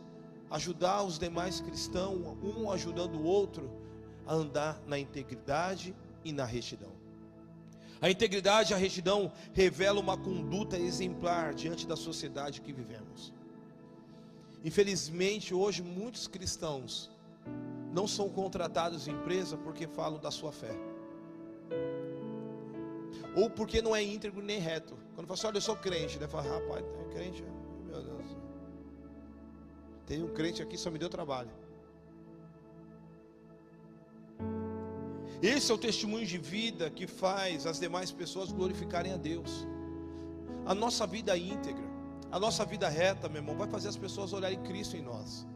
ajudar 0.53 1.03
os 1.03 1.19
demais 1.19 1.61
cristãos, 1.61 2.37
um 2.43 2.71
ajudando 2.71 3.15
o 3.17 3.25
outro 3.25 3.71
a 4.27 4.35
andar 4.35 4.81
na 4.87 4.99
integridade 4.99 5.97
e 6.23 6.31
na 6.31 6.45
retidão. 6.45 6.93
A 8.03 8.11
integridade 8.11 8.73
e 8.73 8.75
a 8.75 8.77
retidão 8.77 9.33
revelam 9.55 10.03
uma 10.03 10.17
conduta 10.17 10.79
exemplar 10.79 11.55
diante 11.55 11.87
da 11.87 11.97
sociedade 11.97 12.61
que 12.61 12.73
vivemos. 12.73 13.33
Infelizmente, 14.63 15.55
hoje 15.55 15.83
muitos 15.83 16.29
cristãos 16.29 17.11
não 17.91 18.07
são 18.07 18.29
contratados 18.29 19.09
em 19.09 19.13
empresa 19.13 19.57
porque 19.57 19.87
falam 19.87 20.21
da 20.21 20.31
sua 20.31 20.53
fé. 20.53 20.77
Ou 23.35 23.49
porque 23.49 23.81
não 23.81 23.97
é 23.97 24.03
íntegro 24.03 24.43
nem 24.43 24.59
reto. 24.59 24.99
Quando 25.15 25.27
fala 25.27 25.39
assim, 25.39 25.47
olha, 25.47 25.57
eu 25.57 25.63
sou 25.63 25.77
crente, 25.77 26.19
ele 26.19 26.29
fala, 26.29 26.59
rapaz, 26.59 26.85
é 26.85 27.15
crente, 27.15 27.43
Deus. 27.43 27.62
Tem 30.13 30.23
um 30.23 30.29
crente 30.29 30.61
aqui, 30.61 30.77
só 30.77 30.91
me 30.91 30.99
deu 30.99 31.09
trabalho. 31.09 31.51
Esse 35.41 35.73
é 35.73 35.75
o 35.75 35.79
testemunho 35.79 36.27
de 36.27 36.37
vida 36.37 36.91
que 36.91 37.07
faz 37.07 37.65
as 37.67 37.81
demais 37.81 38.13
pessoas 38.13 38.53
glorificarem 38.53 39.15
a 39.15 39.17
Deus. 39.17 39.67
A 40.67 40.75
nossa 40.75 41.07
vida 41.07 41.35
íntegra, 41.35 41.87
a 42.31 42.39
nossa 42.39 42.63
vida 42.63 42.91
reta, 42.91 43.27
meu 43.27 43.41
irmão, 43.41 43.57
vai 43.57 43.67
fazer 43.67 43.89
as 43.89 43.97
pessoas 43.97 44.35
olharem 44.35 44.63
Cristo 44.65 44.99
em 44.99 45.01
nós. 45.01 45.47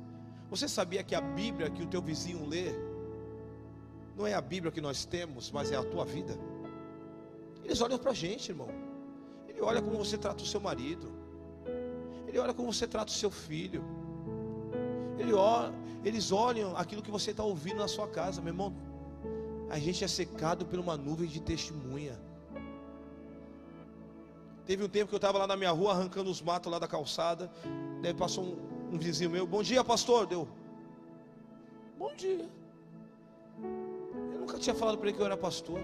Você 0.48 0.66
sabia 0.66 1.04
que 1.04 1.14
a 1.14 1.20
Bíblia 1.20 1.68
que 1.68 1.82
o 1.82 1.86
teu 1.86 2.00
vizinho 2.00 2.48
lê, 2.48 2.72
não 4.16 4.26
é 4.26 4.32
a 4.32 4.40
Bíblia 4.40 4.72
que 4.72 4.80
nós 4.80 5.04
temos, 5.04 5.50
mas 5.50 5.70
é 5.70 5.76
a 5.76 5.84
tua 5.84 6.06
vida? 6.06 6.34
Eles 7.62 7.82
olham 7.82 7.98
para 7.98 8.12
a 8.12 8.14
gente, 8.14 8.52
irmão. 8.52 8.70
Ele 9.46 9.60
olha 9.60 9.82
como 9.82 9.98
você 9.98 10.16
trata 10.16 10.42
o 10.42 10.46
seu 10.46 10.62
marido. 10.62 11.12
Ele 12.26 12.38
olha 12.38 12.54
como 12.54 12.72
você 12.72 12.86
trata 12.86 13.12
o 13.12 13.14
seu 13.14 13.30
filho. 13.30 13.84
Ele 15.18 15.32
olha, 15.32 15.72
eles 16.04 16.30
olham 16.30 16.76
aquilo 16.76 17.02
que 17.02 17.10
você 17.10 17.30
está 17.30 17.42
ouvindo 17.42 17.78
na 17.78 17.88
sua 17.88 18.06
casa, 18.08 18.40
meu 18.40 18.52
irmão. 18.52 18.74
A 19.68 19.78
gente 19.78 20.04
é 20.04 20.08
secado 20.08 20.64
por 20.64 20.78
uma 20.78 20.96
nuvem 20.96 21.28
de 21.28 21.40
testemunha. 21.40 22.18
Teve 24.64 24.84
um 24.84 24.88
tempo 24.88 25.08
que 25.08 25.14
eu 25.14 25.18
estava 25.18 25.38
lá 25.38 25.46
na 25.46 25.56
minha 25.56 25.70
rua 25.70 25.92
arrancando 25.92 26.30
os 26.30 26.42
matos 26.42 26.70
lá 26.70 26.78
da 26.78 26.88
calçada. 26.88 27.50
Daí 28.02 28.12
passou 28.12 28.44
um, 28.44 28.94
um 28.94 28.98
vizinho 28.98 29.30
meu, 29.30 29.46
bom 29.46 29.62
dia, 29.62 29.82
pastor. 29.82 30.26
Deu. 30.26 30.48
Bom 31.98 32.14
dia. 32.14 32.48
Eu 34.32 34.40
nunca 34.40 34.58
tinha 34.58 34.74
falado 34.74 34.98
para 34.98 35.08
ele 35.08 35.16
que 35.16 35.22
eu 35.22 35.26
era 35.26 35.36
pastor. 35.36 35.80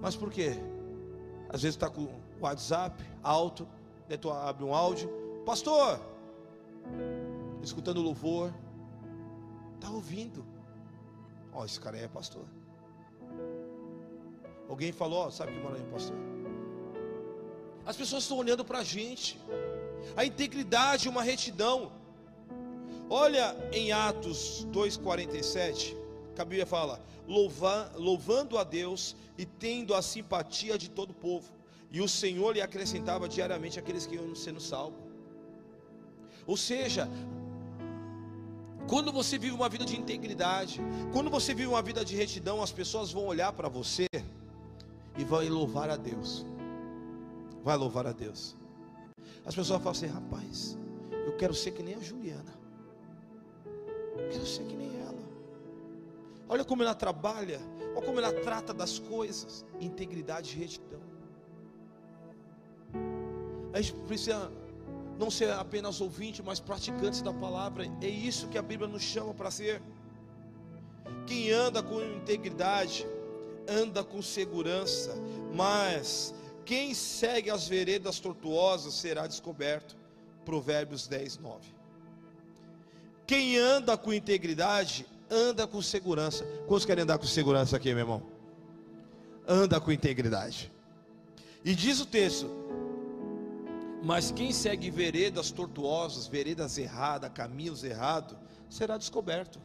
Mas 0.00 0.16
por 0.16 0.30
quê? 0.30 0.56
Às 1.48 1.62
vezes 1.62 1.76
está 1.76 1.88
com 1.88 2.02
o 2.02 2.20
WhatsApp 2.40 3.04
alto, 3.22 3.68
daí 4.08 4.18
tu 4.18 4.30
abre 4.30 4.64
um 4.64 4.74
áudio, 4.74 5.08
pastor, 5.46 6.00
escutando 7.62 8.00
louvor, 8.00 8.52
está 9.74 9.90
ouvindo. 9.90 10.44
Ó, 11.52 11.60
oh, 11.60 11.64
esse 11.64 11.78
cara 11.80 11.96
é 11.96 12.08
pastor. 12.08 12.46
Alguém 14.68 14.92
falou, 14.92 15.26
oh, 15.26 15.30
sabe 15.30 15.52
que 15.52 15.60
mora 15.60 15.76
aí, 15.76 15.84
pastor? 15.84 16.16
As 17.84 17.96
pessoas 17.96 18.22
estão 18.22 18.38
olhando 18.38 18.64
para 18.64 18.78
a 18.78 18.84
gente. 18.84 19.38
A 20.16 20.24
integridade, 20.24 21.08
uma 21.08 21.22
retidão. 21.22 21.92
Olha 23.10 23.56
em 23.72 23.92
Atos 23.92 24.66
2,47, 24.72 25.96
que 26.34 26.40
a 26.40 26.44
Bíblia 26.44 26.66
fala: 26.66 27.00
louva, 27.26 27.92
louvando 27.96 28.56
a 28.56 28.64
Deus 28.64 29.16
e 29.36 29.44
tendo 29.44 29.94
a 29.94 30.00
simpatia 30.00 30.78
de 30.78 30.88
todo 30.88 31.10
o 31.10 31.14
povo. 31.14 31.52
E 31.90 32.00
o 32.00 32.08
Senhor 32.08 32.54
lhe 32.54 32.62
acrescentava 32.62 33.28
diariamente 33.28 33.78
aqueles 33.78 34.06
que 34.06 34.14
iam 34.14 34.34
sendo 34.34 34.60
salvos. 34.60 34.98
Ou 36.46 36.56
seja, 36.56 37.08
quando 38.88 39.12
você 39.12 39.38
vive 39.38 39.54
uma 39.54 39.68
vida 39.68 39.84
de 39.84 39.98
integridade, 39.98 40.80
quando 41.12 41.30
você 41.30 41.54
vive 41.54 41.68
uma 41.68 41.82
vida 41.82 42.04
de 42.04 42.16
retidão, 42.16 42.62
as 42.62 42.72
pessoas 42.72 43.12
vão 43.12 43.26
olhar 43.26 43.52
para 43.52 43.68
você 43.68 44.06
e 45.16 45.24
vão 45.24 45.46
louvar 45.48 45.90
a 45.90 45.96
Deus. 45.96 46.44
Vai 47.62 47.76
louvar 47.76 48.06
a 48.06 48.12
Deus. 48.12 48.56
As 49.44 49.54
pessoas 49.54 49.78
falam 49.82 49.92
assim: 49.92 50.06
rapaz, 50.06 50.78
eu 51.26 51.36
quero 51.36 51.54
ser 51.54 51.72
que 51.72 51.82
nem 51.82 51.94
a 51.94 52.00
Juliana. 52.00 52.52
Eu 54.16 54.28
quero 54.28 54.46
ser 54.46 54.64
que 54.64 54.74
nem 54.74 55.00
ela. 55.00 55.22
Olha 56.48 56.64
como 56.64 56.82
ela 56.82 56.94
trabalha, 56.94 57.60
olha 57.94 58.06
como 58.06 58.18
ela 58.18 58.32
trata 58.32 58.74
das 58.74 58.98
coisas. 58.98 59.64
Integridade 59.80 60.54
e 60.54 60.58
retidão. 60.58 61.00
A 63.72 63.80
gente 63.80 63.94
precisa 64.06 64.52
não 65.18 65.30
ser 65.30 65.50
apenas 65.50 66.00
ouvinte, 66.00 66.42
mas 66.42 66.60
praticantes 66.60 67.22
da 67.22 67.32
palavra. 67.32 67.86
É 68.00 68.08
isso 68.08 68.48
que 68.48 68.58
a 68.58 68.62
Bíblia 68.62 68.88
nos 68.88 69.02
chama 69.02 69.34
para 69.34 69.50
ser. 69.50 69.82
Quem 71.26 71.50
anda 71.50 71.82
com 71.82 72.00
integridade, 72.00 73.06
anda 73.68 74.02
com 74.02 74.20
segurança, 74.20 75.14
mas 75.54 76.34
quem 76.64 76.94
segue 76.94 77.50
as 77.50 77.68
veredas 77.68 78.18
tortuosas 78.20 78.94
será 78.94 79.26
descoberto. 79.26 79.96
Provérbios 80.44 81.06
10, 81.06 81.38
9. 81.38 81.82
Quem 83.26 83.56
anda 83.56 83.96
com 83.96 84.12
integridade, 84.12 85.06
anda 85.30 85.66
com 85.66 85.80
segurança. 85.80 86.44
Quantos 86.66 86.84
querem 86.84 87.04
andar 87.04 87.18
com 87.18 87.26
segurança 87.26 87.76
aqui, 87.76 87.88
meu 87.90 88.00
irmão? 88.00 88.22
Anda 89.46 89.80
com 89.80 89.92
integridade. 89.92 90.72
E 91.64 91.74
diz 91.74 92.00
o 92.00 92.06
texto: 92.06 92.50
Mas 94.02 94.32
quem 94.32 94.52
segue 94.52 94.90
veredas 94.90 95.52
tortuosas, 95.52 96.26
veredas 96.26 96.76
erradas, 96.76 97.30
caminhos 97.32 97.84
errados, 97.84 98.36
será 98.68 98.96
descoberto. 98.96 99.60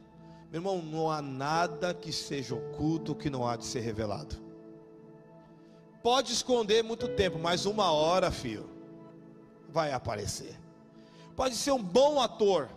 Meu 0.52 0.62
irmão, 0.62 0.82
não 0.82 1.10
há 1.10 1.22
nada 1.22 1.94
que 1.94 2.12
seja 2.14 2.56
oculto 2.56 3.16
que 3.16 3.30
não 3.30 3.48
há 3.48 3.56
de 3.56 3.66
ser 3.66 3.80
revelado. 3.80 4.36
Pode 6.04 6.32
esconder 6.32 6.84
muito 6.84 7.08
tempo, 7.10 7.40
mas 7.40 7.66
uma 7.66 7.92
hora, 7.92 8.32
filho, 8.32 8.70
vai 9.70 9.92
aparecer. 9.92 10.58
Pode 11.36 11.56
ser 11.56 11.72
um 11.72 11.84
bom 11.84 12.22
ator, 12.22 12.70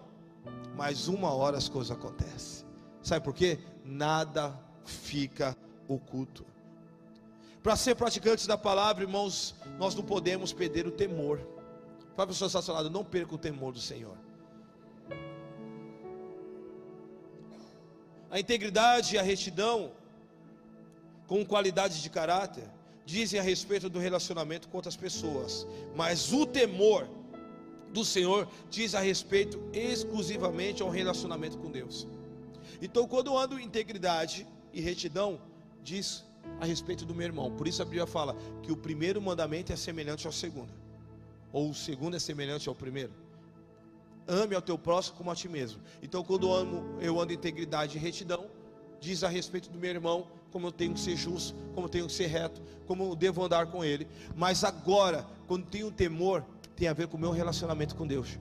mas 0.75 1.09
uma 1.09 1.33
hora 1.33 1.59
as 1.59 1.69
coisas 1.69 1.91
acontecem. 1.91 2.67
Sabe 3.03 3.25
por 3.25 3.35
quê? 3.35 3.59
Nada 3.85 4.59
fica 4.85 5.57
oculto. 5.87 6.50
Para 7.63 7.77
ser 7.77 7.95
praticantes 7.95 8.47
da 8.47 8.57
palavra, 8.57 9.05
irmãos, 9.05 9.55
nós 9.79 9.95
não 9.95 10.03
podemos 10.03 10.53
perder 10.53 10.87
o 10.87 10.91
temor. 10.91 11.41
Para 12.17 12.25
a 12.25 12.27
pessoa 12.29 12.47
estar 12.47 12.61
ao 12.73 12.77
lado, 12.77 12.91
não 12.91 13.05
perca 13.05 13.35
o 13.35 13.39
temor 13.39 13.73
do 13.73 13.81
Senhor. 13.81 14.17
A 18.31 18.41
integridade 18.41 19.15
e 19.15 19.19
a 19.19 19.23
retidão, 19.23 19.93
com 21.27 21.45
qualidade 21.45 22.01
de 22.01 22.09
caráter, 22.09 22.65
dizem 23.05 23.39
a 23.39 23.43
respeito 23.43 23.91
do 23.91 23.99
relacionamento 23.99 24.69
com 24.69 24.77
outras 24.79 24.97
pessoas, 24.97 25.67
mas 25.97 26.33
o 26.33 26.47
temor 26.47 27.09
do 27.93 28.05
Senhor 28.05 28.49
diz 28.71 28.95
a 28.95 29.01
respeito 29.01 29.61
exclusivamente 29.73 30.81
ao 30.81 30.89
relacionamento 30.89 31.59
com 31.59 31.71
Deus. 31.71 32.07
Então, 32.81 33.07
quando 33.07 33.27
eu 33.27 33.37
ando 33.37 33.59
em 33.59 33.65
integridade 33.65 34.47
e 34.73 34.81
retidão, 34.81 35.41
diz 35.83 36.25
a 36.61 36.65
respeito 36.65 37.05
do 37.05 37.15
meu 37.15 37.27
irmão. 37.27 37.51
Por 37.51 37.67
isso 37.67 37.83
a 37.83 37.85
Bíblia 37.85 38.07
fala 38.07 38.37
que 38.63 38.73
o 38.73 38.77
primeiro 38.77 39.21
mandamento 39.21 39.73
é 39.73 39.77
semelhante 39.77 40.27
ao 40.27 40.33
segundo, 40.33 40.73
ou 41.53 41.71
o 41.71 41.75
segundo 41.75 42.17
é 42.17 42.19
semelhante 42.19 42.69
ao 42.69 42.75
primeiro. 42.75 43.13
Ame 44.29 44.55
ao 44.55 44.63
teu 44.63 44.79
próximo 44.79 45.17
como 45.17 45.31
a 45.31 45.35
ti 45.35 45.49
mesmo. 45.49 45.81
Então, 46.03 46.23
quando 46.23 46.47
eu 46.47 46.55
ando, 46.55 46.85
eu 47.01 47.21
ando 47.21 47.33
em 47.33 47.37
integridade 47.37 47.97
e 47.97 48.01
retidão, 48.01 48.47
diz 49.01 49.25
a 49.25 49.29
respeito 49.29 49.71
do 49.71 49.79
meu 49.79 49.91
irmão 49.91 50.29
como 50.53 50.67
eu 50.67 50.73
tenho 50.73 50.95
que 50.95 51.01
ser 51.01 51.17
justo, 51.17 51.57
como 51.75 51.87
eu 51.87 51.91
tenho 51.91 52.07
que 52.07 52.13
ser 52.13 52.27
reto, 52.27 52.61
como 52.87 53.05
eu 53.05 53.17
devo 53.17 53.43
andar 53.45 53.67
com 53.67 53.85
Ele. 53.85 54.07
Mas 54.37 54.63
agora, 54.63 55.27
quando 55.47 55.67
tenho 55.67 55.91
temor, 55.91 56.45
tem 56.77 56.89
a 56.89 56.93
ver 56.93 57.09
com 57.09 57.17
o 57.17 57.21
meu 57.21 57.31
relacionamento 57.31 57.97
com 57.97 58.07
Deus, 58.07 58.39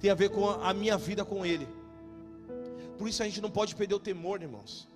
tem 0.00 0.10
a 0.10 0.14
ver 0.14 0.30
com 0.30 0.48
a 0.48 0.72
minha 0.72 0.96
vida 0.96 1.24
com 1.24 1.44
Ele. 1.44 1.66
Por 2.96 3.08
isso 3.08 3.22
a 3.22 3.26
gente 3.26 3.40
não 3.40 3.50
pode 3.50 3.74
perder 3.74 3.94
o 3.94 3.98
temor, 3.98 4.40
irmãos. 4.40 4.88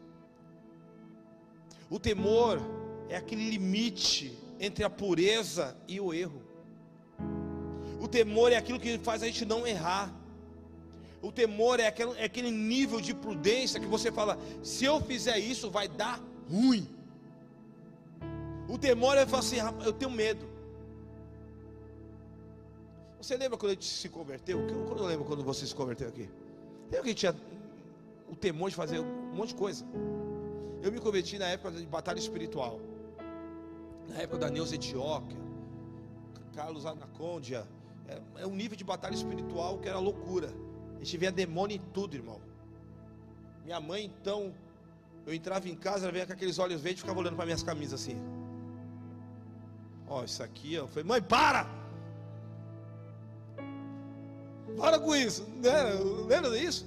O 1.90 1.98
temor 1.98 2.60
é 3.08 3.16
aquele 3.16 3.50
limite 3.50 4.38
entre 4.60 4.84
a 4.84 4.88
pureza 4.88 5.76
e 5.88 6.00
o 6.00 6.14
erro. 6.14 6.40
O 8.00 8.06
temor 8.06 8.52
é 8.52 8.56
aquilo 8.56 8.78
que 8.78 8.96
faz 8.98 9.22
a 9.24 9.26
gente 9.26 9.44
não 9.44 9.66
errar. 9.66 10.14
O 11.20 11.32
temor 11.32 11.80
é 11.80 11.88
aquele, 11.88 12.48
é 12.48 12.50
nível 12.50 13.00
de 13.00 13.12
prudência 13.12 13.80
que 13.80 13.86
você 13.86 14.12
fala: 14.12 14.38
se 14.62 14.84
eu 14.84 15.00
fizer 15.00 15.38
isso, 15.38 15.68
vai 15.68 15.88
dar 15.88 16.22
ruim. 16.48 16.88
O 18.68 18.78
temor 18.78 19.18
é 19.18 19.26
falar 19.26 19.40
assim: 19.40 19.56
eu 19.84 19.92
tenho 19.92 20.10
medo. 20.10 20.48
Você 23.20 23.36
lembra 23.36 23.58
quando 23.58 23.72
a 23.72 23.74
gente 23.74 23.84
se 23.84 24.08
converteu? 24.08 24.60
Eu 24.60 25.04
lembro 25.04 25.26
quando 25.26 25.42
você 25.42 25.66
se 25.66 25.74
converteu 25.74 26.08
aqui? 26.08 26.30
Lembra 26.90 27.02
que 27.02 27.14
tinha 27.14 27.36
o 28.30 28.36
temor 28.36 28.70
de 28.70 28.76
fazer 28.76 29.00
um 29.00 29.34
monte 29.34 29.48
de 29.48 29.56
coisa? 29.56 29.84
Eu 30.82 30.90
me 30.90 30.98
converti 30.98 31.38
na 31.38 31.46
época 31.46 31.72
de 31.72 31.86
batalha 31.86 32.18
espiritual. 32.18 32.80
Na 34.08 34.16
época 34.16 34.38
da 34.38 34.50
Neuza 34.50 34.74
Etióquia, 34.74 35.36
Carlos 36.54 36.86
Anacondia. 36.86 37.66
É, 38.08 38.42
é 38.42 38.46
um 38.46 38.54
nível 38.54 38.76
de 38.76 38.84
batalha 38.84 39.14
espiritual 39.14 39.78
que 39.78 39.88
era 39.88 39.98
loucura. 39.98 40.50
A 40.96 41.04
gente 41.04 41.16
via 41.16 41.30
demônio 41.30 41.76
em 41.76 41.80
tudo, 41.92 42.14
irmão. 42.14 42.40
Minha 43.64 43.80
mãe, 43.80 44.04
então, 44.04 44.54
eu 45.26 45.34
entrava 45.34 45.68
em 45.68 45.76
casa, 45.76 46.06
ela 46.06 46.12
vinha 46.12 46.26
com 46.26 46.32
aqueles 46.32 46.58
olhos 46.58 46.80
verdes 46.80 47.00
e 47.00 47.02
ficava 47.02 47.20
olhando 47.20 47.36
para 47.36 47.44
minhas 47.44 47.62
camisas 47.62 48.00
assim. 48.00 48.18
Ó, 50.08 50.24
isso 50.24 50.42
aqui, 50.42 50.76
ó. 50.76 50.82
Eu 50.82 50.88
falei, 50.88 51.04
mãe, 51.04 51.22
para! 51.22 51.66
Para 54.76 54.98
com 54.98 55.14
isso. 55.14 55.46
Lembra 56.26 56.50
disso? 56.58 56.86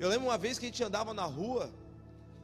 Eu 0.00 0.08
lembro 0.08 0.26
uma 0.26 0.38
vez 0.38 0.58
que 0.58 0.66
a 0.66 0.68
gente 0.68 0.82
andava 0.82 1.12
na 1.12 1.24
rua. 1.24 1.70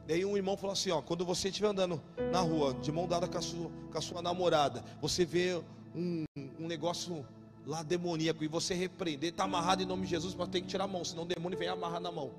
Daí 0.07 0.23
um 0.23 0.37
irmão 0.37 0.55
falou 0.55 0.73
assim: 0.73 0.91
ó, 0.91 1.01
quando 1.01 1.25
você 1.25 1.49
estiver 1.49 1.67
andando 1.67 2.01
na 2.31 2.39
rua, 2.39 2.73
de 2.75 2.91
mão 2.91 3.07
dada 3.07 3.27
com 3.27 3.37
a 3.37 3.41
sua, 3.41 3.71
com 3.91 3.97
a 3.97 4.01
sua 4.01 4.21
namorada, 4.21 4.83
você 5.01 5.25
vê 5.25 5.61
um, 5.95 6.23
um 6.59 6.67
negócio 6.67 7.25
lá 7.65 7.81
demoníaco 7.81 8.43
e 8.43 8.47
você 8.47 8.73
repreender, 8.73 9.31
está 9.31 9.45
amarrado 9.45 9.81
em 9.81 9.85
nome 9.85 10.03
de 10.03 10.09
Jesus, 10.09 10.35
mas 10.35 10.49
tem 10.49 10.61
que 10.61 10.67
tirar 10.67 10.83
a 10.83 10.87
mão, 10.87 11.03
senão 11.03 11.23
o 11.23 11.25
demônio 11.25 11.57
vem 11.57 11.67
amarrar 11.67 11.99
na 11.99 12.11
mão. 12.11 12.31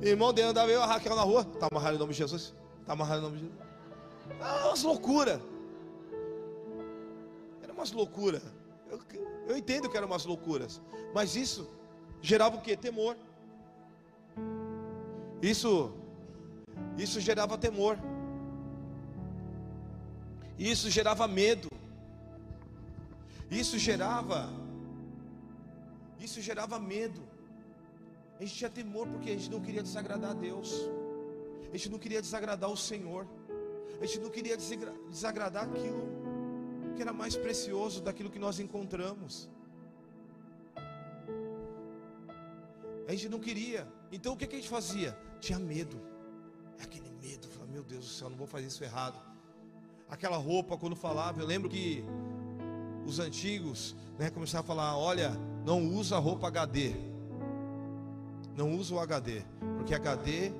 Irmão 0.00 0.32
de 0.32 0.42
andava 0.42 0.70
eu 0.70 0.82
a 0.82 0.86
Raquel 0.86 1.16
na 1.16 1.22
rua, 1.22 1.46
está 1.52 1.68
amarrado 1.70 1.96
em 1.96 1.98
nome 1.98 2.12
de 2.12 2.18
Jesus? 2.18 2.54
Está 2.80 2.92
amarrado 2.94 3.20
em 3.20 3.22
nome 3.24 3.36
de 3.38 3.44
Jesus? 3.44 3.66
Ah, 4.40 4.68
umas 4.68 4.82
loucuras. 4.82 5.40
Era 7.62 7.72
umas 7.72 7.92
loucuras. 7.92 8.42
Eu, 8.90 9.00
eu 9.48 9.56
entendo 9.56 9.88
que 9.88 9.96
eram 9.96 10.06
umas 10.06 10.24
loucuras. 10.24 10.80
Mas 11.14 11.36
isso 11.36 11.68
gerava 12.20 12.56
o 12.56 12.60
que? 12.60 12.76
Temor. 12.76 13.16
Isso, 15.52 15.92
isso 16.98 17.20
gerava 17.20 17.56
temor. 17.56 17.96
Isso 20.58 20.90
gerava 20.90 21.28
medo. 21.28 21.68
Isso 23.50 23.78
gerava, 23.78 24.38
isso 26.18 26.40
gerava 26.40 26.80
medo. 26.80 27.20
A 28.38 28.42
gente 28.42 28.54
tinha 28.56 28.68
temor 28.68 29.06
porque 29.06 29.30
a 29.30 29.34
gente 29.34 29.50
não 29.50 29.60
queria 29.60 29.82
desagradar 29.88 30.32
a 30.32 30.34
Deus. 30.34 30.70
A 31.72 31.76
gente 31.76 31.90
não 31.90 31.98
queria 31.98 32.20
desagradar 32.20 32.70
o 32.70 32.76
Senhor. 32.76 33.24
A 34.00 34.04
gente 34.04 34.18
não 34.24 34.30
queria 34.30 34.56
desagradar 34.56 35.64
aquilo 35.64 36.04
que 36.96 37.02
era 37.02 37.12
mais 37.12 37.36
precioso 37.36 38.02
daquilo 38.02 38.30
que 38.30 38.38
nós 38.46 38.58
encontramos. 38.58 39.48
A 43.06 43.12
gente 43.12 43.28
não 43.28 43.38
queria. 43.38 43.86
Então 44.10 44.32
o 44.32 44.36
que, 44.36 44.44
a 44.44 44.48
gente 44.50 44.68
fazia? 44.68 45.16
Tinha 45.40 45.58
medo. 45.58 46.00
É 46.78 46.82
aquele 46.82 47.10
medo. 47.22 47.48
Falava, 47.48 47.72
meu 47.72 47.84
Deus 47.84 48.04
do 48.04 48.10
céu, 48.10 48.28
não 48.28 48.36
vou 48.36 48.46
fazer 48.46 48.66
isso 48.66 48.82
errado. 48.82 49.18
Aquela 50.08 50.36
roupa, 50.36 50.76
quando 50.76 50.96
falava, 50.96 51.40
eu 51.40 51.46
lembro 51.46 51.68
que 51.68 52.04
os 53.06 53.18
antigos 53.18 53.94
né, 54.18 54.30
começavam 54.30 54.64
a 54.64 54.66
falar: 54.66 54.98
olha, 54.98 55.32
não 55.64 55.86
usa 55.94 56.18
roupa 56.18 56.48
HD. 56.48 56.94
Não 58.56 58.74
usa 58.76 58.94
o 58.94 59.00
HD. 59.00 59.42
Porque 59.76 59.94
HD 59.94 60.52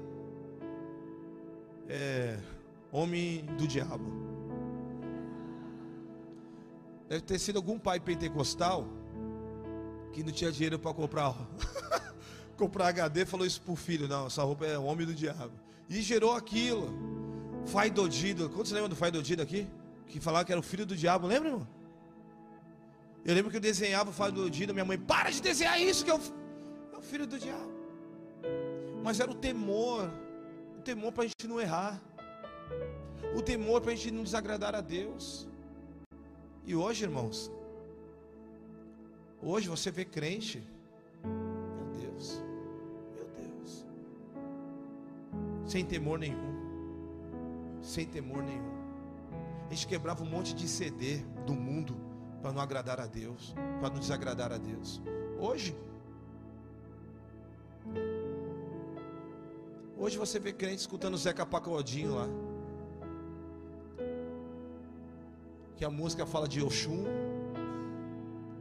é 1.89 2.39
homem 2.93 3.45
do 3.59 3.67
diabo. 3.67 4.27
Deve 7.09 7.23
ter 7.23 7.39
sido 7.39 7.57
algum 7.57 7.79
pai 7.79 8.01
pentecostal 8.01 8.87
que 10.13 10.23
não 10.23 10.33
tinha 10.33 10.51
dinheiro 10.51 10.79
para 10.79 10.93
comprar 10.93 11.35
comprar 12.57 12.89
HD, 12.89 13.25
falou 13.25 13.47
isso 13.47 13.61
pro 13.61 13.77
filho, 13.77 14.09
não, 14.09 14.27
essa 14.27 14.43
roupa 14.43 14.67
é 14.67 14.79
o 14.79 14.85
homem 14.85 15.07
do 15.07 15.15
diabo. 15.15 15.53
E 15.89 16.03
gerou 16.03 16.33
aquilo. 16.33 16.93
Faidodido. 17.67 18.49
Quantos 18.51 18.73
lembram 18.73 18.89
do 18.89 18.97
Faidodido 18.97 19.43
aqui? 19.43 19.69
Que 20.07 20.21
falava 20.21 20.45
que 20.45 20.53
era 20.53 20.61
o 20.61 20.63
filho 20.63 20.87
do 20.87 20.97
diabo, 20.97 21.27
lembra, 21.27 21.49
irmão? 21.51 21.69
Eu 23.25 23.35
lembro 23.35 23.51
que 23.51 23.57
eu 23.57 23.61
desenhava 23.61 24.11
o 24.11 24.13
Faidodido, 24.13 24.73
minha 24.73 24.85
mãe, 24.85 24.99
para 24.99 25.31
de 25.31 25.43
desenhar 25.43 25.81
isso, 25.81 26.05
que 26.05 26.11
é 26.11 26.15
o, 26.15 26.21
é 26.93 26.97
o 26.97 27.03
filho 27.03 27.27
do 27.27 27.39
diabo. 27.39 27.73
Mas 29.03 29.19
era 29.19 29.31
o 29.31 29.35
temor, 29.35 30.11
o 30.79 30.81
temor 30.81 31.13
para 31.13 31.25
a 31.25 31.27
gente 31.27 31.47
não 31.47 31.61
errar, 31.61 32.01
o 33.35 33.43
temor 33.43 33.81
para 33.81 33.93
a 33.93 33.95
gente 33.95 34.13
não 34.13 34.23
desagradar 34.23 34.75
a 34.77 34.81
Deus. 34.81 35.49
E 36.65 36.75
hoje, 36.75 37.05
irmãos, 37.05 37.51
hoje 39.43 39.69
você 39.69 39.91
vê 39.91 40.05
crente 40.05 40.63
sem 45.67 45.85
temor 45.85 46.19
nenhum. 46.19 46.55
Sem 47.83 48.07
temor 48.07 48.43
nenhum. 48.43 48.77
A 49.69 49.75
gente 49.75 49.87
quebrava 49.87 50.23
um 50.23 50.27
monte 50.27 50.55
de 50.55 50.69
CD 50.69 51.19
do 51.45 51.53
mundo 51.53 51.97
para 52.41 52.53
não 52.53 52.61
agradar 52.61 53.01
a 53.01 53.07
Deus, 53.07 53.55
para 53.81 53.91
não 53.91 53.99
desagradar 53.99 54.53
a 54.53 54.59
Deus. 54.59 55.03
Hoje, 55.39 55.77
hoje 59.99 60.17
você 60.17 60.39
vê 60.39 60.53
crente 60.53 60.77
escutando 60.77 61.17
Zeca 61.17 61.45
Pagodinho 61.45 62.15
lá. 62.15 62.29
Que 65.77 65.85
a 65.85 65.91
música 65.91 66.25
fala 66.25 66.49
de 66.49 66.63
Oxum, 66.63 67.05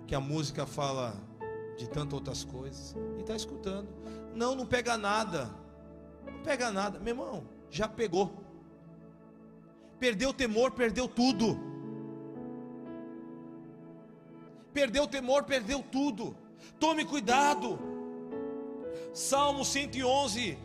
que 0.08 0.16
a 0.16 0.20
música 0.20 0.66
fala 0.66 1.16
de 1.78 1.88
tantas 1.88 2.14
outras 2.14 2.44
coisas, 2.44 2.96
e 3.18 3.22
está 3.22 3.36
escutando. 3.36 3.88
Não, 4.34 4.56
não 4.56 4.66
pega 4.66 4.98
nada 4.98 5.65
pega 6.44 6.72
nada. 6.72 7.00
Meu 7.00 7.14
irmão, 7.14 7.44
já 7.70 7.88
pegou. 7.88 8.34
Perdeu 10.00 10.30
o 10.30 10.34
temor, 10.34 10.72
perdeu 10.72 11.08
tudo. 11.08 11.60
Perdeu 14.74 15.04
o 15.04 15.08
temor, 15.08 15.44
perdeu 15.44 15.84
tudo. 15.92 16.36
Tome 16.80 17.06
cuidado. 17.06 17.80
Salmo 19.14 19.64
111, 19.64 20.58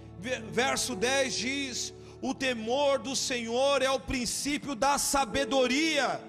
verso 0.51 0.97
10 0.97 1.35
diz: 1.35 1.95
O 2.21 2.35
temor 2.35 2.99
do 2.99 3.15
Senhor 3.15 3.83
é 3.83 3.91
o 3.91 4.01
princípio 4.01 4.75
da 4.75 4.99
sabedoria, 4.99 6.21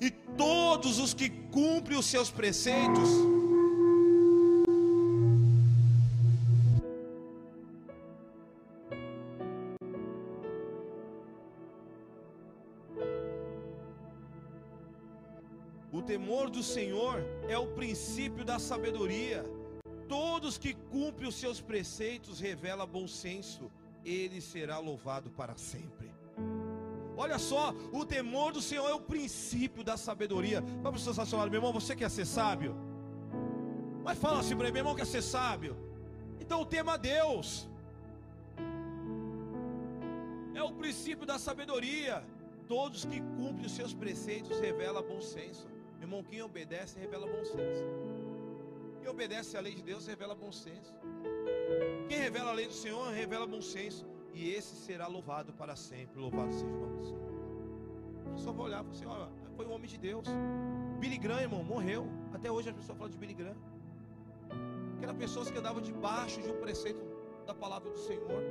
e 0.00 0.10
todos 0.10 0.98
os 0.98 1.14
que 1.14 1.30
cumprem 1.30 1.98
os 1.98 2.06
seus 2.06 2.30
preceitos 2.30 3.37
temor 16.08 16.48
do 16.48 16.62
Senhor 16.62 17.16
é 17.54 17.58
o 17.58 17.66
princípio 17.78 18.42
da 18.50 18.58
sabedoria. 18.58 19.40
Todos 20.08 20.56
que 20.56 20.72
cumprem 20.92 21.28
os 21.28 21.38
seus 21.42 21.60
preceitos 21.60 22.40
revela 22.40 22.86
bom 22.86 23.06
senso, 23.06 23.70
ele 24.02 24.40
será 24.40 24.78
louvado 24.78 25.28
para 25.38 25.54
sempre. 25.54 26.08
Olha 27.14 27.38
só, 27.38 27.74
o 27.92 28.06
temor 28.06 28.52
do 28.56 28.62
Senhor 28.62 28.88
é 28.88 28.94
o 28.94 29.06
princípio 29.14 29.84
da 29.84 29.98
sabedoria. 29.98 30.62
Vamos 30.82 31.04
sensacional, 31.04 31.46
meu 31.50 31.58
irmão, 31.58 31.74
você 31.74 31.94
quer 31.94 32.10
ser 32.10 32.24
sábio? 32.24 32.74
Mas 34.02 34.18
fala 34.18 34.40
assim 34.40 34.56
para 34.56 34.72
meu 34.72 34.80
irmão, 34.80 34.94
quer 34.94 35.08
ser 35.14 35.22
sábio? 35.22 35.76
Então 36.40 36.64
tema 36.64 36.96
Deus 36.96 37.68
é 40.54 40.62
o 40.62 40.72
princípio 40.72 41.26
da 41.26 41.38
sabedoria. 41.38 42.24
Todos 42.66 43.04
que 43.04 43.20
cumprem 43.20 43.66
os 43.66 43.72
seus 43.72 43.92
preceitos 43.92 44.58
revela 44.58 45.02
bom 45.02 45.20
senso. 45.20 45.66
Irmão, 46.00 46.22
quem 46.22 46.42
obedece 46.42 46.98
revela 46.98 47.26
bom 47.26 47.44
senso. 47.44 47.84
Quem 49.00 49.08
obedece 49.08 49.56
à 49.56 49.60
lei 49.60 49.74
de 49.74 49.82
Deus 49.82 50.06
revela 50.06 50.34
bom 50.34 50.52
senso. 50.52 50.92
Quem 52.08 52.18
revela 52.18 52.50
a 52.50 52.54
lei 52.54 52.66
do 52.66 52.72
Senhor 52.72 53.12
revela 53.12 53.46
bom 53.46 53.60
senso. 53.60 54.06
E 54.32 54.50
esse 54.50 54.74
será 54.76 55.06
louvado 55.06 55.52
para 55.52 55.74
sempre. 55.74 56.20
Louvado 56.20 56.52
seja 56.52 56.66
o 56.66 56.80
nome 56.80 56.96
do 56.98 57.04
Senhor. 57.04 57.28
A 58.26 58.30
pessoa 58.30 58.52
vai 58.54 58.66
olhar 58.66 58.84
e 58.84 58.90
assim: 58.90 59.06
olha, 59.06 59.28
foi 59.56 59.66
um 59.66 59.72
homem 59.72 59.88
de 59.88 59.98
Deus. 59.98 60.26
Billy 61.00 61.18
Graham, 61.18 61.42
irmão, 61.42 61.62
morreu. 61.64 62.06
Até 62.32 62.50
hoje 62.50 62.70
a 62.70 62.74
pessoa 62.74 62.96
fala 62.96 63.10
de 63.10 63.18
Billy 63.18 63.34
Graham. 63.34 63.56
Que 64.98 65.04
eram 65.04 65.16
pessoas 65.16 65.50
que 65.50 65.58
andavam 65.58 65.80
debaixo 65.80 66.40
de 66.40 66.48
um 66.48 66.60
preceito 66.60 67.00
da 67.46 67.54
palavra 67.54 67.90
do 67.90 67.98
Senhor. 67.98 68.42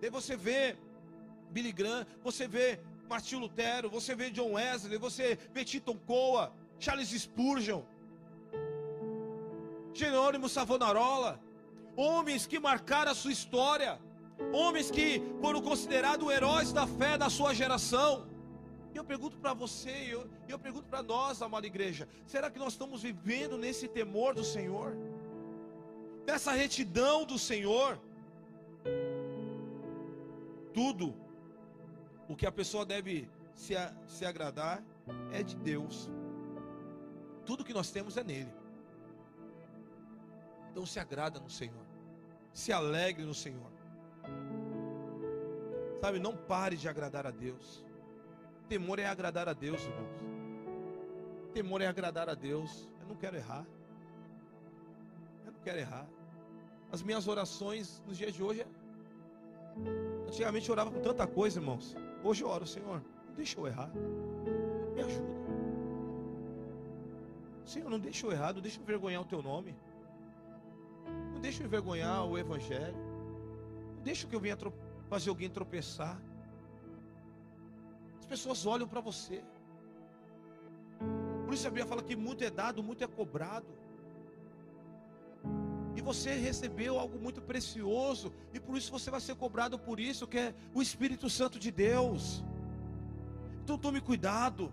Daí 0.00 0.10
você 0.10 0.36
vê 0.36 0.76
Billy 1.50 1.72
Graham, 1.72 2.06
você 2.22 2.48
vê 2.48 2.80
Martinho 3.08 3.40
Lutero, 3.42 3.90
você 3.90 4.14
vê 4.14 4.30
John 4.30 4.52
Wesley, 4.52 4.98
você 4.98 5.38
vê 5.52 5.64
Tito 5.64 5.94
Coa, 5.94 6.52
Charles 6.78 7.10
Spurgeon, 7.10 7.82
Jerônimo 9.92 10.48
Savonarola, 10.48 11.40
homens 11.96 12.46
que 12.46 12.58
marcaram 12.58 13.12
a 13.12 13.14
sua 13.14 13.32
história, 13.32 14.00
homens 14.52 14.90
que 14.90 15.22
foram 15.40 15.60
considerados 15.60 16.28
heróis 16.30 16.72
da 16.72 16.86
fé 16.86 17.16
da 17.16 17.30
sua 17.30 17.54
geração. 17.54 18.26
E 18.92 18.96
eu 18.96 19.04
pergunto 19.04 19.36
para 19.38 19.54
você, 19.54 20.08
eu, 20.10 20.28
eu 20.48 20.58
pergunto 20.58 20.88
para 20.88 21.02
nós, 21.02 21.42
amada 21.42 21.66
igreja: 21.66 22.08
será 22.26 22.50
que 22.50 22.58
nós 22.58 22.72
estamos 22.72 23.02
vivendo 23.02 23.56
nesse 23.56 23.86
temor 23.86 24.34
do 24.34 24.44
Senhor? 24.44 24.96
Nessa 26.26 26.52
retidão 26.52 27.24
do 27.24 27.38
Senhor? 27.38 28.00
Tudo 30.72 31.14
o 32.28 32.36
que 32.36 32.46
a 32.46 32.52
pessoa 32.52 32.84
deve 32.84 33.28
se, 33.54 33.74
se 34.06 34.24
agradar 34.24 34.82
é 35.32 35.42
de 35.42 35.56
Deus. 35.56 36.10
Tudo 37.44 37.64
que 37.64 37.74
nós 37.74 37.90
temos 37.90 38.16
é 38.16 38.24
nele. 38.24 38.52
Então 40.70 40.84
se 40.86 40.98
agrada 40.98 41.38
no 41.38 41.50
Senhor. 41.50 41.84
Se 42.52 42.72
alegre 42.72 43.24
no 43.24 43.34
Senhor. 43.34 43.70
Sabe, 46.00 46.18
não 46.18 46.36
pare 46.36 46.76
de 46.76 46.88
agradar 46.88 47.26
a 47.26 47.30
Deus. 47.30 47.84
Temor 48.68 48.98
é 48.98 49.06
agradar 49.06 49.48
a 49.48 49.52
Deus, 49.52 49.82
irmãos. 49.82 50.18
Temor 51.52 51.80
é 51.80 51.86
agradar 51.86 52.28
a 52.28 52.34
Deus. 52.34 52.88
Eu 53.00 53.06
não 53.08 53.16
quero 53.16 53.36
errar. 53.36 53.66
Eu 55.46 55.52
não 55.52 55.60
quero 55.60 55.78
errar. 55.78 56.06
As 56.90 57.02
minhas 57.02 57.28
orações 57.28 58.02
nos 58.06 58.16
dias 58.16 58.34
de 58.34 58.42
hoje. 58.42 58.60
É 58.60 58.66
antigamente 60.26 60.68
eu 60.68 60.72
orava 60.72 60.90
por 60.90 61.00
tanta 61.00 61.26
coisa, 61.26 61.58
irmãos. 61.58 61.96
Hoje 62.24 62.42
eu 62.42 62.48
oro, 62.48 62.66
Senhor, 62.66 63.02
não 63.26 63.34
deixa 63.34 63.60
eu 63.60 63.66
errar. 63.66 63.90
Me 64.94 65.02
ajuda. 65.02 65.34
Senhor, 67.66 67.90
não 67.90 67.98
deixa 67.98 68.26
eu 68.26 68.32
errar, 68.32 68.54
não 68.54 68.62
deixa 68.62 68.78
eu 68.78 68.82
envergonhar 68.82 69.20
o 69.20 69.26
teu 69.26 69.42
nome. 69.42 69.76
Não 71.34 71.40
deixa 71.40 71.62
eu 71.62 71.66
envergonhar 71.66 72.24
o 72.26 72.38
Evangelho. 72.38 72.96
Não 73.96 74.02
deixa 74.02 74.26
que 74.26 74.34
eu 74.34 74.40
venha 74.40 74.56
fazer 75.06 75.28
alguém 75.28 75.50
tropeçar. 75.50 76.18
As 78.18 78.24
pessoas 78.24 78.64
olham 78.64 78.88
para 78.88 79.02
você. 79.02 79.44
Por 81.44 81.52
isso 81.52 81.66
a 81.66 81.70
Bíblia 81.70 81.86
fala 81.86 82.02
que 82.02 82.16
muito 82.16 82.42
é 82.42 82.48
dado, 82.50 82.82
muito 82.82 83.04
é 83.04 83.06
cobrado. 83.06 83.66
Você 86.04 86.34
recebeu 86.34 86.98
algo 86.98 87.18
muito 87.18 87.40
precioso, 87.40 88.32
e 88.52 88.60
por 88.60 88.76
isso 88.76 88.92
você 88.92 89.10
vai 89.10 89.20
ser 89.20 89.34
cobrado 89.36 89.78
por 89.78 89.98
isso, 89.98 90.26
que 90.26 90.38
é 90.38 90.54
o 90.74 90.82
Espírito 90.82 91.30
Santo 91.30 91.58
de 91.58 91.70
Deus. 91.70 92.44
Então 93.62 93.78
tome 93.78 94.00
cuidado. 94.00 94.70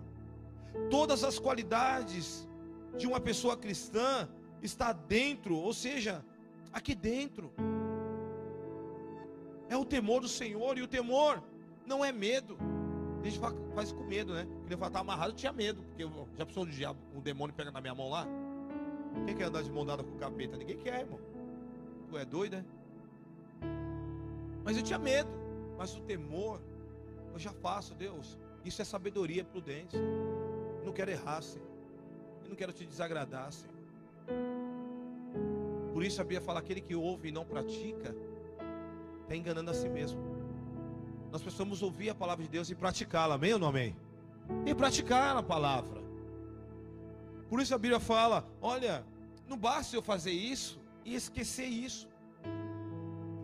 Todas 0.90 1.24
as 1.24 1.38
qualidades 1.38 2.46
de 2.98 3.06
uma 3.06 3.18
pessoa 3.18 3.56
cristã 3.56 4.28
está 4.62 4.92
dentro, 4.92 5.56
ou 5.56 5.72
seja, 5.72 6.22
aqui 6.70 6.94
dentro. 6.94 7.50
É 9.70 9.76
o 9.76 9.86
temor 9.86 10.20
do 10.20 10.28
Senhor, 10.28 10.76
e 10.76 10.82
o 10.82 10.88
temor 10.88 11.42
não 11.86 12.04
é 12.04 12.12
medo. 12.12 12.58
A 13.22 13.24
gente 13.24 13.40
faz 13.74 13.90
com 13.90 14.04
medo, 14.04 14.34
né? 14.34 14.46
Quando 14.46 14.72
eu 14.72 14.76
estava 14.76 14.98
amarrado, 15.00 15.32
eu 15.32 15.36
tinha 15.36 15.52
medo, 15.52 15.82
porque 15.82 16.04
já 16.36 16.44
pensou 16.44 16.66
do 16.66 16.72
diabo, 16.72 16.98
um 17.14 17.20
demônio 17.20 17.54
pega 17.54 17.70
na 17.70 17.80
minha 17.80 17.94
mão 17.94 18.10
lá? 18.10 18.26
Quem 19.26 19.36
quer 19.36 19.44
andar 19.44 19.62
de 19.62 19.70
mão 19.70 19.84
dada 19.84 20.02
com 20.02 20.14
o 20.14 20.18
capeta? 20.18 20.56
Ninguém 20.56 20.78
quer, 20.78 21.00
irmão. 21.00 21.20
Tu 22.08 22.18
é 22.18 22.24
doido, 22.24 22.56
né? 22.56 22.64
Mas 24.64 24.76
eu 24.76 24.82
tinha 24.82 24.98
medo. 24.98 25.30
Mas 25.78 25.96
o 25.96 26.00
temor, 26.02 26.60
eu 27.32 27.38
já 27.38 27.52
faço, 27.52 27.94
Deus. 27.94 28.38
Isso 28.64 28.80
é 28.82 28.84
sabedoria, 28.84 29.44
prudência. 29.44 29.98
Eu 29.98 30.84
não 30.84 30.92
quero 30.92 31.10
errar, 31.10 31.42
Senhor. 31.42 31.66
Eu 32.44 32.50
não 32.50 32.56
quero 32.56 32.72
te 32.72 32.84
desagradar, 32.84 33.50
Senhor. 33.52 33.74
Por 35.92 36.04
isso 36.04 36.20
a 36.20 36.24
Bíblia 36.24 36.40
fala: 36.40 36.60
aquele 36.60 36.80
que 36.80 36.94
ouve 36.94 37.28
e 37.28 37.32
não 37.32 37.44
pratica, 37.44 38.14
está 39.22 39.36
enganando 39.36 39.70
a 39.70 39.74
si 39.74 39.88
mesmo. 39.88 40.20
Nós 41.30 41.40
precisamos 41.40 41.82
ouvir 41.82 42.10
a 42.10 42.14
palavra 42.14 42.44
de 42.44 42.50
Deus 42.50 42.68
e 42.70 42.74
praticá-la, 42.74 43.36
amém 43.36 43.54
ou 43.54 43.58
não 43.58 43.68
amém? 43.68 43.96
E 44.66 44.74
praticar 44.74 45.36
a 45.36 45.42
palavra. 45.42 46.01
Por 47.52 47.60
isso 47.60 47.74
a 47.74 47.76
Bíblia 47.76 48.00
fala: 48.00 48.46
olha, 48.62 49.04
não 49.46 49.58
basta 49.58 49.94
eu 49.94 50.00
fazer 50.00 50.30
isso 50.30 50.80
e 51.04 51.14
esquecer 51.14 51.66
isso. 51.66 52.08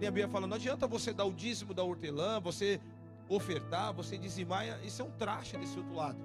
E 0.00 0.06
a 0.06 0.10
Bíblia 0.10 0.30
fala: 0.30 0.46
não 0.46 0.56
adianta 0.56 0.86
você 0.86 1.12
dar 1.12 1.26
o 1.26 1.30
dízimo 1.30 1.74
da 1.74 1.82
hortelã, 1.82 2.40
você 2.40 2.80
ofertar, 3.28 3.92
você 3.92 4.16
dizimar, 4.16 4.82
isso 4.82 5.02
é 5.02 5.04
um 5.04 5.10
traste 5.10 5.58
desse 5.58 5.76
outro 5.76 5.94
lado. 5.94 6.18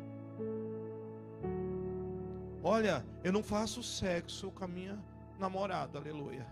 Olha, 2.64 3.06
eu 3.22 3.34
não 3.34 3.44
faço 3.44 3.84
sexo 3.84 4.50
com 4.52 4.64
a 4.64 4.68
minha 4.70 4.98
namorada, 5.38 6.00
aleluia. 6.00 6.48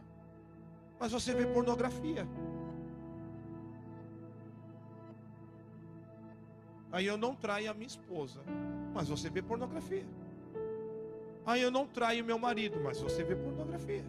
Mas 1.00 1.14
você 1.14 1.34
vê 1.34 1.46
pornografia. 1.46 2.28
Aí 6.92 7.06
eu 7.06 7.16
não 7.16 7.34
traio 7.34 7.72
a 7.72 7.74
minha 7.74 7.88
esposa, 7.88 8.42
mas 8.94 9.08
você 9.08 9.30
vê 9.30 9.42
pornografia. 9.42 10.06
Aí 11.46 11.62
eu 11.62 11.72
não 11.72 11.88
traio 11.88 12.24
meu 12.24 12.38
marido, 12.38 12.80
mas 12.82 13.02
você 13.02 13.24
vê 13.24 13.36
pornografia. 13.36 14.06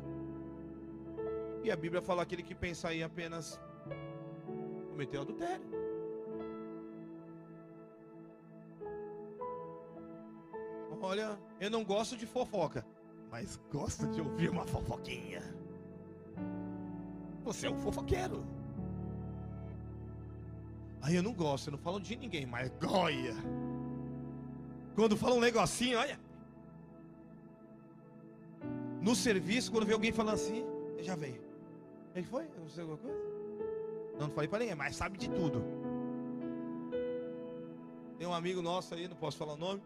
E 1.65 1.71
a 1.71 1.77
Bíblia 1.77 2.03
fala 2.03 2.23
aquele 2.23 2.43
que 2.43 2.55
pensa 2.55 2.93
em 2.93 3.03
apenas 3.03 3.61
cometer 4.91 5.19
adultério. 5.19 5.65
Olha, 11.01 11.37
eu 11.61 11.69
não 11.69 11.85
gosto 11.85 12.17
de 12.17 12.27
fofoca, 12.27 12.87
mas 13.31 13.61
gosto 13.73 14.07
de 14.07 14.21
ouvir 14.21 14.51
uma 14.51 14.65
fofoquinha. 14.65 15.43
Você 17.43 17.67
é 17.67 17.71
um 17.71 17.79
fofoqueiro. 17.79 18.47
Aí 21.01 21.17
eu 21.17 21.23
não 21.23 21.33
gosto, 21.33 21.67
eu 21.67 21.73
não 21.73 21.79
falo 21.79 21.99
de 21.99 22.15
ninguém, 22.15 22.47
mas 22.47 22.71
goia. 22.81 23.35
Quando 24.95 25.17
fala 25.17 25.35
um 25.35 25.41
negocinho, 25.41 25.99
olha. 25.99 26.19
No 29.03 29.17
serviço, 29.17 29.73
quando 29.73 29.85
vê 29.85 29.93
alguém 29.93 30.13
falando 30.13 30.35
assim, 30.35 30.65
já 31.01 31.17
vem. 31.17 31.41
Ele 32.15 32.25
foi? 32.25 32.45
Eu 32.45 32.69
sei 32.69 32.83
alguma 32.83 32.99
coisa? 32.99 33.19
Não, 34.15 34.29
não 34.29 34.31
falei 34.31 34.49
para 34.49 34.61
ninguém, 34.61 34.77
mas 34.77 34.95
sabe 34.95 35.19
de 35.19 35.29
tudo. 35.29 35.65
Tem 38.17 38.29
um 38.29 38.33
amigo 38.33 38.63
nosso 38.63 38.95
aí, 38.95 39.09
não 39.09 39.17
posso 39.17 39.37
falar 39.37 39.55
o 39.55 39.57
nome. 39.57 39.83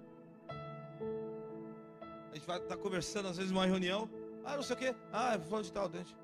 A 2.30 2.34
gente 2.34 2.46
vai 2.46 2.58
estar 2.58 2.76
tá 2.76 2.82
conversando, 2.82 3.28
às 3.28 3.38
vezes, 3.38 3.50
numa 3.50 3.64
reunião. 3.64 4.10
Ah, 4.44 4.56
não 4.56 4.62
sei 4.62 4.76
o 4.76 4.78
quê. 4.78 4.94
Ah, 5.10 5.38
falando 5.38 5.64
de 5.64 5.72
tal, 5.72 5.88
dente. 5.88 6.14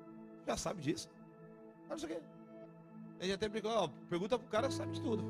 Já 0.45 0.55
sabe 0.55 0.79
disso. 0.79 1.09
Ah, 1.85 1.93
não 1.93 1.97
sei 1.97 2.09
o 2.09 2.11
quê. 2.13 2.21
Ele 3.19 3.33
até 3.33 3.49
brigou, 3.49 3.71
ó, 3.71 3.87
pergunta 4.09 4.37
pro 4.37 4.47
cara 4.49 4.67
que 4.67 4.73
sabe 4.75 4.91
de 4.91 5.01
tudo. 5.01 5.23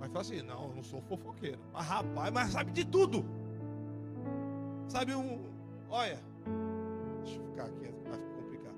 Mas 0.00 0.08
fala 0.08 0.22
assim, 0.22 0.42
não, 0.42 0.70
eu 0.70 0.74
não 0.74 0.82
sou 0.82 1.00
fofoqueiro. 1.02 1.60
Mas 1.72 1.86
rapaz, 1.86 2.32
mas 2.32 2.50
sabe 2.50 2.72
de 2.72 2.84
tudo. 2.84 3.24
Sabe 4.88 5.14
um. 5.14 5.46
Olha. 5.90 6.18
Deixa 7.24 7.38
eu 7.38 7.44
ficar 7.46 7.64
aqui, 7.64 7.90
vai 8.08 8.18
complicar. 8.36 8.74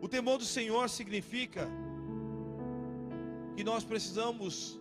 O 0.00 0.08
temor 0.08 0.38
do 0.38 0.44
Senhor 0.44 0.88
significa 0.88 1.68
que 3.56 3.64
nós 3.64 3.84
precisamos 3.84 4.80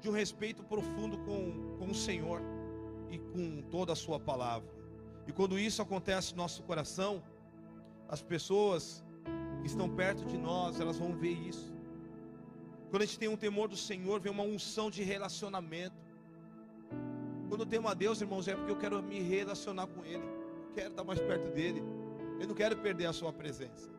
de 0.00 0.08
um 0.08 0.12
respeito 0.12 0.62
profundo 0.64 1.18
com, 1.18 1.76
com 1.78 1.90
o 1.90 1.94
Senhor 1.94 2.40
e 3.10 3.18
com 3.18 3.62
toda 3.70 3.92
a 3.92 3.96
Sua 3.96 4.18
palavra. 4.18 4.68
E 5.26 5.32
quando 5.32 5.58
isso 5.58 5.80
acontece 5.82 6.32
no 6.32 6.38
nosso 6.38 6.62
coração, 6.62 7.22
as 8.08 8.22
pessoas 8.22 9.04
que 9.60 9.66
estão 9.66 9.88
perto 9.88 10.24
de 10.24 10.36
nós, 10.36 10.80
elas 10.80 10.98
vão 10.98 11.14
ver 11.14 11.32
isso. 11.32 11.72
Quando 12.90 13.02
a 13.02 13.06
gente 13.06 13.18
tem 13.18 13.28
um 13.28 13.36
temor 13.36 13.68
do 13.68 13.76
Senhor, 13.76 14.20
vem 14.20 14.32
uma 14.32 14.42
unção 14.42 14.90
de 14.90 15.02
relacionamento. 15.02 15.96
Quando 17.48 17.62
eu 17.62 17.66
temo 17.66 17.88
a 17.88 17.94
Deus, 17.94 18.20
irmãos, 18.20 18.48
é 18.48 18.54
porque 18.54 18.72
eu 18.72 18.78
quero 18.78 19.02
me 19.02 19.20
relacionar 19.20 19.86
com 19.86 20.04
Ele. 20.04 20.41
Quero 20.74 20.90
estar 20.90 21.04
mais 21.04 21.20
perto 21.20 21.52
dEle. 21.52 21.82
Eu 22.40 22.48
não 22.48 22.54
quero 22.54 22.76
perder 22.76 23.06
a 23.06 23.12
Sua 23.12 23.32
presença. 23.32 23.90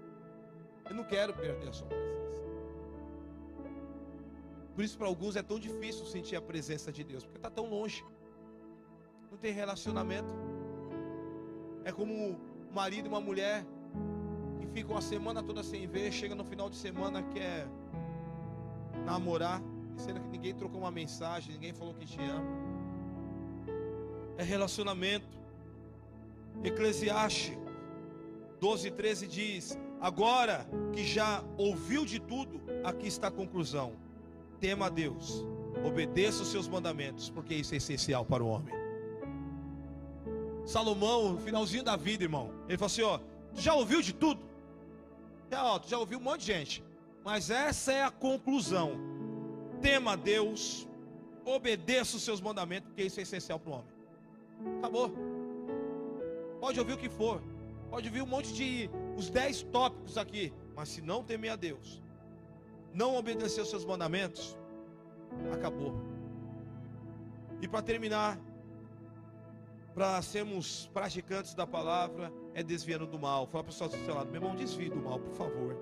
Eu 0.89 0.95
não 0.95 1.03
quero 1.03 1.33
perder 1.33 1.69
a 1.69 1.73
Sua 1.73 1.87
presença. 1.87 2.13
Por 4.75 4.83
isso, 4.83 4.97
para 4.97 5.07
alguns 5.07 5.35
é 5.35 5.43
tão 5.43 5.59
difícil 5.59 6.05
sentir 6.05 6.35
a 6.35 6.41
presença 6.41 6.91
de 6.91 7.03
Deus, 7.03 7.23
porque 7.23 7.37
está 7.37 7.49
tão 7.49 7.69
longe. 7.69 8.03
Não 9.31 9.37
tem 9.37 9.53
relacionamento. 9.53 10.33
É 11.85 11.91
como 11.91 12.13
um 12.13 12.37
marido 12.71 13.05
e 13.05 13.09
uma 13.09 13.21
mulher 13.21 13.65
fica 14.73 14.91
uma 14.91 15.01
semana 15.01 15.43
toda 15.43 15.61
sem 15.61 15.85
ver, 15.87 16.11
chega 16.11 16.33
no 16.33 16.43
final 16.43 16.67
de 16.69 16.75
semana 16.75 17.21
quer 17.21 17.67
namorar, 19.05 19.61
sendo 19.95 20.19
que 20.19 20.29
ninguém 20.29 20.53
trocou 20.55 20.79
uma 20.81 20.91
mensagem, 20.91 21.53
ninguém 21.53 21.73
falou 21.73 21.93
que 21.93 22.05
te 22.05 22.19
ama. 22.19 22.43
É 24.37 24.43
relacionamento. 24.43 25.42
Eclesiastes 26.63 27.57
12, 28.63 28.91
13 28.91 29.27
diz: 29.27 29.77
Agora 29.99 30.65
que 30.93 31.05
já 31.05 31.43
ouviu 31.57 32.05
de 32.05 32.17
tudo, 32.17 32.61
aqui 32.81 33.07
está 33.07 33.27
a 33.27 33.31
conclusão. 33.31 33.93
Tema 34.59 34.85
a 34.85 34.89
Deus, 34.89 35.45
obedeça 35.85 36.43
os 36.43 36.47
seus 36.47 36.65
mandamentos, 36.69 37.29
porque 37.29 37.53
isso 37.53 37.73
é 37.73 37.77
essencial 37.77 38.23
para 38.23 38.41
o 38.41 38.47
homem. 38.47 38.73
Salomão, 40.65 41.33
no 41.33 41.39
finalzinho 41.39 41.83
da 41.83 41.97
vida, 41.97 42.23
irmão, 42.23 42.51
ele 42.69 42.77
falou 42.77 42.87
assim: 42.87 43.01
Ó, 43.01 43.19
já 43.53 43.73
ouviu 43.73 44.01
de 44.01 44.13
tudo? 44.13 44.41
Já, 45.51 45.65
ó, 45.65 45.81
já 45.85 45.99
ouviu 45.99 46.17
um 46.17 46.23
monte 46.23 46.39
de 46.39 46.45
gente. 46.45 46.83
Mas 47.23 47.49
essa 47.49 47.91
é 47.91 48.03
a 48.03 48.11
conclusão. 48.11 48.93
Tema 49.81 50.15
Deus, 50.15 50.87
obedeça 51.43 52.15
os 52.15 52.23
seus 52.23 52.39
mandamentos, 52.39 52.87
porque 52.87 53.03
isso 53.03 53.19
é 53.19 53.23
essencial 53.23 53.59
para 53.59 53.71
o 53.71 53.73
homem. 53.73 54.77
Acabou. 54.79 55.32
Pode 56.63 56.79
ouvir 56.79 56.93
o 56.93 56.97
que 56.97 57.09
for. 57.09 57.43
Pode 57.89 58.07
ouvir 58.07 58.21
um 58.21 58.25
monte 58.25 58.53
de 58.53 58.89
os 59.17 59.29
dez 59.29 59.63
tópicos 59.63 60.17
aqui. 60.17 60.53
Mas 60.73 60.87
se 60.87 61.01
não 61.01 61.21
temer 61.21 61.51
a 61.51 61.57
Deus, 61.57 62.01
não 62.93 63.17
obedecer 63.17 63.59
os 63.59 63.69
seus 63.69 63.83
mandamentos, 63.83 64.57
acabou. 65.51 65.93
E 67.61 67.67
para 67.67 67.81
terminar, 67.81 68.39
para 69.93 70.21
sermos 70.21 70.89
praticantes 70.93 71.53
da 71.53 71.67
palavra, 71.67 72.31
é 72.53 72.63
desviando 72.63 73.05
do 73.05 73.19
mal. 73.19 73.45
Fala 73.45 73.65
para 73.65 73.71
o 73.71 73.73
seu 73.73 74.15
lado, 74.15 74.31
meu 74.31 74.41
irmão, 74.41 74.55
desvie 74.55 74.89
do 74.89 75.01
mal, 75.01 75.19
por 75.19 75.33
favor. 75.33 75.77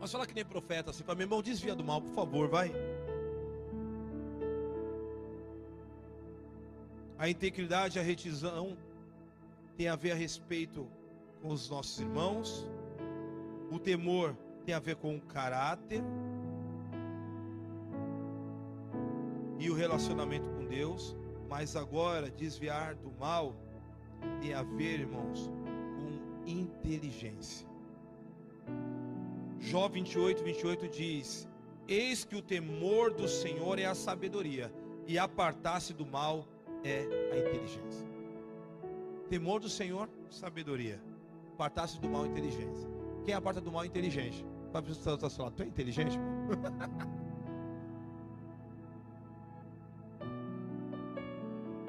Mas 0.00 0.10
fala 0.10 0.26
que 0.26 0.34
nem 0.34 0.44
profeta 0.44 0.90
assim, 0.90 1.04
para 1.04 1.14
meu 1.14 1.26
irmão, 1.26 1.40
desvia 1.40 1.76
do 1.76 1.84
mal, 1.84 2.02
por 2.02 2.10
favor, 2.10 2.48
vai. 2.48 2.72
A 7.20 7.28
integridade, 7.28 8.00
a 8.00 8.02
retidão 8.02 8.76
tem 9.76 9.86
a 9.86 9.94
ver 9.94 10.10
a 10.10 10.14
respeito 10.16 10.88
com 11.40 11.50
os 11.50 11.70
nossos 11.70 12.00
irmãos. 12.00 12.68
O 13.70 13.78
temor 13.78 14.34
tem 14.64 14.74
a 14.74 14.80
ver 14.80 14.96
com 14.96 15.14
o 15.14 15.20
caráter. 15.20 16.02
e 19.60 19.70
o 19.70 19.74
relacionamento 19.74 20.48
com 20.48 20.64
Deus, 20.64 21.14
mas 21.48 21.76
agora 21.76 22.30
desviar 22.30 22.94
do 22.94 23.12
mal 23.12 23.54
tem 24.40 24.54
a 24.54 24.62
ver, 24.62 25.00
irmãos, 25.00 25.50
com 25.96 26.48
inteligência. 26.48 27.68
Jó 29.58 29.86
28, 29.86 30.42
28 30.42 30.88
diz: 30.88 31.46
Eis 31.86 32.24
que 32.24 32.34
o 32.34 32.42
temor 32.42 33.12
do 33.12 33.28
Senhor 33.28 33.78
é 33.78 33.84
a 33.84 33.94
sabedoria, 33.94 34.72
e 35.06 35.18
apartar-se 35.18 35.92
do 35.92 36.06
mal 36.06 36.48
é 36.84 37.06
a 37.32 37.38
inteligência. 37.38 38.06
Temor 39.28 39.60
do 39.60 39.68
Senhor, 39.68 40.08
sabedoria. 40.28 41.00
Apartar-se 41.54 42.00
do 42.00 42.08
mal, 42.08 42.26
inteligência. 42.26 42.88
Quem 43.24 43.34
aparta 43.34 43.60
do 43.60 43.70
mal, 43.70 43.84
inteligente. 43.84 44.44
Para 44.72 44.84
o 44.84 44.94
seu 44.94 45.18
lado, 45.44 45.54
tu 45.56 45.62
é 45.62 45.66
inteligente? 45.66 46.18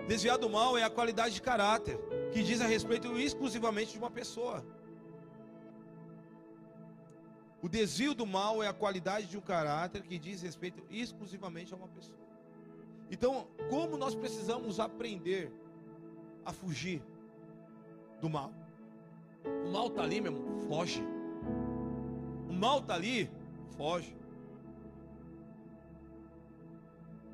Desviar 0.07 0.37
do 0.37 0.49
mal 0.49 0.77
é 0.77 0.83
a 0.83 0.89
qualidade 0.89 1.35
de 1.35 1.41
caráter 1.41 1.97
que 2.33 2.43
diz 2.43 2.59
a 2.59 2.67
respeito 2.67 3.17
exclusivamente 3.17 3.93
de 3.93 3.97
uma 3.97 4.11
pessoa. 4.11 4.65
O 7.61 7.69
desvio 7.69 8.13
do 8.13 8.25
mal 8.25 8.61
é 8.63 8.67
a 8.67 8.73
qualidade 8.73 9.27
de 9.27 9.37
um 9.37 9.41
caráter 9.41 10.01
que 10.01 10.17
diz 10.17 10.41
respeito 10.41 10.83
exclusivamente 10.89 11.73
a 11.73 11.77
uma 11.77 11.87
pessoa. 11.87 12.17
Então, 13.11 13.45
como 13.69 13.97
nós 13.97 14.15
precisamos 14.15 14.79
aprender 14.79 15.51
a 16.45 16.53
fugir 16.53 17.03
do 18.21 18.29
mal? 18.29 18.53
O 19.65 19.71
mal 19.71 19.87
está 19.87 20.03
ali, 20.03 20.21
meu 20.21 20.31
irmão, 20.31 20.61
foge. 20.61 21.03
O 22.49 22.53
mal 22.53 22.79
está 22.79 22.95
ali, 22.95 23.29
foge. 23.75 24.15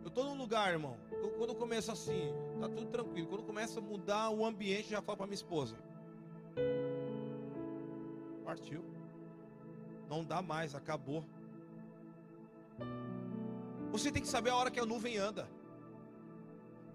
Eu 0.04 0.08
estou 0.08 0.24
num 0.24 0.38
lugar, 0.38 0.72
irmão. 0.72 0.98
Quando 1.38 1.54
começa 1.54 1.92
assim, 1.92 2.34
tá 2.60 2.68
tudo 2.68 2.88
tranquilo. 2.88 3.28
Quando 3.28 3.44
começa 3.44 3.80
a 3.80 3.82
mudar 3.82 4.32
o 4.32 4.44
ambiente, 4.44 4.90
já 4.90 5.02
falo 5.02 5.18
para 5.18 5.28
minha 5.28 5.36
esposa. 5.36 5.76
Partiu. 8.44 8.84
Não 10.10 10.24
dá 10.24 10.42
mais, 10.42 10.74
acabou. 10.74 11.24
Você 13.92 14.12
tem 14.12 14.22
que 14.22 14.28
saber 14.28 14.50
a 14.50 14.56
hora 14.56 14.72
que 14.72 14.80
a 14.80 14.86
nuvem 14.86 15.18
anda. 15.18 15.48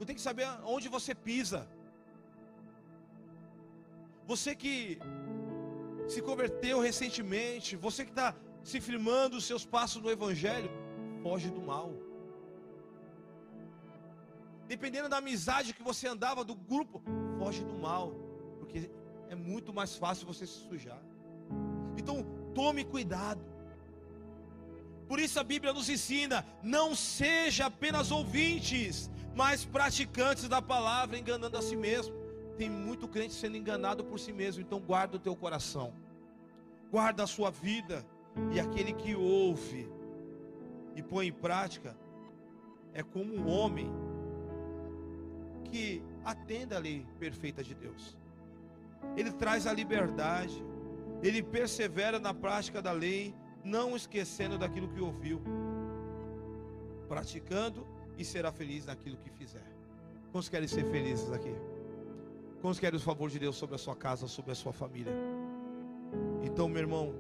Você 0.03 0.07
tem 0.07 0.17
que 0.17 0.29
saber 0.31 0.49
onde 0.65 0.89
você 0.89 1.15
pisa. 1.15 1.61
Você 4.27 4.53
que 4.53 4.99
se 6.09 6.21
converteu 6.21 6.81
recentemente, 6.81 7.77
você 7.77 8.05
que 8.05 8.11
está 8.11 8.35
se 8.65 8.81
firmando 8.81 9.37
os 9.37 9.45
seus 9.45 9.65
passos 9.65 10.03
no 10.03 10.11
Evangelho, 10.11 10.69
foge 11.23 11.51
do 11.51 11.63
mal. 11.63 11.95
Dependendo 14.67 15.09
da 15.09 15.19
amizade 15.19 15.73
que 15.73 15.85
você 15.85 16.09
andava, 16.09 16.43
do 16.43 16.57
grupo, 16.57 17.01
foge 17.39 17.63
do 17.63 17.75
mal, 17.75 18.11
porque 18.59 18.91
é 19.29 19.37
muito 19.37 19.73
mais 19.73 19.95
fácil 19.95 20.27
você 20.27 20.49
se 20.49 20.59
sujar. 20.69 21.01
Então, 21.97 22.27
tome 22.53 22.85
cuidado. 22.85 23.45
Por 25.07 25.21
isso 25.21 25.39
a 25.39 25.45
Bíblia 25.45 25.73
nos 25.73 25.89
ensina: 25.89 26.45
não 26.61 26.93
seja 26.93 27.67
apenas 27.67 28.11
ouvintes, 28.11 29.12
mas 29.35 29.65
praticantes 29.65 30.49
da 30.49 30.61
palavra, 30.61 31.19
enganando 31.19 31.57
a 31.57 31.63
si 31.63 31.77
mesmo. 31.77 32.15
Tem 32.57 32.69
muito 32.69 33.09
crente 33.09 33.35
sendo 33.35 33.57
enganado 33.57 34.05
por 34.05 34.19
si 34.19 34.33
mesmo, 34.33 34.61
então 34.61 34.79
guarda 34.79 35.17
o 35.17 35.21
teu 35.21 35.35
coração, 35.35 35.95
guarda 36.91 37.25
a 37.25 37.27
sua 37.27 37.51
vida, 37.51 38.05
e 38.53 38.61
aquele 38.61 38.93
que 38.93 39.15
ouve 39.15 39.91
e 40.95 41.03
põe 41.03 41.29
em 41.29 41.33
prática 41.33 41.97
é 42.93 43.03
como 43.03 43.35
um 43.35 43.49
homem 43.49 43.91
que 45.65 46.03
atende 46.25 46.75
a 46.75 46.79
lei 46.79 47.07
perfeita 47.19 47.63
de 47.63 47.75
Deus. 47.75 48.17
Ele 49.17 49.33
traz 49.33 49.67
a 49.67 49.73
liberdade, 49.73 50.63
ele 51.23 51.43
persevera 51.43 52.19
na 52.19 52.35
prática 52.35 52.83
da 52.83 52.93
lei, 52.93 53.35
não 53.65 53.97
esquecendo 53.97 54.59
daquilo 54.59 54.89
que 54.89 55.01
ouviu, 55.01 55.41
praticando 57.09 57.87
e 58.19 58.25
será 58.25 58.53
feliz 58.53 58.87
naquilo 58.87 59.17
que 59.17 59.31
fizer. 59.31 59.65
Quantos 60.31 60.49
querem 60.49 60.69
ser 60.69 60.85
felizes 60.85 61.31
aqui? 61.33 61.55
Quantos 62.61 62.79
querem 62.79 62.97
o 62.97 63.03
favor 63.03 63.29
de 63.29 63.39
Deus 63.39 63.57
sobre 63.57 63.75
a 63.75 63.79
sua 63.79 63.97
casa, 63.97 64.27
sobre 64.29 64.53
a 64.53 64.55
sua 64.55 64.73
família? 64.73 65.13
Então, 66.43 66.69
meu 66.69 66.81
irmão, 66.81 67.15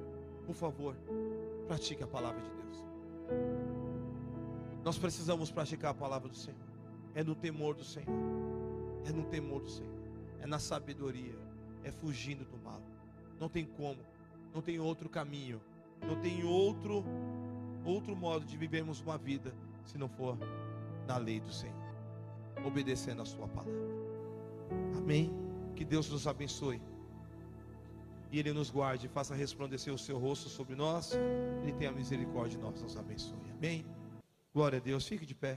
por 0.46 0.54
favor, 0.54 0.96
pratique 1.66 2.02
a 2.02 2.06
palavra 2.06 2.40
de 2.40 2.50
Deus. 2.50 2.84
Nós 4.84 4.98
precisamos 4.98 5.50
praticar 5.50 5.90
a 5.90 5.94
palavra 5.94 6.28
do 6.28 6.36
Senhor. 6.36 6.60
É 7.14 7.22
no 7.22 7.34
temor 7.34 7.74
do 7.74 7.84
Senhor. 7.84 8.08
É 9.04 9.12
no 9.12 9.24
temor 9.24 9.62
do 9.62 9.70
Senhor. 9.70 9.92
É 10.40 10.46
na 10.46 10.58
sabedoria. 10.58 11.38
É 11.84 11.90
fugindo 11.90 12.44
do 12.44 12.58
mal. 12.58 12.80
Não 13.38 13.48
tem 13.48 13.64
como. 13.64 13.98
Não 14.54 14.62
tem 14.62 14.78
outro 14.78 15.08
caminho. 15.08 15.60
Não 16.06 16.20
tem 16.20 16.44
outro 16.44 17.04
outro 17.84 18.14
modo 18.14 18.44
de 18.44 18.56
vivermos 18.56 19.00
uma 19.00 19.18
vida 19.18 19.52
se 19.84 19.98
não 19.98 20.08
for 20.08 20.38
na 21.06 21.16
lei 21.16 21.40
do 21.40 21.52
Senhor, 21.52 21.76
obedecendo 22.64 23.22
a 23.22 23.24
sua 23.24 23.48
palavra. 23.48 23.72
Amém. 24.96 25.32
Que 25.76 25.84
Deus 25.84 26.08
nos 26.10 26.26
abençoe. 26.26 26.80
E 28.30 28.38
Ele 28.38 28.52
nos 28.52 28.70
guarde, 28.70 29.08
faça 29.08 29.34
resplandecer 29.34 29.92
o 29.92 29.98
seu 29.98 30.18
rosto 30.18 30.48
sobre 30.48 30.74
nós. 30.74 31.12
Ele 31.62 31.72
tenha 31.72 31.92
misericórdia 31.92 32.58
de 32.58 32.64
nós, 32.64 32.80
nos 32.80 32.96
abençoe. 32.96 33.50
Amém. 33.58 33.84
Glória 34.54 34.78
a 34.78 34.80
Deus. 34.80 35.06
Fique 35.06 35.26
de 35.26 35.34
pé. 35.34 35.50